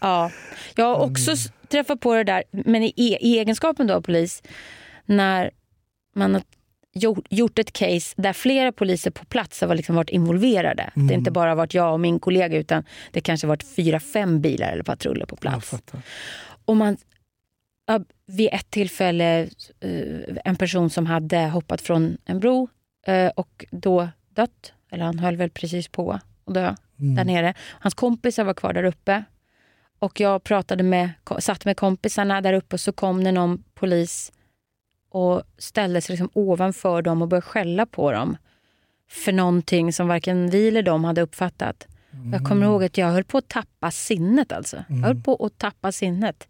ja. 0.00 0.30
Jag 0.76 0.84
har 0.84 0.96
också 1.10 1.30
s- 1.32 1.52
träffat 1.68 2.00
på 2.00 2.14
det 2.14 2.24
där, 2.24 2.44
men 2.50 2.82
i, 2.82 2.86
e- 2.96 3.18
i 3.20 3.38
egenskapen 3.38 3.86
då 3.86 3.94
av 3.94 4.00
polis, 4.00 4.42
när 5.06 5.50
man 6.14 6.34
har 6.34 6.42
gjort, 7.30 7.58
ett 7.58 7.72
case 7.72 8.14
där 8.16 8.32
flera 8.32 8.72
poliser 8.72 9.10
på 9.10 9.24
plats 9.24 9.60
har 9.60 9.74
liksom 9.74 9.96
varit 9.96 10.10
involverade. 10.10 10.90
Det 10.94 11.00
har 11.00 11.12
inte 11.12 11.30
bara 11.30 11.54
varit 11.54 11.74
jag 11.74 11.92
och 11.92 12.00
min 12.00 12.18
kollega 12.20 12.56
utan 12.58 12.84
det 13.10 13.20
kanske 13.20 13.46
varit 13.46 13.62
fyra, 13.76 14.00
fem 14.00 14.40
bilar 14.40 14.72
eller 14.72 14.82
patruller 14.84 15.26
på 15.26 15.36
plats. 15.36 15.70
Och 16.64 16.76
man, 16.76 16.96
vid 18.26 18.48
ett 18.52 18.70
tillfälle 18.70 19.48
eh, 19.80 20.36
en 20.44 20.56
person 20.56 20.90
som 20.90 21.06
hade 21.06 21.38
hoppat 21.48 21.80
från 21.80 22.16
en 22.24 22.40
bro 22.40 22.68
eh, 23.06 23.28
och 23.36 23.64
då 23.70 24.08
dött, 24.28 24.72
eller 24.90 25.04
han 25.04 25.18
höll 25.18 25.36
väl 25.36 25.50
precis 25.50 25.88
på 25.88 26.12
att 26.44 26.54
dö 26.54 26.74
Mm. 27.00 27.14
där 27.14 27.24
nere. 27.24 27.54
Hans 27.60 27.94
kompisar 27.94 28.44
var 28.44 28.54
kvar 28.54 28.72
där 28.72 28.84
uppe. 28.84 29.24
Och 29.98 30.20
jag 30.20 30.44
pratade 30.44 30.82
med, 30.82 31.10
satt 31.38 31.64
med 31.64 31.76
kompisarna 31.76 32.40
där 32.40 32.52
uppe 32.52 32.76
och 32.76 32.80
så 32.80 32.92
kom 32.92 33.24
det 33.24 33.32
någon 33.32 33.62
polis 33.74 34.32
och 35.10 35.42
ställde 35.58 36.00
sig 36.00 36.12
liksom 36.12 36.30
ovanför 36.32 37.02
dem 37.02 37.22
och 37.22 37.28
började 37.28 37.46
skälla 37.46 37.86
på 37.86 38.12
dem 38.12 38.36
för 39.10 39.32
någonting 39.32 39.92
som 39.92 40.08
varken 40.08 40.50
vi 40.50 40.68
eller 40.68 40.82
de 40.82 41.04
hade 41.04 41.20
uppfattat. 41.22 41.86
Jag 42.32 42.44
kommer 42.44 42.66
ihåg 42.66 42.84
att 42.84 42.98
jag 42.98 43.06
höll 43.10 43.24
på 43.24 43.38
att 43.38 43.48
tappa 43.48 43.90
sinnet. 43.90 44.52
alltså. 44.52 44.84
Jag 44.88 44.96
höll 44.96 45.22
på 45.22 45.46
att 45.46 45.58
tappa 45.58 45.92
sinnet. 45.92 46.48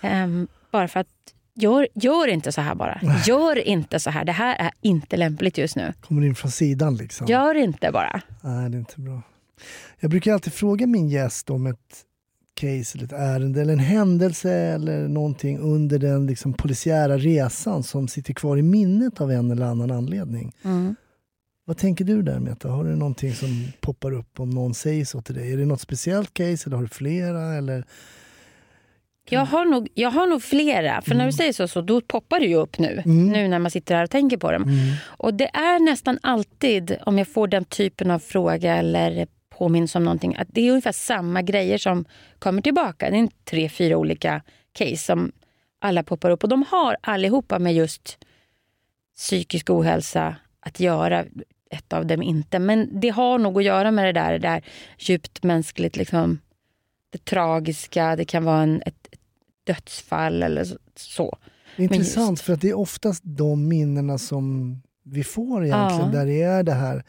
Ehm, 0.00 0.48
bara 0.70 0.88
för 0.88 1.00
att, 1.00 1.08
gör, 1.54 1.88
gör 1.94 2.28
inte 2.28 2.52
så 2.52 2.60
här 2.60 2.74
bara. 2.74 3.00
Gör 3.26 3.58
inte 3.58 4.00
så 4.00 4.10
här. 4.10 4.24
Det 4.24 4.32
här 4.32 4.56
är 4.58 4.70
inte 4.80 5.16
lämpligt 5.16 5.58
just 5.58 5.76
nu. 5.76 5.92
Kommer 6.00 6.22
in 6.22 6.34
från 6.34 6.50
sidan 6.50 6.96
liksom. 6.96 7.26
Gör 7.26 7.54
inte 7.54 7.90
bara. 7.92 8.20
Nej, 8.40 8.70
det 8.70 8.76
är 8.76 8.78
inte 8.78 9.00
bra. 9.00 9.22
Jag 10.00 10.10
brukar 10.10 10.32
alltid 10.32 10.52
fråga 10.52 10.86
min 10.86 11.08
gäst 11.08 11.50
om 11.50 11.66
ett 11.66 12.04
case 12.54 12.98
eller 12.98 13.04
ett 13.04 13.12
ärende 13.12 13.60
eller 13.60 13.72
en 13.72 13.78
händelse 13.78 14.52
eller 14.52 15.08
någonting 15.08 15.58
under 15.58 15.98
den 15.98 16.26
liksom 16.26 16.52
polisiära 16.52 17.18
resan 17.18 17.82
som 17.82 18.08
sitter 18.08 18.34
kvar 18.34 18.56
i 18.56 18.62
minnet 18.62 19.20
av 19.20 19.32
en 19.32 19.50
eller 19.50 19.66
annan 19.66 19.90
anledning. 19.90 20.52
Mm. 20.62 20.96
Vad 21.64 21.76
tänker 21.76 22.04
du 22.04 22.22
där 22.22 22.40
Meta? 22.40 22.68
Har 22.68 22.84
du 22.84 22.96
någonting 22.96 23.34
som 23.34 23.48
poppar 23.80 24.12
upp 24.12 24.40
om 24.40 24.50
någon 24.50 24.74
säger 24.74 25.04
så 25.04 25.22
till 25.22 25.34
dig? 25.34 25.52
Är 25.52 25.56
det 25.56 25.66
något 25.66 25.80
speciellt 25.80 26.34
case 26.34 26.68
eller 26.68 26.76
har 26.76 26.82
du 26.82 26.88
flera? 26.88 27.54
Eller? 27.54 27.84
Jag 29.28 29.44
har, 29.44 29.64
nog, 29.64 29.88
jag 29.94 30.10
har 30.10 30.26
nog 30.26 30.42
flera. 30.42 31.02
För 31.02 31.14
när 31.14 31.26
du 31.26 31.32
säger 31.32 31.52
så, 31.52 31.68
så 31.68 31.80
då 31.80 32.00
poppar 32.00 32.40
det 32.40 32.46
ju 32.46 32.54
upp 32.54 32.78
nu. 32.78 33.02
Nu 33.06 33.48
när 33.48 33.58
man 33.58 33.70
sitter 33.70 33.94
här 33.94 34.04
och 34.04 34.10
tänker 34.10 34.36
på 34.36 34.52
dem. 34.52 34.64
Och 35.04 35.34
det 35.34 35.56
är 35.56 35.78
nästan 35.78 36.18
alltid, 36.22 36.96
om 37.06 37.18
jag 37.18 37.28
får 37.28 37.48
den 37.48 37.64
typen 37.64 38.10
av 38.10 38.18
fråga 38.18 38.76
eller 38.76 39.26
påminns 39.58 39.94
om 39.94 40.04
någonting, 40.04 40.36
att 40.36 40.48
det 40.50 40.60
är 40.60 40.70
ungefär 40.70 40.92
samma 40.92 41.42
grejer 41.42 41.78
som 41.78 42.04
kommer 42.38 42.62
tillbaka. 42.62 43.10
Det 43.10 43.18
är 43.18 43.28
tre, 43.44 43.68
fyra 43.68 43.96
olika 43.96 44.42
case 44.72 44.96
som 44.96 45.32
alla 45.78 46.02
poppar 46.02 46.30
upp. 46.30 46.42
Och 46.42 46.48
de 46.48 46.64
har 46.70 46.96
allihopa 47.00 47.58
med 47.58 47.74
just 47.74 48.18
psykisk 49.16 49.70
ohälsa 49.70 50.36
att 50.60 50.80
göra. 50.80 51.24
ett 51.70 51.92
av 51.92 52.06
dem 52.06 52.22
inte. 52.22 52.58
Men 52.58 53.00
det 53.00 53.08
har 53.08 53.38
nog 53.38 53.58
att 53.58 53.64
göra 53.64 53.90
med 53.90 54.04
det 54.04 54.12
där, 54.12 54.32
det 54.32 54.38
där 54.38 54.62
djupt 54.98 55.42
mänskligt, 55.42 55.96
liksom, 55.96 56.38
det 57.10 57.24
tragiska. 57.24 58.16
Det 58.16 58.24
kan 58.24 58.44
vara 58.44 58.62
en, 58.62 58.82
ett 58.86 58.99
dödsfall 59.66 60.42
eller 60.42 60.66
så-. 60.96 61.38
Intressant, 61.76 62.40
för 62.40 62.52
att 62.52 62.60
det 62.60 62.68
är 62.68 62.78
oftast 62.78 63.22
de 63.24 63.68
minnena 63.68 64.18
som 64.18 64.76
vi 65.04 65.24
får 65.24 65.64
egentligen, 65.64 66.12
Ja. 66.12 66.18
där 66.18 66.26
det 66.26 66.42
är 66.42 66.62
det 66.62 66.72
här 66.72 67.04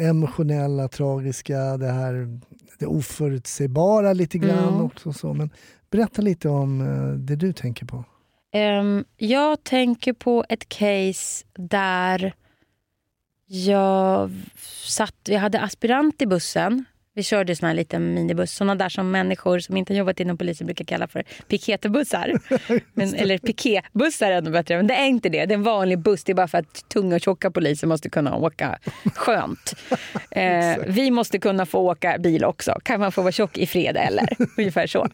emotionella, 0.00 0.88
tragiska, 0.88 1.76
det 1.76 1.90
här 1.90 2.40
det 2.78 2.86
oförutsägbara 2.86 4.12
lite 4.12 4.38
grann 4.38 4.68
Mm. 4.74 4.80
också. 4.80 5.12
Så. 5.12 5.32
Men 5.34 5.50
berätta 5.90 6.22
lite 6.22 6.48
om 6.48 6.80
eh, 6.80 7.18
det 7.18 7.36
du 7.36 7.52
tänker 7.52 7.86
på. 7.86 8.04
Ehm, 8.52 9.04
jag 9.16 9.64
tänker 9.64 10.12
på 10.12 10.44
ett 10.48 10.68
case 10.68 11.44
där 11.56 12.34
jag 13.46 14.30
satt, 14.86 15.14
vi 15.28 15.36
hade 15.36 15.60
aspirant 15.60 16.22
i 16.22 16.26
bussen. 16.26 16.84
Vi 17.16 17.22
körde 17.22 17.56
såna 17.56 17.68
här 17.68 17.74
liten 17.74 18.14
minibuss, 18.14 18.52
såna 18.52 18.74
där 18.74 18.88
som 18.88 19.10
människor 19.10 19.58
som 19.58 19.76
inte 19.76 19.94
jobbat 19.94 20.20
inom 20.20 20.38
polisen 20.38 20.66
brukar 20.66 20.84
kalla 20.84 21.08
för 21.08 21.24
piketbussar. 21.48 22.32
Men, 22.94 23.14
eller 23.14 23.38
piketbussar 23.38 24.30
är 24.30 24.36
ännu 24.36 24.50
bättre, 24.50 24.76
men 24.76 24.86
det 24.86 24.94
är 24.94 25.06
inte 25.06 25.28
det. 25.28 25.46
Det 25.46 25.54
är 25.54 25.58
en 25.58 25.62
vanlig 25.62 25.98
buss, 25.98 26.24
det 26.24 26.32
är 26.32 26.34
bara 26.34 26.48
för 26.48 26.58
att 26.58 26.88
tunga 26.88 27.14
och 27.14 27.20
tjocka 27.20 27.50
poliser 27.50 27.86
måste 27.86 28.10
kunna 28.10 28.36
åka 28.36 28.78
skönt. 29.14 29.74
Eh, 30.30 30.76
vi 30.86 31.10
måste 31.10 31.38
kunna 31.38 31.66
få 31.66 31.90
åka 31.90 32.18
bil 32.18 32.44
också. 32.44 32.78
Kan 32.82 33.00
man 33.00 33.12
få 33.12 33.22
vara 33.22 33.32
tjock 33.32 33.58
i 33.58 33.66
fred 33.66 33.96
eller? 33.96 34.28
Ungefär 34.58 34.86
så. 34.86 35.08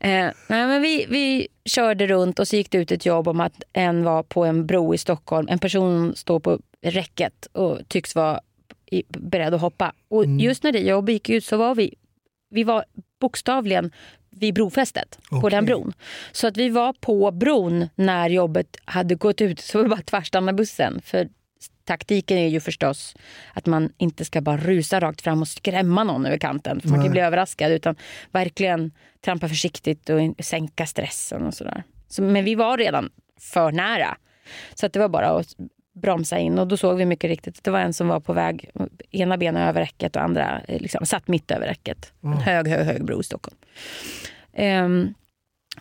Eh, 0.00 0.28
men 0.48 0.82
vi, 0.82 1.06
vi 1.08 1.48
körde 1.64 2.06
runt 2.06 2.38
och 2.38 2.48
så 2.48 2.56
gick 2.56 2.70
det 2.70 2.78
ut 2.78 2.92
ett 2.92 3.06
jobb 3.06 3.28
om 3.28 3.40
att 3.40 3.62
en 3.72 4.04
var 4.04 4.22
på 4.22 4.44
en 4.44 4.66
bro 4.66 4.94
i 4.94 4.98
Stockholm. 4.98 5.48
En 5.50 5.58
person 5.58 6.16
står 6.16 6.40
på 6.40 6.58
räcket 6.82 7.46
och 7.52 7.80
tycks 7.88 8.14
vara 8.14 8.40
beredd 9.08 9.54
att 9.54 9.60
hoppa. 9.60 9.92
Och 10.08 10.26
just 10.26 10.62
när 10.62 10.72
det 10.72 10.78
jobbet 10.78 11.12
gick 11.12 11.28
ut 11.30 11.44
så 11.44 11.56
var 11.56 11.74
vi, 11.74 11.94
vi 12.50 12.64
var 12.64 12.84
bokstavligen 13.20 13.92
vid 14.30 14.54
brofästet 14.54 15.18
på 15.30 15.36
Okej. 15.36 15.50
den 15.50 15.64
bron. 15.64 15.92
Så 16.32 16.46
att 16.46 16.56
vi 16.56 16.68
var 16.68 16.92
på 16.92 17.30
bron 17.30 17.88
när 17.94 18.30
jobbet 18.30 18.76
hade 18.84 19.14
gått 19.14 19.40
ut. 19.40 19.60
Så 19.60 19.82
vi 19.82 19.88
bara 19.88 20.02
tvärstanna 20.02 20.52
bussen. 20.52 21.00
För 21.04 21.28
taktiken 21.84 22.38
är 22.38 22.48
ju 22.48 22.60
förstås 22.60 23.16
att 23.52 23.66
man 23.66 23.92
inte 23.98 24.24
ska 24.24 24.40
bara 24.40 24.56
rusa 24.56 25.00
rakt 25.00 25.22
fram 25.22 25.40
och 25.40 25.48
skrämma 25.48 26.04
någon 26.04 26.26
över 26.26 26.38
kanten. 26.38 26.80
För 26.80 26.88
man 26.88 27.02
kan 27.02 27.10
bli 27.10 27.20
överraskad. 27.20 27.72
Utan 27.72 27.96
verkligen 28.30 28.92
trampa 29.24 29.48
försiktigt 29.48 30.10
och 30.10 30.44
sänka 30.44 30.86
stressen 30.86 31.42
och 31.42 31.54
sådär. 31.54 31.84
Så, 32.08 32.22
men 32.22 32.44
vi 32.44 32.54
var 32.54 32.78
redan 32.78 33.10
för 33.40 33.72
nära. 33.72 34.16
Så 34.74 34.86
att 34.86 34.92
det 34.92 34.98
var 34.98 35.08
bara 35.08 35.28
att 35.28 35.54
bromsa 36.02 36.38
in 36.38 36.58
och 36.58 36.66
då 36.68 36.76
såg 36.76 36.96
vi 36.98 37.04
mycket 37.06 37.28
riktigt 37.28 37.58
att 37.58 37.64
det 37.64 37.70
var 37.70 37.80
en 37.80 37.92
som 37.92 38.08
var 38.08 38.20
på 38.20 38.32
väg, 38.32 38.70
ena 39.10 39.36
benet 39.36 39.68
över 39.68 39.80
räcket 39.80 40.16
och 40.16 40.22
andra 40.22 40.60
eh, 40.68 40.80
liksom, 40.80 41.06
satt 41.06 41.28
mitt 41.28 41.50
över 41.50 41.66
räcket. 41.66 42.12
En 42.22 42.32
hög, 42.32 42.68
hög, 42.68 42.86
hög 42.86 43.04
bro 43.04 43.20
i 43.20 43.24
Stockholm. 43.24 43.56
Ehm, 44.52 45.14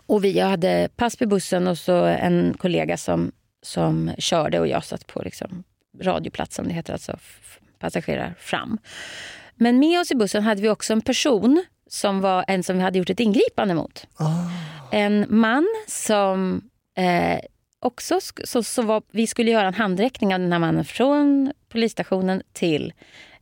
och 0.05 0.23
vi 0.23 0.39
hade 0.39 0.89
pass 0.95 1.15
på 1.17 1.25
bussen 1.25 1.67
och 1.67 1.77
så 1.77 2.05
en 2.05 2.55
kollega 2.57 2.97
som, 2.97 3.31
som 3.61 4.11
körde 4.17 4.59
och 4.59 4.67
jag 4.67 4.83
satt 4.83 5.07
på 5.07 5.21
liksom, 5.21 5.63
radioplats 6.01 6.55
som 6.55 6.67
det 6.67 6.73
heter, 6.73 6.93
alltså 6.93 7.11
f- 7.15 7.59
passagerar 7.79 8.33
fram. 8.39 8.77
Men 9.55 9.79
med 9.79 9.99
oss 9.99 10.11
i 10.11 10.15
bussen 10.15 10.43
hade 10.43 10.61
vi 10.61 10.69
också 10.69 10.93
en 10.93 11.01
person 11.01 11.65
som 11.89 12.21
var 12.21 12.45
en 12.47 12.63
som 12.63 12.77
vi 12.77 12.83
hade 12.83 12.97
gjort 12.99 13.09
ett 13.09 13.19
ingripande 13.19 13.73
mot. 13.73 14.07
Ah, 14.17 14.49
En 14.91 15.25
man 15.29 15.67
som 15.87 16.61
eh, 16.97 17.39
också 17.85 18.19
så, 18.43 18.63
så 18.63 18.81
var, 18.81 19.03
vi 19.11 19.27
skulle 19.27 19.51
göra 19.51 19.67
en 19.67 19.73
handräckning 19.73 20.33
av 20.33 20.39
den 20.39 20.51
här 20.51 20.59
mannen 20.59 20.85
från 20.85 21.51
polisstationen 21.69 22.41
till 22.53 22.93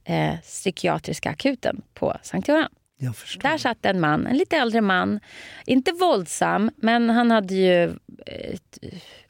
eh, 0.03 0.39
psykiatriska 0.41 1.29
akuten 1.29 1.81
på 1.93 2.17
Sankt 2.23 2.47
Göran. 2.47 2.69
jag 2.97 3.15
förstår. 3.15 3.49
Där 3.49 3.57
satt 3.57 3.85
en 3.85 3.99
man, 3.99 4.27
en 4.27 4.37
lite 4.37 4.57
äldre 4.57 4.81
man. 4.81 5.19
Inte 5.65 5.91
våldsam, 5.91 6.71
men 6.75 7.09
han 7.09 7.31
hade 7.31 7.53
ju 7.55 7.83
eh, 8.25 8.57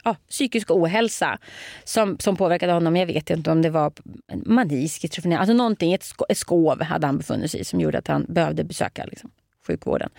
ja, 0.03 0.15
psykisk 0.29 0.71
ohälsa 0.71 1.37
som, 1.83 2.19
som 2.19 2.35
påverkade 2.35 2.73
honom. 2.73 2.95
Jag 2.95 3.05
vet 3.05 3.29
inte 3.29 3.51
om 3.51 3.61
det 3.61 3.69
var 3.69 3.93
mani, 4.45 4.89
schizofreni, 4.89 5.35
alltså 5.35 5.53
någonting, 5.53 5.93
ett, 5.93 6.03
sko- 6.03 6.25
ett 6.29 6.37
skov 6.37 6.83
hade 6.83 7.07
han 7.07 7.17
befunnit 7.17 7.51
sig 7.51 7.59
i 7.59 7.63
som 7.63 7.81
gjorde 7.81 7.97
att 7.97 8.07
han 8.07 8.25
behövde 8.29 8.63
besöka 8.63 9.05
liksom, 9.05 9.31
sjukvården. 9.67 10.09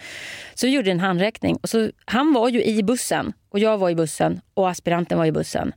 Så 0.54 0.66
vi 0.66 0.72
gjorde 0.72 0.90
en 0.90 1.00
handräckning. 1.00 1.56
Och 1.62 1.68
så, 1.68 1.90
han 2.04 2.32
var 2.32 2.48
ju 2.48 2.64
i 2.64 2.82
bussen 2.82 3.32
och 3.54 3.60
jag 3.60 3.78
var 3.78 3.90
i 3.90 3.94
bussen 3.94 4.40
och 4.54 4.68
aspiranten 4.68 5.18
var 5.18 5.26
i 5.26 5.32
bussen. 5.32 5.72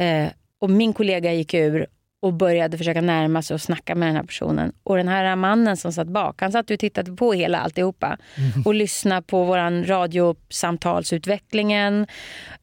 Eh, 0.00 0.26
och 0.60 0.70
min 0.70 0.92
kollega 0.92 1.32
gick 1.32 1.54
ur 1.54 1.86
och 2.22 2.32
började 2.32 2.78
försöka 2.78 3.00
närma 3.00 3.42
sig 3.42 3.54
och 3.54 3.60
snacka 3.60 3.94
med 3.94 4.08
den 4.08 4.16
här 4.16 4.22
personen. 4.22 4.72
Och 4.82 4.96
den 4.96 5.08
här 5.08 5.36
mannen 5.36 5.76
som 5.76 5.92
satt 5.92 6.08
bak, 6.08 6.40
han 6.40 6.52
satt 6.52 6.70
och 6.70 6.78
tittade 6.78 7.12
på 7.12 7.32
hela 7.32 7.58
alltihopa. 7.58 8.18
Och 8.64 8.74
lyssnade 8.74 9.22
på 9.22 9.44
våran 9.44 9.84
radiosamtalsutvecklingen. 9.84 12.06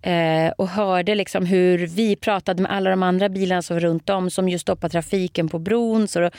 Eh, 0.02 0.52
och 0.58 0.68
hörde 0.68 1.16
liksom 1.16 1.46
hur 1.46 1.88
vi 1.88 2.16
pratade 2.16 2.62
med 2.62 2.72
alla 2.72 2.90
de 2.90 3.04
andra 3.04 3.30
bilarna 3.30 3.62
som 3.62 3.76
var 3.76 3.82
runt 3.82 4.10
om. 4.10 4.30
Som 4.30 4.50
just 4.50 4.62
stoppade 4.62 4.92
trafiken 4.92 5.50
på 5.50 5.60
bron. 5.60 6.08
Så 6.08 6.30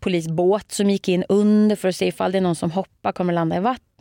polisbåt 0.00 0.72
som 0.72 0.90
gick 0.90 1.08
in 1.08 1.24
under 1.28 1.76
för 1.76 1.88
att 1.88 1.96
se 1.96 2.06
ifall 2.06 2.32
det 2.32 2.38
är 2.38 2.42
någon 2.42 2.56
som 2.56 2.70
hoppar 2.70 3.12
kommer 3.12 3.32
landa 3.32 3.56
i 3.56 3.60
vattnet. 3.60 3.91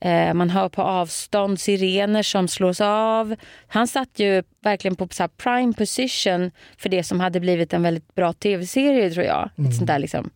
Eh, 0.00 0.34
man 0.34 0.50
hör 0.50 0.68
på 0.68 0.82
avstånd 0.82 1.60
sirener 1.60 2.22
som 2.22 2.48
slås 2.48 2.80
av. 2.80 3.36
Han 3.66 3.88
satt 3.88 4.18
ju 4.18 4.42
verkligen 4.62 4.96
på 4.96 5.08
så 5.10 5.28
prime 5.28 5.72
position 5.72 6.50
för 6.78 6.88
det 6.88 7.02
som 7.02 7.20
hade 7.20 7.40
blivit 7.40 7.72
en 7.72 7.82
väldigt 7.82 8.14
bra 8.14 8.32
tv-serie 8.32 9.10
tror 9.10 9.24
jag. 9.24 9.50
Ett 9.68 9.76
sånt 9.76 9.86
där 9.86 9.98
liksom, 9.98 10.30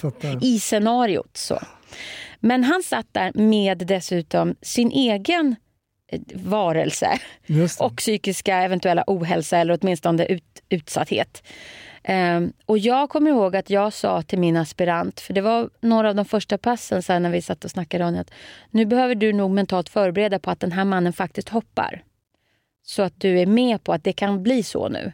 fattar. 0.00 0.44
i 0.44 0.60
scenariot. 0.60 1.36
Så. 1.36 1.58
Men 2.40 2.64
han 2.64 2.82
satt 2.82 3.06
där 3.12 3.32
med 3.34 3.78
dessutom 3.78 4.54
sin 4.62 4.90
egen 4.90 5.56
eh, 6.12 6.20
varelse 6.34 7.18
och 7.80 7.96
psykiska 7.96 8.56
eventuella 8.56 9.04
ohälsa 9.06 9.58
eller 9.58 9.78
åtminstone 9.82 10.24
ut, 10.26 10.62
utsatthet. 10.68 11.42
Ehm, 12.08 12.52
och 12.66 12.78
jag 12.78 13.10
kommer 13.10 13.30
ihåg 13.30 13.56
att 13.56 13.70
jag 13.70 13.92
sa 13.92 14.22
till 14.22 14.38
min 14.38 14.56
aspirant, 14.56 15.20
för 15.20 15.34
det 15.34 15.40
var 15.40 15.70
några 15.80 16.08
av 16.08 16.14
de 16.14 16.24
första 16.24 16.58
passen 16.58 17.02
sen 17.02 17.22
när 17.22 17.30
vi 17.30 17.42
satt 17.42 17.64
och 17.64 17.70
snackade 17.70 18.04
om 18.04 18.12
det, 18.12 18.20
att 18.20 18.30
nu 18.70 18.86
behöver 18.86 19.14
du 19.14 19.32
nog 19.32 19.50
mentalt 19.50 19.88
förbereda 19.88 20.38
på 20.38 20.50
att 20.50 20.60
den 20.60 20.72
här 20.72 20.84
mannen 20.84 21.12
faktiskt 21.12 21.48
hoppar. 21.48 22.02
Så 22.82 23.02
att 23.02 23.20
du 23.20 23.40
är 23.40 23.46
med 23.46 23.84
på 23.84 23.92
att 23.92 24.04
det 24.04 24.12
kan 24.12 24.42
bli 24.42 24.62
så 24.62 24.88
nu. 24.88 25.12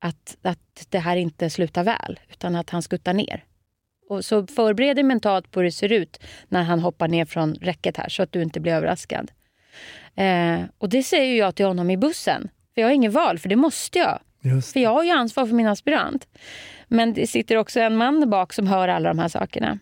Att, 0.00 0.36
att 0.42 0.86
det 0.88 0.98
här 0.98 1.16
inte 1.16 1.50
slutar 1.50 1.84
väl, 1.84 2.20
utan 2.30 2.56
att 2.56 2.70
han 2.70 2.82
skuttar 2.82 3.14
ner. 3.14 3.44
Och 4.08 4.24
så 4.24 4.46
förbered 4.46 4.96
dig 4.96 5.04
mentalt 5.04 5.50
på 5.50 5.60
hur 5.60 5.64
det 5.64 5.72
ser 5.72 5.92
ut 5.92 6.20
när 6.48 6.62
han 6.62 6.80
hoppar 6.80 7.08
ner 7.08 7.24
från 7.24 7.54
räcket 7.54 7.96
här, 7.96 8.08
så 8.08 8.22
att 8.22 8.32
du 8.32 8.42
inte 8.42 8.60
blir 8.60 8.72
överraskad. 8.72 9.30
Eh, 10.14 10.60
och 10.78 10.88
det 10.88 11.02
säger 11.02 11.38
jag 11.38 11.54
till 11.54 11.66
honom 11.66 11.90
i 11.90 11.96
bussen. 11.96 12.48
För 12.74 12.80
jag 12.80 12.88
har 12.88 12.94
inget 12.94 13.12
val, 13.12 13.38
för 13.38 13.48
det 13.48 13.56
måste 13.56 13.98
jag. 13.98 14.18
Just 14.40 14.72
För 14.72 14.80
jag 14.80 14.90
har 14.90 15.04
ju 15.04 15.10
ansvar 15.10 15.46
för 15.46 15.54
min 15.54 15.66
aspirant. 15.66 16.28
Men 16.88 17.14
det 17.14 17.26
sitter 17.26 17.56
också 17.56 17.80
en 17.80 17.96
man 17.96 18.20
där 18.20 18.26
bak 18.26 18.52
som 18.52 18.66
hör 18.66 18.88
alla 18.88 19.08
de 19.08 19.18
här 19.18 19.28
sakerna. 19.28 19.78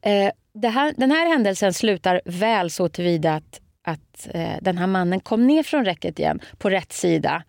Eh, 0.00 0.30
det 0.54 0.68
här, 0.68 0.94
den 0.96 1.10
här 1.10 1.28
händelsen 1.28 1.74
slutar 1.74 2.20
väl 2.24 2.70
så 2.70 2.88
tillvida 2.88 3.34
att, 3.34 3.60
att 3.82 4.28
eh, 4.34 4.56
den 4.60 4.78
här 4.78 4.86
mannen 4.86 5.20
kom 5.20 5.46
ner 5.46 5.62
från 5.62 5.84
räcket 5.84 6.18
igen 6.18 6.40
på 6.58 6.70
rätt 6.70 6.92
sida. 6.92 7.42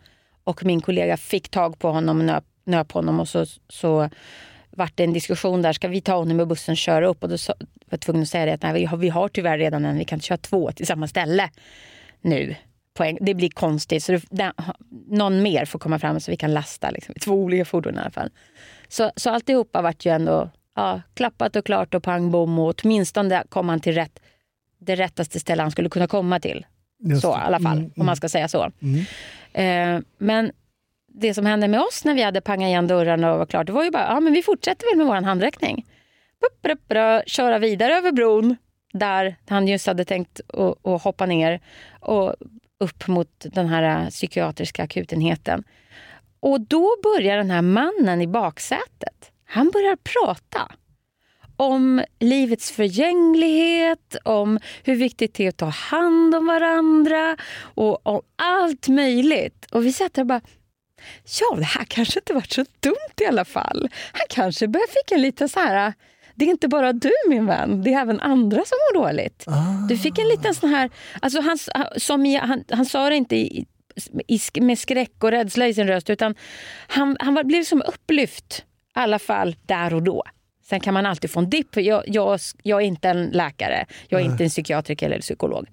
Och 0.44 0.66
min 0.66 0.82
kollega 0.82 1.18
fick 1.18 1.50
tag 1.50 1.80
på 1.80 1.90
honom 1.90 2.20
och 2.20 2.26
nöp, 2.26 2.44
nöp 2.64 2.92
honom 2.92 3.20
och 3.20 3.28
så, 3.28 3.46
så 3.70 4.10
vart 4.70 4.98
det 4.98 5.04
en 5.04 5.14
diskussion 5.14 5.62
där. 5.62 5.74
Ska 5.74 5.88
vi 5.88 6.02
ta 6.02 6.16
honom 6.16 6.38
med 6.38 6.48
bussen 6.48 6.74
och 6.74 6.78
köra 6.78 7.08
upp? 7.08 7.24
Och 7.24 7.30
då 7.30 7.38
sa, 7.38 7.54
var 7.60 7.68
jag 7.90 8.02
tvungen 8.02 8.22
att 8.22 8.30
säga 8.30 8.46
det 8.46 8.54
att 8.54 8.64
nej, 8.64 8.74
vi, 8.74 8.86
har, 8.86 8.98
vi 8.98 9.10
har 9.10 9.28
tyvärr 9.28 9.58
redan 9.58 9.86
en, 9.86 9.98
vi 9.98 10.06
kan 10.06 10.18
inte 10.18 10.28
köra 10.28 10.38
två 10.38 10.72
till 10.72 10.88
samma 10.88 11.08
ställe 11.08 11.50
nu. 12.22 12.56
En, 13.04 13.18
det 13.22 13.34
blir 13.34 13.50
konstigt. 13.50 14.04
Så 14.04 14.20
det, 14.30 14.54
någon 15.08 15.42
mer 15.42 15.66
får 15.66 15.80
komma 15.80 16.00
fram 16.00 16.20
så 16.20 16.32
vi 16.32 16.38
kan 16.38 16.54
lasta. 16.54 16.90
Liksom, 16.90 17.16
två 17.16 17.34
olika 17.34 17.66
fordon 17.66 17.96
i 17.96 18.00
alla 18.00 18.12
fall. 18.12 18.30
Så, 18.88 19.12
så 19.16 19.30
alltihopa 19.30 19.82
vart 19.82 20.06
ju 20.06 20.12
ändå 20.12 20.50
ja, 20.76 21.02
klappat 21.14 21.56
och 21.56 21.66
klart 21.66 21.94
och 21.94 22.04
pang 22.04 22.32
bom. 22.32 22.60
Och 22.60 22.76
åtminstone 22.84 23.44
kom 23.50 23.70
han 23.70 23.80
till 23.80 23.94
rätt, 23.94 24.20
det 24.80 24.96
rättaste 24.96 25.40
ställe 25.40 25.62
han 25.62 25.72
skulle 25.72 25.90
kunna 25.90 26.08
komma 26.08 26.40
till. 26.40 26.66
Just 27.00 27.22
så 27.22 27.32
i 27.32 27.36
alla 27.36 27.60
fall, 27.60 27.78
Mm, 27.78 27.92
om 27.98 28.06
man 28.06 28.16
ska 28.16 28.30
säga 28.30 28.48
så. 28.48 28.72
Mm. 28.82 29.06
Eh, 29.54 30.04
men 30.18 30.52
det 31.08 31.34
som 31.34 31.46
hände 31.46 31.68
med 31.68 31.80
oss 31.80 32.06
när 32.06 32.14
vi 32.14 32.22
hade 32.22 32.42
pangat 32.42 32.68
igen 32.68 32.88
dörrarna 32.88 33.34
och 33.34 33.40
var 33.40 33.46
klart, 33.46 33.68
det 33.68 33.74
var 33.74 33.84
ju 33.84 33.92
bara, 33.92 34.04
ja 34.04 34.20
men 34.20 34.34
vi 34.34 34.42
fortsätter 34.42 34.92
väl 34.92 34.98
med 34.98 35.08
vår 35.08 35.26
handräckning. 35.28 35.86
Bup, 36.42 36.62
bup, 36.62 36.88
bup, 36.88 37.30
köra 37.30 37.60
vidare 37.60 37.94
över 37.94 38.12
bron 38.12 38.56
där 38.94 39.36
han 39.48 39.68
just 39.68 39.88
hade 39.88 40.06
tänkt 40.06 40.42
att 40.86 41.02
hoppa 41.02 41.26
ner 41.26 41.60
och 42.00 42.36
upp 42.80 43.08
mot 43.08 43.46
den 43.52 43.68
här 43.68 44.04
äh, 44.04 44.10
psykiatriska 44.10 44.84
akutenheten. 44.84 45.64
Och 46.40 46.62
då 46.62 46.96
börjar 47.04 47.38
den 47.38 47.52
här 47.52 47.62
mannen 47.62 48.22
i 48.22 48.28
baksätet, 48.28 49.32
han 49.46 49.70
börjar 49.70 49.96
prata 49.96 50.72
om 51.58 52.04
livets 52.20 52.72
förgänglighet, 52.72 54.16
om 54.24 54.60
hur 54.84 54.96
viktigt 54.96 55.34
det 55.34 55.46
är 55.46 55.50
att 55.50 55.58
ta 55.58 55.66
hand 55.66 56.36
om 56.36 56.46
varandra 56.46 57.38
och 57.58 58.08
om 58.08 58.22
allt 58.36 58.88
möjligt. 58.88 59.66
Och 59.72 59.86
vi 59.86 59.94
satt 59.94 60.14
där 60.14 60.22
och 60.22 60.28
bara, 60.28 60.42
ja, 61.40 61.56
det 61.58 61.64
här 61.64 61.86
kanske 61.86 62.20
inte 62.20 62.34
varit 62.34 62.52
så 62.52 62.66
dumt 62.80 63.22
i 63.22 63.26
alla 63.26 63.46
fall. 63.46 63.90
Han 64.12 64.26
kanske 64.30 64.68
fick 64.68 65.12
en 65.12 65.22
liten 65.22 65.50
så 65.50 65.60
här, 65.60 65.88
äh, 65.88 65.94
det 66.36 66.46
är 66.46 66.50
inte 66.50 66.68
bara 66.68 66.94
du 66.94 67.12
min 67.30 67.46
vän, 67.46 67.82
det 67.84 67.94
är 67.94 68.02
även 68.02 68.20
andra 68.20 68.64
som 68.66 68.78
mår 68.78 69.04
dåligt. 69.04 69.44
Ah. 69.48 69.88
Du 69.90 69.98
fick 69.98 70.20
en 70.20 70.28
liten 70.28 70.56
sån 70.56 70.70
här, 70.70 70.90
alltså 71.22 71.42
han, 71.42 71.58
som 71.98 72.26
i, 72.26 72.36
han, 72.36 72.64
han 72.70 72.86
sa 72.86 73.10
det 73.10 73.16
inte 73.16 73.36
i, 73.36 73.66
i, 74.28 74.40
med 74.62 74.80
skräck 74.80 75.24
och 75.24 75.32
rädsla 75.32 75.68
i 75.68 75.74
sin 75.74 75.88
röst 75.88 76.10
utan 76.10 76.36
han, 76.88 77.18
han 77.20 77.34
var, 77.34 77.44
blev 77.44 77.64
som 77.64 77.82
upplyft, 77.88 78.64
i 78.96 79.00
alla 79.00 79.20
fall 79.20 79.56
där 79.66 79.94
och 79.94 80.04
då. 80.04 80.24
Sen 80.70 80.80
kan 80.80 80.94
man 80.94 81.06
alltid 81.06 81.32
få 81.32 81.40
en 81.40 81.50
dipp. 81.50 81.78
Jag, 81.78 82.04
jag, 82.08 82.40
jag 82.64 82.82
är 82.82 82.86
inte 82.86 83.10
en 83.10 83.26
läkare, 83.26 83.86
jag 84.10 84.22
är 84.22 84.26
inte 84.26 84.44
en 84.44 84.50
psykiatriker 84.50 85.06
eller 85.06 85.20
psykolog. 85.20 85.68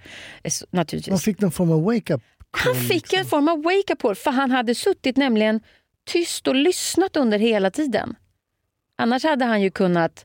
Så, 0.48 0.66
Naturligtvis. 0.70 1.10
Man 1.10 1.18
fick 1.18 1.40
någon 1.40 1.52
form 1.52 1.72
av 1.72 1.82
wake-up 1.82 2.22
Han 2.50 2.74
fick 2.74 2.90
liksom. 2.90 3.18
en 3.18 3.26
form 3.26 3.48
av 3.48 3.62
wake-up 3.62 4.02
call 4.02 4.14
för 4.14 4.30
han 4.30 4.50
hade 4.50 4.74
suttit 4.74 5.16
nämligen 5.16 5.60
tyst 6.06 6.48
och 6.48 6.54
lyssnat 6.54 7.16
under 7.16 7.38
hela 7.38 7.70
tiden. 7.70 8.14
Annars 8.98 9.24
hade 9.24 9.44
han 9.44 9.62
ju 9.62 9.70
kunnat, 9.70 10.24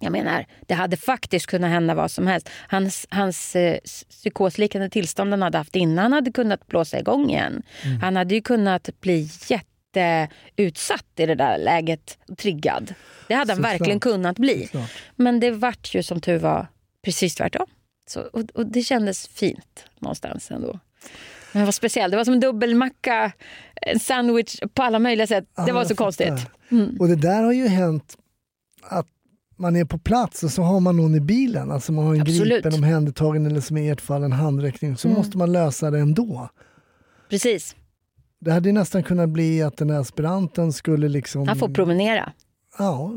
jag 0.00 0.12
menar, 0.12 0.46
det 0.66 0.74
hade 0.74 0.96
faktiskt 0.96 1.46
kunnat 1.46 1.70
hända 1.70 1.94
vad 1.94 2.10
som 2.10 2.26
helst. 2.26 2.48
Hans, 2.68 3.06
hans 3.10 3.56
eh, 3.56 3.78
psykosliknande 4.08 4.90
tillstånd 4.90 5.30
han 5.30 5.42
hade 5.42 5.58
haft 5.58 5.76
innan 5.76 6.12
hade 6.12 6.32
kunnat 6.32 6.66
blåsa 6.66 6.98
igång 6.98 7.30
igen. 7.30 7.62
Mm. 7.84 8.00
Han 8.00 8.16
hade 8.16 8.34
ju 8.34 8.42
kunnat 8.42 8.88
bli 9.00 9.28
jätteutsatt 9.48 11.06
i 11.16 11.26
det 11.26 11.34
där 11.34 11.58
läget, 11.58 12.18
triggad. 12.38 12.94
Det 13.28 13.34
hade 13.34 13.52
han 13.52 13.56
Såklart. 13.56 13.72
verkligen 13.72 14.00
kunnat 14.00 14.38
bli. 14.38 14.68
Men 15.16 15.40
det 15.40 15.50
vart 15.50 15.94
ju 15.94 16.02
som 16.02 16.20
tur 16.20 16.38
var 16.38 16.66
precis 17.04 17.34
tvärtom. 17.34 17.66
Så, 18.10 18.20
och, 18.20 18.42
och 18.54 18.66
det 18.66 18.82
kändes 18.82 19.28
fint 19.28 19.84
någonstans 19.98 20.50
ändå. 20.50 20.78
Men 21.52 21.60
det 21.60 21.64
var 21.64 21.72
speciellt. 21.72 22.10
Det 22.10 22.16
var 22.16 22.24
som 22.24 22.34
en 22.34 22.40
dubbelmacka, 22.40 23.32
en 23.82 24.00
sandwich 24.00 24.60
på 24.74 24.82
alla 24.82 24.98
möjliga 24.98 25.26
sätt. 25.26 25.44
Det 25.66 25.72
var 25.72 25.84
så 25.84 25.94
konstigt. 25.96 26.46
Mm. 26.70 26.96
Och 27.00 27.08
det 27.08 27.16
där 27.16 27.42
har 27.42 27.52
ju 27.52 27.68
hänt 27.68 28.16
att 28.82 29.06
man 29.60 29.76
är 29.76 29.84
på 29.84 29.98
plats 29.98 30.42
och 30.42 30.50
så 30.50 30.62
har 30.62 30.80
man 30.80 30.96
någon 30.96 31.14
i 31.14 31.20
bilen, 31.20 31.70
alltså 31.70 31.92
man 31.92 32.06
har 32.06 32.14
en 32.14 32.20
Absolut. 32.20 32.48
gripen, 32.64 32.74
omhändertagen 32.74 33.46
eller 33.46 33.60
som 33.60 33.76
i 33.76 33.88
ert 33.90 34.00
fall 34.00 34.22
en 34.22 34.32
handräckning, 34.32 34.96
så 34.96 35.08
Mm. 35.08 35.18
måste 35.18 35.38
man 35.38 35.52
lösa 35.52 35.90
det 35.90 35.98
ändå. 35.98 36.48
Precis. 37.30 37.76
Det 38.40 38.52
hade 38.52 38.72
nästan 38.72 39.02
kunnat 39.02 39.28
bli 39.28 39.62
att 39.62 39.76
den 39.76 39.90
här 39.90 39.98
aspiranten 40.00 40.72
skulle 40.72 41.08
liksom... 41.08 41.48
Han 41.48 41.56
får 41.58 41.68
promenera. 41.68 42.32
Ja. 42.78 43.12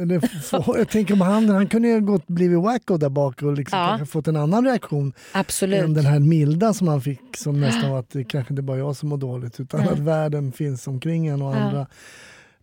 Eller 0.00 0.20
få, 0.42 0.74
jag 0.78 0.88
tänker 0.88 1.14
om 1.14 1.20
han, 1.20 1.48
han 1.48 1.66
kunde 1.66 1.88
ju 1.88 2.00
gått 2.00 2.26
blivit 2.26 2.58
wacko 2.60 2.96
där 2.96 3.08
bak 3.08 3.42
och 3.42 3.52
liksom 3.52 3.78
Ja. 3.78 3.86
kanske 3.88 4.06
fått 4.06 4.28
en 4.28 4.36
annan 4.36 4.64
reaktion 4.64 5.12
Absolut. 5.32 5.84
än 5.84 5.94
den 5.94 6.04
här 6.06 6.18
milda 6.18 6.74
som 6.74 6.88
han 6.88 7.00
fick 7.00 7.36
som 7.36 7.60
nästan 7.60 7.90
var 7.90 7.98
att 7.98 8.10
det 8.10 8.24
kanske 8.24 8.52
inte 8.52 8.62
bara 8.62 8.78
jag 8.78 8.96
som 8.96 9.08
mår 9.08 9.16
dåligt 9.16 9.60
utan 9.60 9.80
Nej. 9.80 9.88
att 9.88 9.98
världen 9.98 10.52
finns 10.52 10.86
omkring 10.86 11.26
en 11.26 11.42
och 11.42 11.54
Ja. 11.54 11.58
andra. 11.58 11.86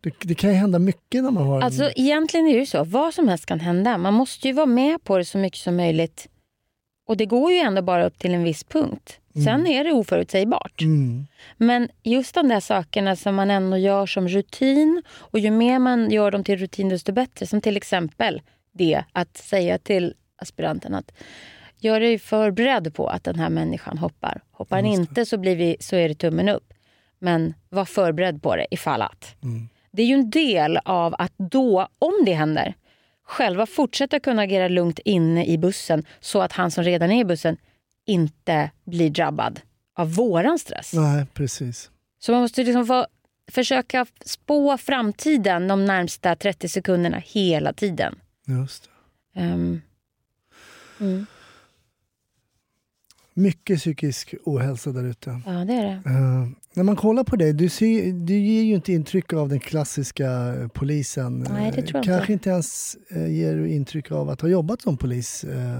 Det, 0.03 0.13
det 0.19 0.35
kan 0.35 0.49
ju 0.49 0.55
hända 0.55 0.79
mycket 0.79 1.23
när 1.23 1.31
man 1.31 1.47
har 1.47 1.61
Alltså 1.61 1.83
en... 1.83 1.91
egentligen 1.95 2.47
är 2.47 2.53
det 2.53 2.59
ju 2.59 2.65
så. 2.65 2.83
Vad 2.83 3.13
som 3.13 3.27
helst 3.27 3.45
kan 3.45 3.59
hända. 3.59 3.97
Man 3.97 4.13
måste 4.13 4.47
ju 4.47 4.53
vara 4.53 4.65
med 4.65 5.03
på 5.03 5.17
det 5.17 5.25
så 5.25 5.37
mycket 5.37 5.59
som 5.59 5.75
möjligt. 5.75 6.27
Och 7.07 7.17
det 7.17 7.25
går 7.25 7.51
ju 7.51 7.57
ändå 7.57 7.81
bara 7.81 8.05
upp 8.05 8.19
till 8.19 8.33
en 8.33 8.43
viss 8.43 8.63
punkt. 8.63 9.19
Sen 9.43 9.67
är 9.67 9.83
det 9.83 9.91
oförutsägbart. 9.91 10.81
Mm. 10.81 11.27
Men 11.57 11.89
just 12.03 12.35
de 12.35 12.47
där 12.47 12.59
sakerna 12.59 13.15
som 13.15 13.35
man 13.35 13.51
ändå 13.51 13.77
gör 13.77 14.05
som 14.05 14.27
rutin 14.27 15.01
och 15.17 15.39
ju 15.39 15.51
mer 15.51 15.79
man 15.79 16.11
gör 16.11 16.31
dem 16.31 16.43
till 16.43 16.57
rutin 16.57 16.89
desto 16.89 17.11
bättre. 17.11 17.47
Som 17.47 17.61
till 17.61 17.77
exempel 17.77 18.41
det 18.71 19.03
att 19.11 19.37
säga 19.37 19.77
till 19.77 20.13
aspiranten 20.35 20.95
att 20.95 21.11
gör 21.79 21.99
dig 21.99 22.19
förberedd 22.19 22.95
på 22.95 23.07
att 23.07 23.23
den 23.23 23.39
här 23.39 23.49
människan 23.49 23.97
hoppar. 23.97 24.41
Hoppar 24.51 24.75
han 24.75 24.85
inte 24.85 25.25
så, 25.25 25.37
blir 25.37 25.55
vi, 25.55 25.77
så 25.79 25.95
är 25.95 26.09
det 26.09 26.15
tummen 26.15 26.49
upp. 26.49 26.73
Men 27.19 27.53
var 27.69 27.85
förberedd 27.85 28.43
på 28.43 28.55
det 28.55 28.67
ifall 28.71 29.01
att. 29.01 29.35
Det 29.93 30.01
är 30.01 30.05
ju 30.05 30.13
en 30.13 30.29
del 30.29 30.79
av 30.85 31.15
att 31.17 31.33
då, 31.37 31.87
om 31.99 32.13
det 32.25 32.33
händer, 32.33 32.75
själva 33.23 33.65
fortsätta 33.65 34.19
kunna 34.19 34.41
agera 34.41 34.67
lugnt 34.67 34.99
inne 35.05 35.45
i 35.45 35.57
bussen 35.57 36.05
så 36.19 36.41
att 36.41 36.51
han 36.51 36.71
som 36.71 36.83
redan 36.83 37.11
är 37.11 37.21
i 37.21 37.25
bussen 37.25 37.57
inte 38.05 38.71
blir 38.83 39.09
drabbad 39.09 39.61
av 39.95 40.13
våran 40.13 40.59
stress. 40.59 40.93
Nej, 40.93 41.25
precis. 41.33 41.91
Så 42.19 42.31
man 42.31 42.41
måste 42.41 42.63
liksom 42.63 42.85
få, 42.85 43.05
försöka 43.51 44.05
spå 44.25 44.77
framtiden 44.77 45.67
de 45.67 45.85
närmsta 45.85 46.35
30 46.35 46.69
sekunderna 46.69 47.17
hela 47.25 47.73
tiden. 47.73 48.15
Just 48.47 48.83
det. 49.33 49.41
Ehm, 49.41 49.81
mm, 50.99 51.25
Mycket 53.33 53.79
psykisk 53.79 54.33
ohälsa 54.45 54.91
där 54.91 55.03
ute. 55.03 55.41
ja, 55.45 55.51
det 55.51 55.73
är 55.73 55.83
det. 55.83 55.91
Eh, 56.09 56.47
när 56.73 56.83
man 56.83 56.95
kollar 56.95 57.23
på 57.23 57.35
dig, 57.35 57.53
du, 57.53 57.69
ser, 57.69 58.11
du 58.25 58.37
ger 58.37 58.63
ju 58.63 58.75
inte 58.75 58.93
intryck 58.93 59.33
av 59.33 59.49
den 59.49 59.59
klassiska 59.59 60.25
eh, 60.31 60.67
polisen. 60.67 61.45
Nej, 61.49 61.71
det 61.71 61.77
Eh, 61.81 61.85
tror 61.85 61.95
jag 61.97 62.03
Kanske 62.05 62.33
inte. 62.33 62.33
inte 62.33 62.49
ens 62.49 62.97
uh, 63.15 63.31
ger 63.31 63.55
du 63.55 63.69
intryck 63.69 64.11
av 64.11 64.29
att 64.29 64.41
ha 64.41 64.49
jobbat 64.49 64.81
som 64.81 64.97
polis 64.97 65.43
eh, 65.43 65.79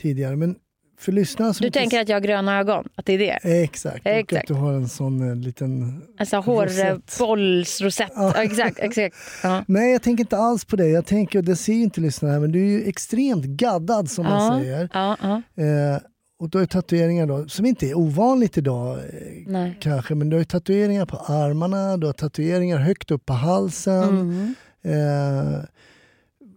tidigare. 0.00 0.36
Men 0.36 0.56
för 0.98 1.12
lyssnarna 1.12 1.54
som 1.54 1.64
Du 1.64 1.70
tänker 1.70 2.00
att 2.00 2.08
jag 2.08 2.16
har 2.16 2.20
gröna 2.20 2.58
ögon? 2.58 2.88
Att 2.94 3.06
det 3.06 3.12
är 3.12 3.18
det? 3.18 3.38
Eh, 3.42 3.62
Exakt, 3.62 4.06
och 4.06 4.12
Exakt. 4.12 4.42
att 4.50 4.56
du 4.56 4.60
har 4.62 4.72
en 4.72 4.88
sån 4.88 5.28
eh, 5.28 5.36
liten... 5.36 6.02
Alltså 6.18 6.36
Rosett. 6.36 7.18
hårbollsrosett. 7.18 8.12
Ja. 8.14 8.42
exakt, 8.42 8.78
exakt. 8.78 9.16
Ja. 9.42 9.64
Nej, 9.68 9.92
jag 9.92 10.02
tänker 10.02 10.24
inte 10.24 10.36
alls 10.36 10.64
på 10.64 10.76
det. 10.76 10.88
Jag 10.88 11.06
tänker, 11.06 11.38
och 11.38 11.44
det 11.44 11.56
ser 11.56 11.72
ju 11.72 11.82
inte 11.82 12.00
lyssnarna 12.00 12.32
här, 12.34 12.40
men 12.40 12.52
du 12.52 12.60
är 12.60 12.70
ju 12.70 12.84
extremt 12.88 13.44
gaddad 13.44 14.10
som 14.10 14.24
man 14.24 14.44
Ja, 14.54 14.58
säger. 14.60 14.88
ja, 14.92 15.16
ja. 15.22 15.62
Eh, 15.62 15.98
och 16.44 16.50
du 16.50 16.58
har 16.58 16.66
tatueringar 16.66 17.26
då, 17.26 17.48
som 17.48 17.66
inte 17.66 17.86
är 17.86 17.98
ovanligt 17.98 18.58
idag 18.58 18.98
eh, 18.98 19.04
Nej. 19.46 19.78
kanske, 19.80 20.14
men 20.14 20.30
du 20.30 20.36
har 20.36 20.44
tatueringar 20.44 21.06
på 21.06 21.16
armarna, 21.16 21.96
du 21.96 22.06
har 22.06 22.12
tatueringar 22.12 22.78
högt 22.78 23.10
upp 23.10 23.26
på 23.26 23.32
halsen. 23.32 24.08
Mm. 24.08 24.54
Eh, 24.82 25.60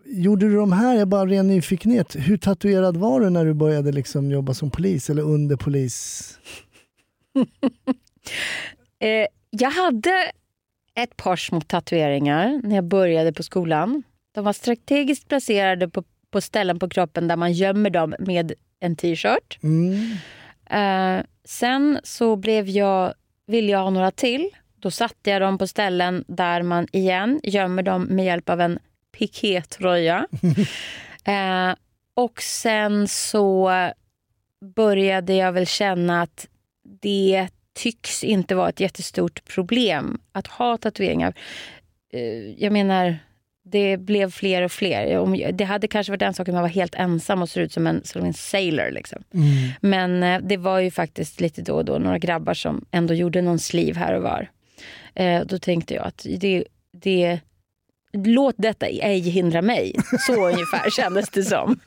gjorde 0.06 0.50
du 0.50 0.56
de 0.56 0.72
här, 0.72 0.96
jag 0.96 1.08
bara 1.08 1.26
ren 1.26 1.48
nyfikenhet, 1.48 2.16
hur 2.16 2.38
tatuerad 2.38 2.98
var 2.98 3.20
du 3.20 3.30
när 3.30 3.46
du 3.46 3.54
började 3.54 3.92
liksom 3.92 4.32
jobba 4.32 4.54
som 4.54 4.72
polis 4.72 5.10
eller 5.10 5.24
under 5.24 5.56
polis? 5.56 6.40
Eh, 9.00 9.28
jag 9.50 9.70
hade 9.72 10.32
ett 10.96 11.18
par 11.18 11.36
små 11.36 11.62
tatueringar 11.62 12.62
när 12.64 12.76
jag 12.76 12.84
började 12.84 13.34
på 13.34 13.44
skolan. 13.44 14.04
De 14.32 14.44
var 14.44 14.54
strategiskt 14.54 15.28
placerade 15.28 15.90
på, 15.90 16.04
på 16.32 16.42
ställen 16.42 16.80
på 16.80 16.90
kroppen 16.90 17.28
där 17.28 17.36
man 17.36 17.54
gömmer 17.54 17.90
dem 17.90 18.16
med 18.20 18.54
en 18.80 18.96
t-shirt. 18.96 19.60
Mm. 19.64 20.12
Eh, 20.70 21.26
sen 21.46 22.00
så 22.04 22.36
blev 22.36 22.70
jag, 22.70 23.14
ville 23.48 23.72
jag 23.72 23.80
ha 23.80 23.90
några 23.90 24.12
till. 24.12 24.50
Då 24.80 24.92
satte 24.92 25.30
jag 25.30 25.42
dem 25.42 25.58
på 25.58 25.68
ställen 25.68 26.26
där 26.28 26.62
man 26.62 26.88
igen 26.92 27.40
gömmer 27.44 27.84
dem 27.84 28.04
med 28.04 28.26
hjälp 28.26 28.50
av 28.50 28.62
en 28.62 28.80
pikétröja. 29.18 30.28
eh, 31.24 31.76
och 32.14 32.42
sen 32.42 33.08
så 33.08 33.72
började 34.76 35.34
jag 35.34 35.52
väl 35.52 35.68
känna 35.68 36.22
att 36.22 36.48
det 37.02 37.48
tycks 37.74 38.24
inte 38.24 38.56
vara 38.56 38.70
ett 38.70 38.80
jättestort 38.80 39.46
problem 39.46 40.22
att 40.32 40.48
ha 40.48 40.78
tatueringar. 40.78 41.34
Eh, 42.14 42.64
jag 42.64 42.74
menar, 42.74 43.20
det 43.72 43.98
blev 43.98 44.32
fler 44.32 44.62
och 44.62 44.72
fler. 44.72 45.52
Det 45.52 45.64
hade 45.64 45.88
kanske 45.88 46.12
varit 46.12 46.22
en 46.22 46.34
sak 46.34 46.48
om 46.48 46.56
jag 46.56 46.62
var 46.62 46.70
helt 46.70 46.96
ensam 46.96 47.42
och 47.42 47.50
såg 47.50 47.64
ut 47.64 47.74
som 47.74 47.88
en, 47.88 48.04
som 48.04 48.26
en 48.26 48.34
sailor. 48.34 48.92
Liksom. 48.92 49.24
Mm. 49.34 49.70
Men 49.82 50.24
eh, 50.24 50.48
det 50.48 50.58
var 50.58 50.80
ju 50.80 50.92
faktiskt 50.92 51.42
lite 51.42 51.62
då 51.62 51.76
och 51.76 51.86
då 51.86 51.98
några 51.98 52.18
grabbar 52.18 52.54
som 52.54 52.86
ändå 52.92 53.14
gjorde 53.14 53.42
någon 53.42 53.60
sliv 53.60 53.96
här 53.96 54.14
och 54.14 54.24
var. 54.24 54.50
Eh, 55.16 55.42
då 55.46 55.60
tänkte 55.60 55.94
jag 55.94 56.06
att 56.06 56.26
det, 56.40 56.64
det, 56.92 57.40
låt 58.14 58.56
detta 58.58 58.86
ej 58.86 59.20
hindra 59.20 59.62
mig. 59.62 59.96
Så 60.20 60.34
ungefär 60.50 60.90
kändes 60.90 61.30
det 61.30 61.44
som. 61.44 61.80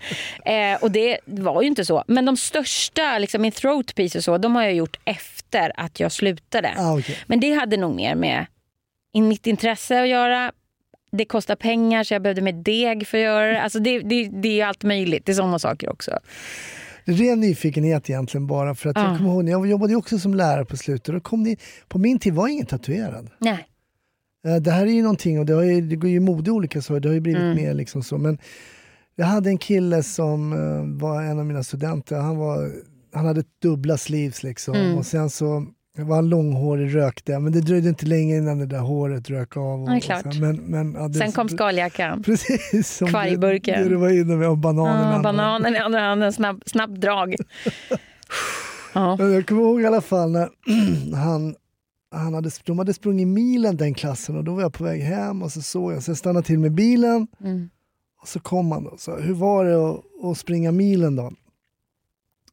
Eh, 0.44 0.82
och 0.82 0.90
det 0.90 1.18
var 1.24 1.62
ju 1.62 1.68
inte 1.68 1.84
så. 1.84 2.04
Men 2.06 2.24
de 2.24 2.36
största, 2.36 3.18
liksom 3.18 3.42
min 3.42 3.52
throat 3.52 3.94
piece 3.94 4.18
och 4.18 4.24
så, 4.24 4.38
de 4.38 4.54
har 4.54 4.62
jag 4.62 4.74
gjort 4.74 5.00
efter 5.04 5.72
att 5.76 6.00
jag 6.00 6.12
slutade. 6.12 6.74
Ah, 6.76 6.98
okay. 6.98 7.16
Men 7.26 7.40
det 7.40 7.52
hade 7.52 7.76
nog 7.76 7.94
mer 7.94 8.14
med 8.14 8.46
mitt 9.14 9.46
intresse 9.46 10.02
att 10.02 10.08
göra. 10.08 10.52
Det 11.11 11.24
kostar 11.24 11.56
pengar 11.56 12.04
så 12.04 12.14
jag 12.14 12.22
behövde 12.22 12.42
med 12.42 12.54
deg 12.54 13.06
för 13.06 13.18
att 13.18 13.24
göra 13.24 13.46
det. 13.52 13.62
Alltså 13.62 13.78
det, 13.78 13.98
det, 14.00 14.28
det 14.32 14.61
är 14.61 14.66
allt 14.66 14.82
möjligt. 14.84 15.26
Det 15.26 15.32
är 15.32 15.36
sådana 15.36 15.58
saker 15.58 15.90
också. 15.92 16.18
Ren 17.04 17.40
nyfikenhet 17.40 18.11
egentligen 18.11 18.46
bara, 18.46 18.74
för 18.74 18.90
att 18.90 18.96
Ja. 18.96 19.08
jag 19.08 19.18
kommer 19.18 19.30
ihåg, 19.30 19.48
jag 19.48 19.66
jobbade 19.70 19.94
också 19.96 20.18
som 20.18 20.34
lärare 20.34 20.64
på 20.64 20.76
slutet, 20.76 21.14
och 21.14 21.22
kom 21.22 21.42
ni, 21.42 21.56
på 21.88 21.98
min 21.98 22.18
tid 22.18 22.34
var 22.34 22.48
ingen 22.48 22.66
tatuerad. 22.66 23.30
Nej. 23.38 23.66
Eh, 24.46 24.56
Det 24.56 24.70
här 24.70 24.86
är 24.86 24.90
ju 24.90 25.02
någonting, 25.02 25.38
och 25.38 25.46
det, 25.46 25.52
har 25.52 25.62
ju, 25.62 25.80
det 25.80 25.96
går 25.96 26.11
ju 26.11 26.16
i 26.16 26.20
mode 26.20 26.50
olika 26.50 26.82
saker, 26.82 27.00
det 27.00 27.08
har 27.08 27.14
ju 27.14 27.20
blivit 27.20 27.42
Mm. 27.42 27.56
mer 27.56 27.74
liksom 27.74 28.02
så. 28.02 28.18
Men 28.18 28.38
jag 29.16 29.26
hade 29.26 29.50
en 29.50 29.58
kille 29.58 30.02
som 30.02 30.52
eh, 30.52 31.00
var 31.02 31.22
en 31.22 31.38
av 31.38 31.46
mina 31.46 31.62
studenter, 31.62 32.16
han, 32.16 32.36
var, 32.36 32.72
han 33.12 33.26
hade 33.26 33.44
dubbla 33.62 33.96
sleeves 33.98 34.42
liksom. 34.42 34.74
Mm. 34.74 34.98
Och 34.98 35.06
sen 35.06 35.30
så 35.30 35.66
var 36.05 36.16
han 36.16 36.28
långhårig, 36.28 36.94
rökte, 36.96 37.38
men 37.38 37.53
det 37.53 37.61
dröjde 37.61 37.88
inte 37.88 38.07
länge 38.07 38.36
innan 38.36 38.59
det 38.59 38.66
där 38.66 38.78
håret 38.78 39.30
rök 39.30 39.57
av. 39.57 39.82
Och, 39.82 39.88
Ja, 39.90 39.96
och 39.96 40.03
klart. 40.03 40.22
sen, 40.22 40.40
men, 40.40 40.57
men, 40.57 40.94
ja, 41.03 41.09
det, 41.09 41.14
Sen 41.14 41.32
kom 41.32 41.48
skaljackan. 41.48 42.22
Precis, 42.26 42.96
som 42.96 43.09
Kvargburken. 43.09 43.78
Det, 43.78 43.84
det 43.84 43.88
du 43.90 43.96
var 43.96 44.09
inne 44.20 44.36
med, 44.36 44.48
och 44.48 44.59
bananen. 44.59 45.12
Ja, 45.14 45.22
bananen 45.22 45.74
i 45.74 45.78
andra 45.78 46.01
handen, 46.01 46.32
snabb, 46.32 46.62
snabbt 46.66 47.01
drag. 47.01 47.34
Ja. 48.92 49.16
Men 49.16 49.32
Jag 49.32 49.46
kommer 49.46 49.62
ihåg 49.62 49.80
i 49.82 49.86
alla 49.86 50.01
fall 50.01 50.30
när 50.30 50.48
han 51.16 51.55
han 52.12 52.34
hade, 52.34 52.51
de 52.64 52.78
hade 52.78 52.94
sprungit 52.94 53.28
milen 53.28 53.76
den 53.76 53.94
klassen 53.94 54.36
och 54.36 54.44
då 54.44 54.55
var 54.55 54.62
jag 54.62 54.72
på 54.72 54.84
väg 54.84 55.01
hem 55.03 55.42
och 55.42 55.53
så 55.53 55.62
såg 55.62 55.92
jag, 55.92 56.03
så 56.03 56.11
jag 56.11 56.18
stannade 56.18 56.46
till 56.46 56.59
med 56.59 56.72
bilen 56.72 57.26
Mm. 57.44 57.70
och 58.22 58.28
så 58.28 58.40
kom 58.40 58.72
han 58.72 58.86
och 58.86 59.01
sa, 59.01 59.16
hur 59.16 59.34
var 59.34 59.64
det 59.64 59.90
att, 59.90 60.01
att 60.30 60.38
springa 60.38 60.72
milen 60.72 61.16
då? 61.16 61.32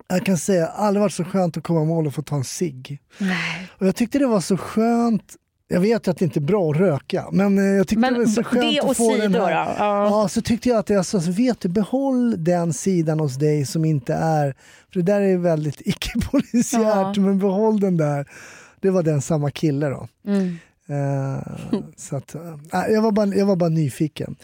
Jag 0.09 0.25
kan 0.25 0.37
säga, 0.37 0.67
aldrig 0.67 1.01
varit 1.01 1.13
så 1.13 1.23
skönt 1.23 1.57
att 1.57 1.63
komma 1.63 1.81
i 1.81 1.85
mål 1.85 2.07
och 2.07 2.13
få 2.13 2.21
ta 2.21 2.35
en 2.35 2.43
cigg. 2.43 2.99
Och 3.79 3.87
jag 3.87 3.95
tyckte 3.95 4.19
det 4.19 4.27
var 4.27 4.39
så 4.41 4.57
skönt, 4.57 5.35
jag 5.67 5.81
vet 5.81 6.07
att 6.07 6.17
det 6.17 6.25
inte 6.25 6.39
är 6.39 6.41
bra 6.41 6.71
att 6.71 6.77
röka, 6.77 7.25
men 7.31 7.57
eh, 7.57 7.63
jag 7.65 7.87
tyckte 7.87 7.99
Men 7.99 8.13
det 8.13 8.19
var 8.19 8.25
så 8.25 8.43
skönt 8.43 8.79
att 8.83 8.97
få 8.97 9.15
den 9.15 9.33
här, 9.33 9.41
då? 9.41 9.49
Ja. 9.49 9.75
Ja, 9.77 10.27
så 10.29 10.41
tyckte 10.41 10.69
jag 10.69 10.77
att 10.77 10.89
jag 10.89 11.05
sa, 11.05 11.21
så 11.21 11.31
vet 11.31 11.59
du, 11.59 11.69
behåll 11.69 12.43
den 12.43 12.73
sidan 12.73 13.19
hos 13.19 13.35
dig 13.35 13.65
som 13.65 13.85
inte 13.85 14.13
är, 14.13 14.55
för 14.93 14.99
det 14.99 15.05
där 15.11 15.21
är 15.21 15.37
väldigt 15.37 15.81
icke-polisiärt, 15.85 16.81
Ja. 17.17 17.21
men 17.21 17.39
behåll 17.39 17.79
den 17.79 17.97
där. 17.97 18.27
Det 18.79 18.89
var 18.89 19.03
den 19.03 19.21
samma 19.21 19.51
kille 19.51 19.89
då. 19.89 20.07
Mm. 20.27 20.57
Eh, 20.89 21.43
så 21.97 22.15
att, 22.15 22.35
eh, 22.35 22.41
jag, 22.89 23.01
var 23.01 23.11
bara, 23.11 23.27
jag 23.27 23.45
var 23.45 23.55
bara 23.55 23.69
nyfiken. 23.69 24.35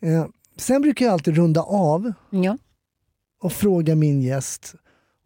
Eh, 0.00 0.26
sen 0.56 0.82
brukar 0.82 1.04
jag 1.06 1.12
alltid 1.12 1.36
runda 1.36 1.60
av 1.62 2.12
Ja. 2.30 2.58
och 3.42 3.52
fråga 3.52 3.94
min 3.94 4.22
gäst 4.22 4.74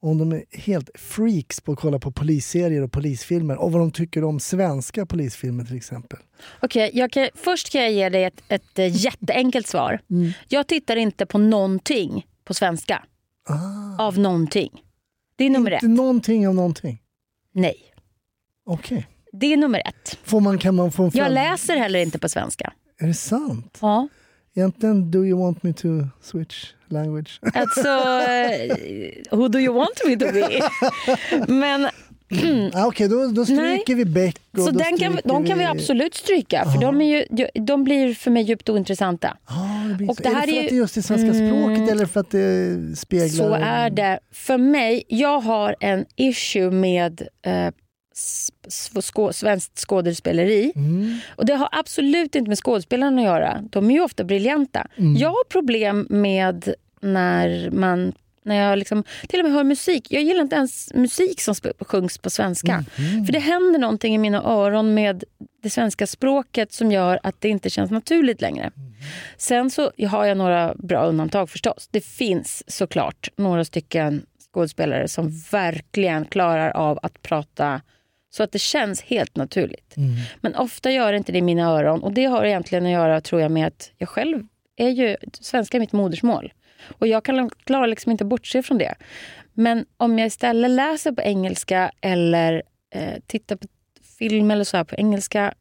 om 0.04 0.18
de 0.18 0.32
är 0.32 0.44
helt 0.50 0.90
freaks 0.94 1.60
på 1.60 1.72
att 1.72 1.78
kolla 1.78 1.98
på 1.98 2.12
polisserier 2.12 2.82
och 2.82 2.92
polisfilmer 2.92 3.56
och 3.56 3.72
vad 3.72 3.82
de 3.82 3.90
tycker 3.92 4.24
om 4.24 4.40
svenska 4.40 5.06
polisfilmer 5.06 5.64
till 5.64 5.76
exempel. 5.76 6.18
Okej, 6.62 7.08
kan, 7.12 7.28
först 7.34 7.70
kan 7.72 7.82
jag 7.82 7.92
ge 7.92 8.08
dig 8.08 8.24
ett, 8.24 8.42
ett 8.48 8.78
eh, 8.78 8.86
jätteenkelt 9.04 9.66
svar. 9.66 10.00
Mm. 10.10 10.32
Jag 10.48 10.66
tittar 10.66 10.96
inte 10.96 11.26
på 11.26 11.38
någonting 11.38 12.26
på 12.44 12.54
svenska. 12.54 13.04
Ah, 13.48 14.02
Av 14.06 14.18
någonting. 14.18 14.82
Det 15.36 15.44
är 15.44 15.50
nummer 15.50 15.70
inte 15.74 15.86
ett. 15.86 15.92
någonting 15.92 16.48
om 16.48 16.56
någonting. 16.56 17.02
Nej. 17.52 17.76
Okej. 18.66 19.06
Det 19.32 19.52
är 19.52 19.56
nummer 19.56 19.82
ett. 19.88 20.18
Får 20.24 20.40
man, 20.40 20.58
kan 20.58 20.74
man 20.74 20.92
få 20.92 21.02
en 21.02 21.10
Jag 21.14 21.24
fram- 21.26 21.34
läser 21.34 21.76
heller 21.76 21.98
inte 22.02 22.18
på 22.18 22.28
svenska. 22.28 22.72
Är 22.98 23.06
det 23.06 23.14
sant? 23.14 23.78
Ja. 23.80 24.08
Egentligen, 24.56 25.10
do 25.10 25.24
you 25.24 25.40
want 25.40 25.62
me 25.62 25.72
to 25.72 25.88
switch 26.22 26.66
language? 26.88 27.40
Alltså, 27.54 27.88
who 29.30 29.48
do 29.48 29.58
you 29.58 29.74
want 29.74 30.00
me 30.06 30.16
to 30.16 30.32
be? 30.32 30.60
Men 31.52 31.88
ah, 32.74 32.86
Okej, 32.86 33.08
då, 33.08 33.26
då 33.26 33.44
stryker 33.44 33.94
vi 33.94 34.04
Beck. 34.04 34.36
så 34.56 34.70
då 34.70 34.78
den 34.78 34.98
kan, 34.98 35.18
de 35.24 35.46
kan 35.46 35.58
vi 35.58 35.64
absolut 35.64 36.14
stryka 36.14 36.64
för 36.64 36.80
de, 36.80 37.00
är 37.00 37.04
ju, 37.34 37.46
de 37.64 37.84
blir 37.84 38.14
för 38.14 38.30
mig 38.30 38.42
djupt 38.42 38.68
ointressanta. 38.68 39.36
Ah, 39.44 39.88
det 39.88 39.94
blir 39.94 40.10
Och 40.10 40.16
så. 40.16 40.22
det 40.22 40.28
är 40.28 40.34
här 40.34 40.46
det 40.46 40.52
för 40.52 40.56
är 40.56 40.60
att 40.60 40.64
ju- 40.64 40.68
det 40.70 40.74
är 40.74 40.78
just 40.78 40.94
det 40.94 41.02
svenska 41.02 41.34
språket 41.34 41.90
eller 41.90 42.06
för 42.06 42.20
att 42.20 42.30
det 42.30 42.98
speglar... 42.98 43.28
Så 43.48 43.54
är 43.54 43.90
det. 43.90 44.18
För 44.32 44.58
mig, 44.58 45.04
jag 45.08 45.40
har 45.40 45.76
en 45.80 46.04
issue 46.16 46.70
med 46.70 47.22
eh, 47.46 47.70
skå, 49.00 49.32
svenskt 49.32 49.78
skådespeleri. 49.78 50.72
Mm. 50.76 51.18
Och 51.36 51.46
det 51.46 51.54
har 51.54 51.68
absolut 51.72 52.34
inte 52.34 52.48
med 52.48 52.58
skådespelarna 52.58 53.20
att 53.20 53.26
göra. 53.26 53.62
De 53.70 53.90
är 53.90 53.94
ju 53.94 54.00
ofta 54.00 54.24
briljanta. 54.24 54.86
Mm. 54.96 55.16
Jag 55.16 55.28
har 55.28 55.44
problem 55.44 56.06
med 56.10 56.74
när 57.00 57.70
man 57.70 58.12
när 58.44 58.54
jag 58.54 58.78
liksom, 58.78 59.04
till 59.28 59.40
och 59.40 59.44
med 59.44 59.52
hör 59.54 59.64
musik. 59.64 60.06
Jag 60.10 60.22
gillar 60.22 60.42
inte 60.42 60.56
ens 60.56 60.94
musik 60.94 61.40
som 61.40 61.54
sjungs 61.80 62.18
på 62.18 62.30
svenska. 62.30 62.84
Mhm. 62.98 63.26
För 63.26 63.32
det 63.32 63.38
händer 63.38 63.78
någonting 63.78 64.14
i 64.14 64.18
mina 64.18 64.42
öron 64.42 64.94
med 64.94 65.24
det 65.62 65.70
svenska 65.70 66.06
språket 66.06 66.72
som 66.72 66.92
gör 66.92 67.20
att 67.22 67.40
det 67.40 67.48
inte 67.48 67.70
känns 67.70 67.90
naturligt 67.90 68.40
längre. 68.40 68.70
Sen 69.36 69.70
så 69.70 69.90
har 70.08 70.24
jag 70.24 70.36
några 70.36 70.74
bra 70.74 71.06
undantag 71.06 71.50
förstås. 71.50 71.88
Det 71.90 72.00
finns 72.00 72.62
såklart 72.66 73.28
några 73.36 73.64
stycken 73.64 74.26
skådespelare 74.52 75.08
som 75.08 75.40
verkligen 75.50 76.24
klarar 76.24 76.70
av 76.70 76.98
att 77.02 77.22
prata 77.22 77.80
så 78.34 78.42
att 78.42 78.52
det 78.52 78.58
känns 78.58 79.02
helt 79.02 79.36
naturligt. 79.36 79.96
Mm. 79.96 80.14
Men 80.40 80.54
ofta 80.54 80.90
gör 80.90 81.12
det 81.12 81.18
inte 81.18 81.32
det 81.32 81.38
i 81.38 81.42
mina 81.42 81.70
öron 81.70 82.02
och 82.02 82.12
det 82.12 82.24
har 82.24 82.44
egentligen 82.44 82.86
att 82.86 82.92
göra 82.92 83.20
tror 83.20 83.40
jag 83.40 83.50
med 83.50 83.66
att 83.66 83.90
jag 83.98 84.08
själv 84.08 84.46
är 84.76 84.88
ju, 84.88 85.16
svenska 85.40 85.76
är 85.76 85.80
mitt 85.80 85.92
modersmål. 85.92 86.52
Och 86.98 87.06
jag 87.06 87.24
kan, 87.24 87.50
klarar 87.50 87.86
liksom 87.86 88.12
inte 88.12 88.24
bortse 88.24 88.62
från 88.62 88.78
det. 88.78 88.94
Men 89.52 89.86
om 89.96 90.18
jag 90.18 90.26
istället 90.26 90.70
läser 90.70 91.12
på 91.12 91.22
engelska 91.22 91.90
eller 92.00 92.62
eh, 92.94 93.14
tittar 93.26 93.56
på 93.56 93.66
film 94.18 94.50
eller 94.50 94.64
så 94.64 94.76
här 94.76 94.84
på 94.84 94.94
engelska 94.94 95.54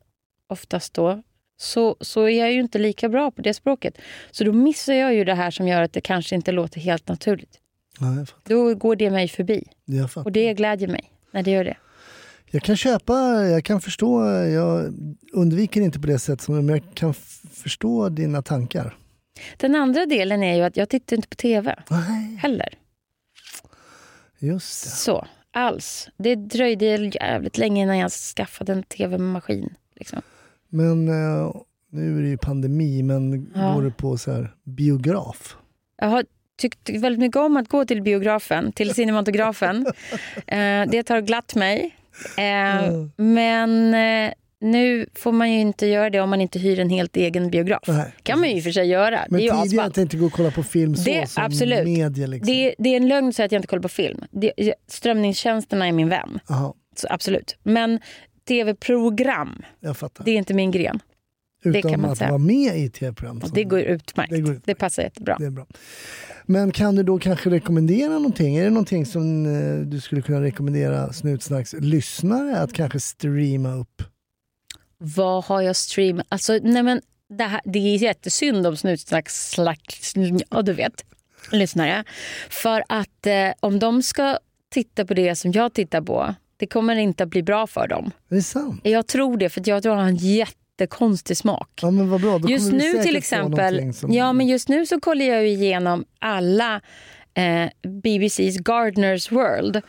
oftast 0.49 0.93
då 0.93 1.23
så, 1.57 1.95
så 1.99 2.23
är 2.23 2.39
jag 2.39 2.51
ju 2.51 2.59
inte 2.59 2.79
lika 2.79 3.09
bra 3.09 3.31
på 3.31 3.41
det 3.41 3.53
språket. 3.53 3.97
Så 4.31 4.43
då 4.43 4.53
missar 4.53 4.93
jag 4.93 5.13
ju 5.13 5.23
det 5.23 5.35
här 5.35 5.51
som 5.51 5.67
gör 5.67 5.81
att 5.81 5.93
det 5.93 6.01
kanske 6.01 6.35
inte 6.35 6.51
låter 6.51 6.79
helt 6.79 7.07
naturligt. 7.07 7.59
Ja. 7.99 8.25
Då 8.43 8.75
går 8.75 8.95
det 8.95 9.09
mig 9.09 9.27
förbi. 9.27 9.63
Och 10.25 10.31
det 10.31 10.53
glädjer 10.53 10.87
mig 10.87 11.11
när 11.31 11.43
det 11.43 11.51
gör 11.51 11.63
det. 11.63 11.77
Jag 12.53 12.63
kan 12.63 12.77
köpa, 12.77 13.13
jag 13.43 13.63
kan 13.65 13.81
förstå, 13.81 14.25
jag 14.29 14.93
undviker 15.33 15.81
inte 15.81 15.99
på 15.99 16.07
det 16.07 16.19
sättet, 16.19 16.41
som- 16.41 16.55
men 16.65 16.69
jag 16.69 16.81
kan 16.95 17.13
förstå 17.53 18.09
dina 18.09 18.41
tankar. 18.41 18.97
Den 19.57 19.75
andra 19.75 20.05
delen 20.05 20.43
är 20.43 20.55
ju 20.55 20.61
att 20.61 20.77
jag 20.77 20.89
tittar 20.89 21.15
inte 21.15 21.27
på 21.27 21.35
tv 21.35 21.75
Nej, 21.89 22.35
heller. 22.41 22.69
just 24.39 24.83
det. 24.83 24.89
Så, 24.89 25.27
alls. 25.51 26.09
Det 26.17 26.35
dröjde 26.35 26.85
jävligt 26.85 27.57
länge 27.57 27.81
innan 27.83 27.97
jag 27.97 28.11
skaffade 28.11 28.71
en 28.73 28.83
tv-maskin. 28.83 29.73
Liksom. 29.95 30.21
Men 30.69 31.07
eh, 31.09 31.51
nu 31.91 32.17
är 32.17 32.21
det 32.21 32.27
ju 32.29 32.37
pandemi, 32.37 33.03
men 33.03 33.51
Ja. 33.55 33.73
går 33.73 33.81
du 33.81 33.91
på 33.91 34.17
så 34.17 34.31
här 34.31 34.55
biograf? 34.63 35.57
Jag 35.97 36.07
har 36.07 36.25
tyckt 36.57 36.89
väldigt 36.89 37.19
mycket 37.19 37.37
om 37.37 37.57
att 37.57 37.67
gå 37.69 37.85
till 37.85 38.01
biografen, 38.01 38.71
till 38.71 38.93
cinematografen. 38.95 39.85
eh, 40.47 40.83
det 40.91 41.09
har 41.09 41.21
glatt 41.21 41.55
mig. 41.55 41.97
Eh, 42.37 42.83
Mm. 42.87 43.11
Men 43.15 43.93
eh, 44.27 44.33
nu 44.61 45.05
får 45.15 45.31
man 45.31 45.51
ju 45.53 45.59
inte 45.59 45.87
göra 45.87 46.09
det 46.09 46.19
om 46.19 46.29
man 46.29 46.41
inte 46.41 46.59
hyr 46.59 46.79
en 46.79 46.89
helt 46.89 47.15
egen 47.17 47.49
biograf. 47.49 47.83
Nej, 47.87 48.13
kan 48.23 48.39
man 48.39 48.49
ju 48.49 48.55
i 48.55 48.59
och 48.59 48.63
för 48.63 48.71
sig 48.71 48.87
göra. 48.87 49.19
Men 49.29 49.39
det 49.39 49.47
är 49.47 49.51
tidigare 49.51 49.61
asballt. 49.63 49.95
tänkte 49.95 50.17
gå 50.17 50.25
och 50.25 50.31
kolla 50.33 50.51
på 50.51 50.63
film 50.63 50.95
så 50.95 51.03
Det- 51.09 51.29
som 51.29 51.43
absolut. 51.43 51.83
media. 51.87 52.27
Liksom. 52.27 52.53
Det, 52.53 52.75
det 52.77 52.89
är 52.89 52.97
en 52.97 53.07
lögn 53.07 53.27
att 53.27 53.35
säga 53.35 53.45
att 53.45 53.51
jag 53.51 53.59
inte 53.59 53.67
kollar 53.67 53.81
på 53.81 53.89
film. 53.89 54.23
Det, 54.31 54.53
strömningstjänsterna 54.87 55.87
är 55.87 55.91
min 55.91 56.09
vän. 56.09 56.39
Aha, 56.49 56.75
Så 56.95 57.07
absolut. 57.09 57.57
Men 57.63 57.99
tv-program, 58.47 59.61
det 60.25 60.31
är 60.31 60.35
inte 60.37 60.53
min 60.53 60.71
gren. 60.71 60.99
Det 61.63 61.79
Utan 61.79 62.05
att 62.05 62.17
säga. 62.17 62.29
vara 62.29 62.37
med 62.37 62.77
i 62.77 62.89
tv-program. 62.89 63.41
Det 63.53 63.63
går 63.63 63.79
utmärkt. 63.79 64.29
Det 64.29 64.35
Det, 64.35 64.41
går 64.41 64.53
utmärkt. 64.53 64.79
passar 64.79 65.03
jättebra. 65.03 65.35
Det 65.39 65.45
är 65.45 65.49
bra. 65.49 65.65
Men 66.45 66.71
kan 66.71 66.95
du 66.95 67.03
då 67.03 67.19
kanske 67.19 67.49
rekommendera 67.49 68.09
någonting? 68.13 68.55
Är 68.55 68.63
det 68.63 68.69
någonting 68.69 69.05
som 69.05 69.45
eh, 69.45 69.85
du 69.87 69.99
skulle 70.01 70.21
kunna 70.21 70.41
rekommendera 70.41 71.13
Snutsnacks 71.13 71.73
lyssnare 71.79 72.57
att 72.59 72.73
kanske 72.73 72.99
streama 72.99 73.73
upp? 73.75 74.01
Vad 74.97 75.43
har 75.43 75.61
jag 75.61 75.75
streamat? 75.75 76.25
Alltså, 76.29 76.59
nej 76.63 76.83
men, 76.83 77.01
det, 77.37 77.43
här, 77.43 77.61
det 77.65 77.79
är 77.79 77.97
jättesynd 77.97 78.67
om 78.67 78.77
snutsnacks 78.77 79.49
slags, 79.49 80.13
ja 80.49 80.61
du 80.61 80.73
vet, 80.73 81.05
lyssnare. 81.51 82.03
För 82.49 82.83
att 82.89 83.27
eh, 83.27 83.49
om 83.59 83.79
de 83.79 84.03
ska 84.03 84.37
titta 84.71 85.05
på 85.05 85.13
det 85.13 85.35
som 85.35 85.51
jag 85.51 85.73
tittar 85.73 86.01
på, 86.01 86.35
det 86.57 86.67
kommer 86.67 86.95
inte 86.95 87.23
att 87.23 87.29
bli 87.29 87.43
bra 87.43 87.67
för 87.67 87.87
dem. 87.87 88.11
Är 88.29 88.35
det 88.35 88.41
sant? 88.41 88.81
Jag 88.83 89.07
tror 89.07 89.37
det, 89.37 89.49
för 89.49 89.59
jag 89.59 89.65
tror 89.65 89.75
att 89.77 89.85
jag 89.85 89.95
har 89.95 90.03
en 90.09 90.15
jättekonstig 90.83 91.37
smak. 91.37 91.69
Ja 91.81 91.91
men 91.91 92.09
vad 92.09 92.21
bra, 92.21 92.39
då 92.39 92.49
Just 92.49 92.71
nu 92.71 93.03
till 93.03 93.15
exempel, 93.15 93.93
ja 94.07 94.33
men 94.33 94.47
just 94.47 94.69
nu 94.69 94.85
så 94.85 94.99
kollar 94.99 95.25
jag 95.25 95.41
ju 95.41 95.47
igenom 95.47 96.05
alla 96.19 96.81
eh, 97.33 97.69
BBC's 97.83 98.57
Gardeners 98.61 99.31
World 99.31 99.81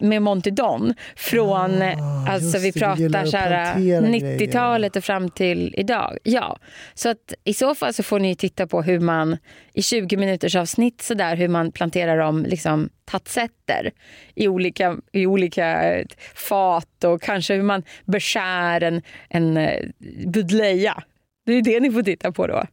med 0.00 0.22
Monty 0.22 0.50
Don. 0.50 0.94
Från, 1.16 1.82
Ah, 1.82 2.30
alltså 2.30 2.58
vi 2.58 2.70
det, 2.70 2.80
pratar 2.80 3.22
att 3.22 3.30
så 3.30 3.36
här, 3.36 3.74
plantera 3.74 4.00
90-talet 4.00 4.96
och 4.96 5.04
fram 5.04 5.30
till 5.30 5.74
idag. 5.76 6.18
Ja, 6.22 6.58
så 6.94 7.08
att 7.08 7.34
i 7.44 7.54
så 7.54 7.74
fall 7.74 7.94
så 7.94 8.02
får 8.02 8.20
ni 8.20 8.36
titta 8.36 8.66
på 8.66 8.82
hur 8.82 9.00
man 9.00 9.36
i 9.72 9.82
20 9.82 10.16
minuters 10.16 10.56
avsnitt 10.56 11.02
så 11.02 11.14
där, 11.14 11.36
hur 11.36 11.48
man 11.48 11.72
planterar 11.72 12.18
om 12.18 12.42
liksom 12.42 12.88
tatsetter 13.04 13.90
i 14.34 14.48
olika, 14.48 14.96
i 15.12 15.26
olika 15.26 15.94
eh, 15.94 16.06
fat 16.34 17.04
och 17.04 17.22
kanske 17.22 17.54
hur 17.54 17.62
man 17.62 17.82
beskär 18.04 18.82
en, 18.82 19.02
en 19.28 19.56
eh, 19.56 19.82
budleja. 20.26 21.02
Det 21.46 21.52
är 21.52 21.62
det 21.62 21.80
ni 21.80 21.90
får 21.90 22.02
titta 22.02 22.32
på 22.32 22.46
då. 22.46 22.64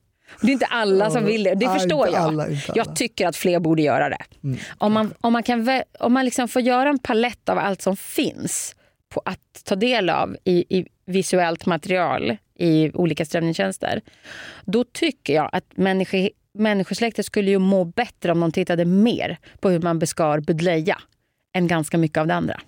Det 0.42 0.48
är 0.48 0.52
inte 0.52 0.66
alla 0.66 1.10
som 1.10 1.26
vill 1.26 1.44
det, 1.44 1.56
det 1.56 1.68
Nej, 1.68 1.80
förstår 1.80 2.08
jag. 2.08 2.16
alla, 2.16 2.48
inte 2.50 2.72
alla. 2.72 2.84
Jag 2.86 2.96
tycker 2.96 3.28
att 3.28 3.36
fler 3.36 3.60
borde 3.60 3.82
göra 3.82 4.10
det. 4.10 4.18
Mm. 4.44 4.58
Om 4.78 4.94
man, 4.94 5.14
om 5.22 5.34
man, 5.34 5.44
kan, 5.44 5.82
om 6.00 6.14
man 6.14 6.26
liksom 6.26 6.48
får 6.48 6.62
göra 6.62 6.90
en 6.90 7.00
palett 7.00 7.50
av 7.50 7.58
allt 7.58 7.82
som 7.82 7.98
finns 7.98 8.76
på 9.10 9.22
att 9.26 9.62
ta 9.64 9.76
del 9.76 10.10
av 10.10 10.36
i, 10.44 10.78
i 10.80 10.88
visuellt 11.06 11.66
material 11.66 12.38
i 12.60 12.92
olika 12.94 13.26
strömningstjänster. 13.26 14.02
Då 14.66 14.84
tycker 14.84 15.34
jag 15.34 15.50
att 15.52 15.66
människo, 15.78 16.30
människosläktet 16.54 17.26
skulle 17.26 17.52
ju 17.52 17.60
må 17.60 17.86
bättre 17.86 18.32
om 18.32 18.40
de 18.40 18.52
tittade 18.52 18.86
mer 18.86 19.38
på 19.60 19.70
hur 19.70 19.80
man 19.80 20.00
beskar 20.00 20.40
budleja 20.40 20.98
än 21.56 21.68
ganska 21.68 21.98
mycket 21.98 22.18
av 22.18 22.28
det 22.28 22.34
andra. 22.36 22.60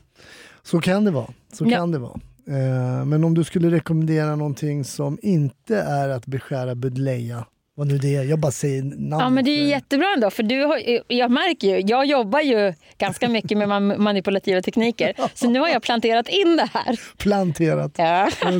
Så 0.63 0.82
kan 0.82 1.05
det 1.05 1.11
vara. 1.11 1.28
Så 1.53 1.66
Ja. 1.68 1.78
kan 1.78 1.91
det 1.91 1.99
vara. 1.99 2.20
Eh, 2.47 3.05
men 3.05 3.24
om 3.24 3.34
du 3.34 3.43
skulle 3.43 3.72
rekommendera 3.72 4.36
någonting 4.36 4.84
som 4.84 5.18
inte 5.22 5.78
är 5.78 6.09
att 6.09 6.26
beskära 6.26 6.76
budleja, 6.76 7.45
Vad 7.78 7.88
nu 7.88 7.97
det 7.97 8.15
är, 8.15 8.23
jag 8.23 8.39
bara 8.39 8.51
säger 8.51 8.84
namnet. 8.84 9.19
Ja, 9.19 9.30
men 9.30 9.45
det 9.45 9.51
är 9.51 9.65
jättebra 9.67 10.07
ändå. 10.15 10.30
För 10.30 10.43
du 10.43 10.63
har, 10.63 10.82
jag 11.07 11.32
märker 11.32 11.67
ju, 11.67 11.80
jag 11.88 12.05
jobbar 12.05 12.39
ju 12.41 12.73
ganska 12.97 13.30
mycket 13.30 13.57
med 13.57 13.67
man- 13.69 14.03
manipulativa 14.03 14.61
tekniker. 14.61 15.13
Så 15.34 15.49
nu 15.49 15.59
har 15.59 15.67
jag 15.67 15.82
planterat 15.84 16.30
in 16.30 16.55
det 16.57 16.69
här. 16.73 16.99
Planterat. 17.17 17.91
Ja. 17.97 18.30
Det. 18.41 18.51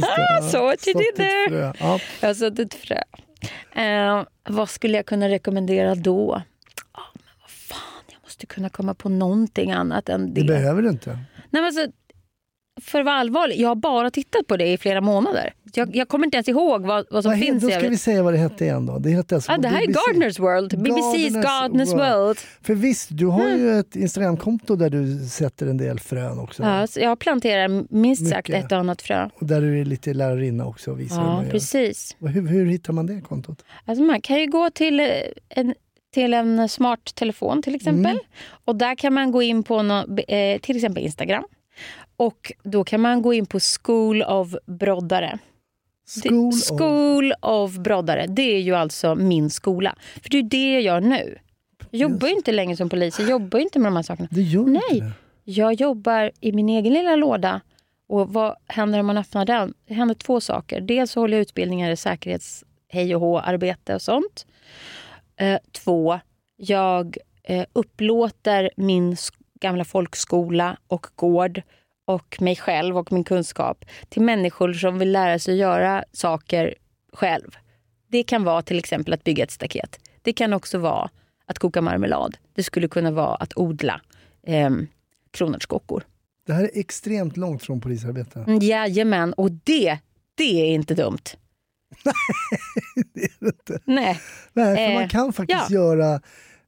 Så 0.52 0.74
there. 1.16 1.50
frö. 1.50 1.74
Ja. 1.80 2.00
Jag 2.22 2.28
har 2.30 2.34
sått 2.34 2.60
ett 2.60 2.74
frö. 2.74 3.02
Eh, 3.82 4.24
vad 4.50 4.70
skulle 4.70 4.98
jag 4.98 5.06
kunna 5.06 5.30
rekommendera 5.30 5.96
då? 5.96 6.42
Ja, 6.94 7.02
men 7.14 7.24
vad 7.42 7.50
fan, 7.52 8.04
jag 8.12 8.20
måste 8.24 8.46
kunna 8.46 8.70
komma 8.70 8.94
på 8.94 9.10
någonting 9.10 9.72
annat 9.72 10.10
än 10.10 10.34
det. 10.34 10.42
Det 10.42 10.48
behöver 10.48 10.82
du 10.82 10.90
inte. 10.90 11.10
Nej, 11.10 11.62
men 11.62 11.66
alltså, 11.66 11.88
för 12.86 13.00
att 13.00 13.06
vara 13.06 13.16
allvarlig, 13.16 13.60
jag 13.60 13.68
har 13.68 13.76
bara 13.76 14.12
tittat 14.12 14.48
på 14.48 14.58
det 14.58 14.68
i 14.68 14.78
flera 14.78 15.02
måmånader. 15.02 15.54
Jag, 15.74 15.96
jag 15.96 16.08
kommer 16.08 16.26
inte 16.26 16.38
ens 16.38 16.50
ihåg 16.50 16.86
vad, 16.86 17.06
vad 17.12 17.24
som 17.24 17.32
Vad 17.32 17.40
finns 17.40 17.64
då 17.64 17.70
ska 17.70 17.90
vi 17.90 17.98
säga 17.98 18.24
vad 18.24 18.34
det 18.34 18.38
hette 18.38 18.64
igen 18.66 18.86
då. 18.86 19.00
Det, 19.00 19.10
hette 19.10 19.36
alltså 19.36 19.56
på 19.56 19.62
det 19.62 19.68
här 19.68 19.82
är 19.82 19.88
BBC. 19.88 20.00
Gardner's 20.00 20.42
World. 20.42 20.74
BBC's 20.74 21.44
Gardner's 21.44 21.98
World. 21.98 22.38
För 22.62 22.76
visst, 22.76 23.10
du 23.12 23.26
har 23.26 23.50
ju 23.50 23.80
ett 23.80 23.96
Instagramkonto 23.96 24.76
där 24.76 24.90
du 24.90 25.18
sätter 25.30 25.68
en 25.68 25.78
del 25.78 26.00
frön 26.00 26.40
också. 26.40 26.64
Ja, 26.64 26.88
jag 26.96 27.20
planterar 27.20 27.94
minst 27.94 28.30
sagt 28.30 28.48
Mycket. 28.48 28.66
ett 28.66 28.72
och 28.72 28.78
annat 28.78 29.02
frö. 29.02 29.30
Och 29.36 29.46
där 29.46 29.62
du 29.62 29.82
är 29.82 29.86
lite 29.86 30.14
lärarinna 30.14 30.66
också 30.66 30.92
och 30.92 31.00
visar 31.00 31.22
hur 31.22 31.30
Ja, 31.30 31.44
gör. 31.44 31.52
precis. 31.52 32.16
Hur, 32.20 32.48
hur 32.48 32.66
hittar 32.66 32.94
man 32.94 33.06
det 33.06 33.22
kontot? 33.22 33.64
Alltså 33.86 34.04
man 34.04 34.22
kan 34.22 34.40
ju 34.40 34.48
gå 34.48 34.70
till 34.70 35.00
eh, 35.00 35.06
en, 35.50 35.74
till 36.14 36.34
en 36.34 36.70
smart 36.70 37.16
telefon 37.16 37.62
till 37.62 37.76
exempel. 37.76 38.12
Mm. 38.12 38.24
Och 38.66 38.76
där 38.76 38.96
kan 38.96 39.14
man 39.14 39.32
gå 39.32 39.42
in 39.42 39.64
på 39.64 39.82
nå, 39.84 40.06
eh, 40.28 40.60
till 40.60 40.76
exempel 40.76 41.04
Instagram. 41.04 41.44
Och 42.18 42.52
då 42.64 42.84
kan 42.84 43.02
man 43.02 43.22
gå 43.22 43.34
in 43.34 43.46
på 43.46 43.60
School 43.60 44.24
of 44.24 44.56
Broddare. 44.66 45.40
Det- 46.24 46.30
School 46.30 46.48
of... 46.48 46.78
School 46.80 47.34
of 47.42 47.76
Broddare. 47.78 48.26
Det 48.28 48.42
är 48.56 48.60
ju 48.60 48.76
alltså 48.76 49.16
min 49.16 49.50
skola. 49.50 49.96
För 50.22 50.30
det 50.30 50.38
är 50.38 50.44
det 50.44 50.74
jag 50.74 50.82
gör 50.82 51.02
nu. 51.02 51.38
Jag 51.92 52.00
jobbar 52.12 52.28
ju 52.28 52.34
inte 52.34 52.52
längre 52.52 52.76
som 52.78 52.90
polis. 52.90 53.20
Jag 53.20 53.30
jobbar 53.30 53.60
inte 53.60 53.80
med 53.80 53.92
de 53.92 53.96
här 53.96 54.04
sakerna. 54.04 54.28
Det 54.32 54.42
gör 54.42 54.64
Nej. 54.66 54.82
inte. 54.92 55.12
Jag 55.44 55.74
jobbar 55.74 56.32
i 56.40 56.52
min 56.52 56.70
egen 56.70 56.94
lilla 56.94 57.16
låda. 57.16 57.62
Och 58.08 58.34
vad 58.34 58.56
händer 58.68 59.00
om 59.00 59.06
man 59.06 59.18
öppnar 59.18 59.46
den? 59.46 59.74
Det 59.88 59.94
händer 59.94 60.16
två 60.16 60.42
saker. 60.42 60.82
Dels 60.82 61.12
så 61.12 61.20
håller 61.20 61.38
jag 61.38 61.42
utbildningar 61.42 61.92
i 61.92 61.98
säkerhets 61.98 62.64
hej 62.88 63.16
och 63.16 63.22
hå 63.22 63.40
arbete 63.40 63.96
och 63.96 64.02
sånt. 64.02 64.46
Eh, 65.40 65.60
två, 65.72 66.20
jag 66.58 67.18
eh, 67.44 67.66
upplåter 67.74 68.70
min 68.78 69.16
gamla 69.62 69.86
folkskola 69.86 70.78
och 70.88 71.08
gård 71.16 71.62
och 72.06 72.42
mig 72.42 72.56
själv 72.56 72.98
och 72.98 73.12
min 73.12 73.24
kunskap 73.24 73.86
till 74.10 74.22
människor 74.22 74.74
som 74.74 75.00
vill 75.00 75.12
lära 75.12 75.40
sig 75.40 75.56
göra 75.58 76.04
saker 76.12 76.76
själv. 77.14 77.56
Det 78.08 78.24
kan 78.24 78.44
vara 78.44 78.62
till 78.62 78.80
exempel 78.80 79.14
att 79.14 79.24
bygga 79.24 79.44
ett 79.44 79.52
staket. 79.52 80.00
Det 80.22 80.34
kan 80.34 80.54
också 80.54 80.78
vara 80.78 81.10
att 81.46 81.60
koka 81.60 81.82
marmelad. 81.82 82.38
Det 82.56 82.64
skulle 82.64 82.88
kunna 82.88 83.12
vara 83.12 83.36
att 83.36 83.58
odla 83.58 84.02
eh, 84.48 84.70
kronärtskockor. 85.32 86.04
Det 86.46 86.54
här 86.54 86.64
är 86.64 86.70
extremt 86.74 87.38
långt 87.38 87.64
från 87.64 87.82
polisarbete. 87.82 88.40
Mm, 88.48 88.60
Jajamän, 88.60 89.34
och 89.34 89.52
det, 89.52 90.00
det 90.36 90.62
är 90.62 90.74
inte 90.74 90.96
dumt. 90.96 91.24
Nej, 93.86 94.20
Nej, 94.54 94.76
för 94.76 94.78
Eh, 94.78 94.94
man 94.94 95.10
kan 95.10 95.34
faktiskt 95.34 95.70
ja. 95.70 95.76
göra 95.76 96.22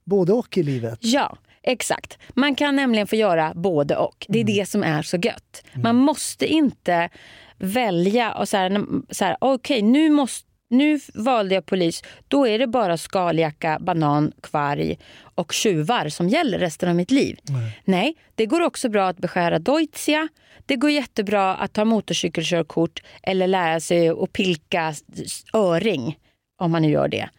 både 0.03 0.33
och 0.33 0.57
i 0.57 0.63
livet. 0.63 0.99
ja, 1.01 1.37
exakt. 1.71 2.17
Man 2.33 2.55
kan 2.55 2.75
nämligen 2.75 3.07
få 3.07 3.15
göra 3.15 3.53
både 3.55 3.95
och. 3.95 4.25
Det 4.29 4.39
är 4.39 4.43
det 4.43 4.69
som 4.69 4.83
är 4.83 5.01
så 5.01 5.17
gött. 5.17 5.63
Man 5.73 5.95
måste 5.95 6.47
inte 6.47 7.09
välja 7.57 8.33
och 8.33 8.49
så 8.49 8.57
här, 8.57 8.85
så 9.09 9.25
här 9.25 9.37
okej 9.39 9.81
nu 9.81 10.09
måste 10.09 10.47
nu 10.69 10.99
valde 11.13 11.55
jag 11.55 11.65
polis, 11.65 12.03
då 12.27 12.47
är 12.47 12.59
det 12.59 12.67
bara 12.67 12.97
skaljacka, 12.97 13.77
banan, 13.79 14.31
kvarg 14.41 14.99
och 15.19 15.53
tjuvar 15.53 16.09
som 16.09 16.29
gäller 16.29 16.59
resten 16.59 16.89
av 16.89 16.95
mitt 16.95 17.11
liv. 17.11 17.39
Nej, 17.85 18.15
det 18.35 18.45
går 18.45 18.61
också 18.61 18.89
bra 18.89 19.07
att 19.07 19.17
beskära 19.17 19.59
deutzia. 19.59 20.27
Det 20.65 20.75
går 20.75 20.89
jättebra 20.89 21.55
att 21.55 21.73
ta 21.73 21.85
motorcykelkörkort 21.85 23.03
eller 23.23 23.47
lära 23.47 23.79
sig 23.79 24.09
att 24.09 24.33
pilka 24.33 24.93
öring 25.53 26.17
om 26.57 26.71
man 26.71 26.81
nu 26.81 26.89
gör 26.89 27.07
det. 27.07 27.29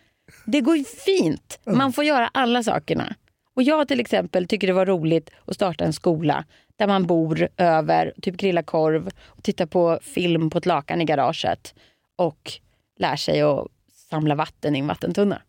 Det 0.47 0.61
går 0.61 1.05
fint. 1.05 1.61
Man 1.66 1.93
får 1.93 2.05
göra 2.05 2.31
alla 2.35 2.62
sakerna. 2.62 3.14
Och 3.59 3.63
jag 3.63 3.89
till 3.89 4.01
exempel 4.01 4.47
tycker 4.47 4.67
det 4.67 4.73
var 4.73 4.87
roligt 4.87 5.31
att 5.45 5.55
starta 5.55 5.85
en 5.85 5.93
skola 5.93 6.45
där 6.77 6.87
man 6.87 7.07
bor 7.07 7.49
över, 7.57 8.13
typ 8.23 8.37
grilla 8.37 8.63
korv 8.63 9.11
och 9.25 9.43
titta 9.43 9.67
på 9.67 9.99
film 10.03 10.51
på 10.51 10.59
ett 10.59 10.67
lakan 10.67 11.01
i 11.01 11.05
garaget 11.05 11.75
och 12.17 12.53
lär 12.99 13.17
sig 13.17 13.41
att 13.43 13.67
samla 14.11 14.35
vatten 14.35 14.77
i 14.77 14.79
en 14.79 14.87
vattentunna. 14.87 15.43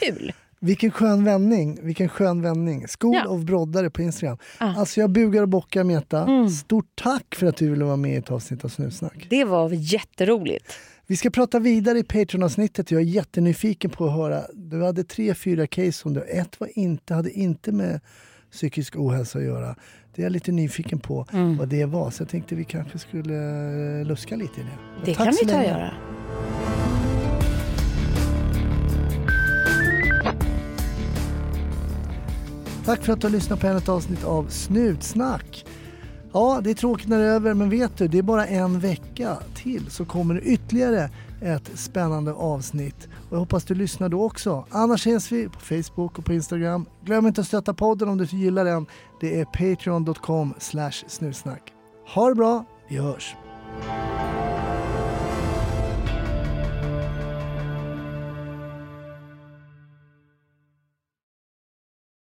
Kul! 0.00 0.32
Vilken 0.60 0.90
skön 0.90 1.24
vändning. 1.24 1.78
Vilken 1.82 2.08
skön 2.08 2.42
vändning. 2.42 2.86
School 3.00 3.14
Ja. 3.14 3.28
of 3.28 3.40
Broddare 3.42 3.90
på 3.90 4.02
Instagram. 4.02 4.38
Ah. 4.58 4.74
Alltså 4.76 5.00
jag 5.00 5.10
bugar 5.10 5.42
och 5.42 5.48
bockar 5.48 5.84
Meta. 5.84 6.22
Mm. 6.22 6.48
Stort 6.48 6.90
tack 7.02 7.34
för 7.34 7.46
att 7.46 7.56
du 7.56 7.70
ville 7.70 7.84
vara 7.84 7.96
med 7.96 8.12
i 8.12 8.16
ett 8.16 8.30
avsnitt 8.30 8.64
av 8.64 8.68
Snutsnack. 8.68 9.26
Det 9.30 9.44
var 9.44 9.70
jätteroligt. 9.72 10.78
Vi 11.10 11.16
ska 11.16 11.30
prata 11.30 11.58
vidare 11.58 11.98
i 11.98 12.02
Patreon-avsnittet. 12.02 12.90
Jag 12.90 13.00
är 13.00 13.04
jättenyfiken 13.04 13.90
på 13.90 14.06
att 14.06 14.12
höra. 14.12 14.42
Du 14.54 14.82
hade 14.82 15.04
tre, 15.04 15.34
fyra 15.34 15.66
case 15.66 15.92
som 15.92 16.14
du. 16.14 16.20
Ett 16.20 16.60
var 16.60 16.68
inte, 16.78 17.14
hade 17.14 17.30
inte 17.30 17.72
med 17.72 18.00
psykisk 18.52 18.96
ohälsa 18.96 19.38
att 19.38 19.44
göra. 19.44 19.76
Det 20.14 20.22
är 20.22 20.26
jag 20.26 20.32
lite 20.32 20.52
nyfiken 20.52 20.98
på 21.00 21.26
Mm. 21.32 21.56
vad 21.56 21.68
det 21.68 21.84
var. 21.84 22.10
Så 22.10 22.22
jag 22.22 22.28
tänkte 22.28 22.54
vi 22.54 22.64
kanske 22.64 22.98
skulle 22.98 23.34
eh, 24.00 24.06
luska 24.06 24.36
lite 24.36 24.60
i 24.60 24.62
det. 24.62 25.06
Det 25.10 25.14
Tack 25.14 25.26
kan 25.26 25.36
vi 25.40 25.46
ta 25.52 25.58
och 25.58 25.64
göra. 25.64 25.92
Tack 32.84 33.04
för 33.04 33.12
att 33.12 33.20
du 33.20 33.26
har 33.26 33.32
lyssnat 33.32 33.60
på 33.60 33.66
ännu 33.66 33.78
ett 33.78 33.88
avsnitt 33.88 34.24
av 34.24 34.46
Snutsnack. 34.48 35.64
Ja, 36.32 36.60
det 36.64 36.70
är 36.70 36.74
tråkigt 36.74 37.08
när 37.08 37.18
det 37.18 37.24
är 37.24 37.34
över, 37.34 37.54
men 37.54 37.70
vet 37.70 37.96
du, 37.98 38.08
det 38.08 38.18
är 38.18 38.22
bara 38.22 38.46
en 38.46 38.80
vecka 38.80 39.36
till 39.54 39.90
så 39.90 40.04
kommer 40.04 40.34
det 40.34 40.40
ytterligare 40.40 41.10
ett 41.40 41.70
spännande 41.74 42.32
avsnitt. 42.32 43.08
Och 43.28 43.32
jag 43.32 43.38
hoppas 43.38 43.64
du 43.64 43.74
lyssnar 43.74 44.08
då 44.08 44.24
också. 44.24 44.64
Annars 44.70 45.00
ses 45.00 45.32
vi 45.32 45.48
på 45.48 45.60
Facebook 45.60 46.18
och 46.18 46.24
på 46.24 46.32
Instagram. 46.32 46.86
Glöm 47.04 47.26
inte 47.26 47.40
att 47.40 47.46
stötta 47.46 47.74
podden 47.74 48.08
om 48.08 48.18
du 48.18 48.24
gillar 48.24 48.64
den. 48.64 48.86
Det 49.20 49.40
är 49.40 49.44
patreon.com 49.44 50.54
snusnack. 51.08 51.72
Ha 52.14 52.28
det 52.28 52.34
bra, 52.34 52.64
vi 52.88 52.96
hörs! 52.96 53.36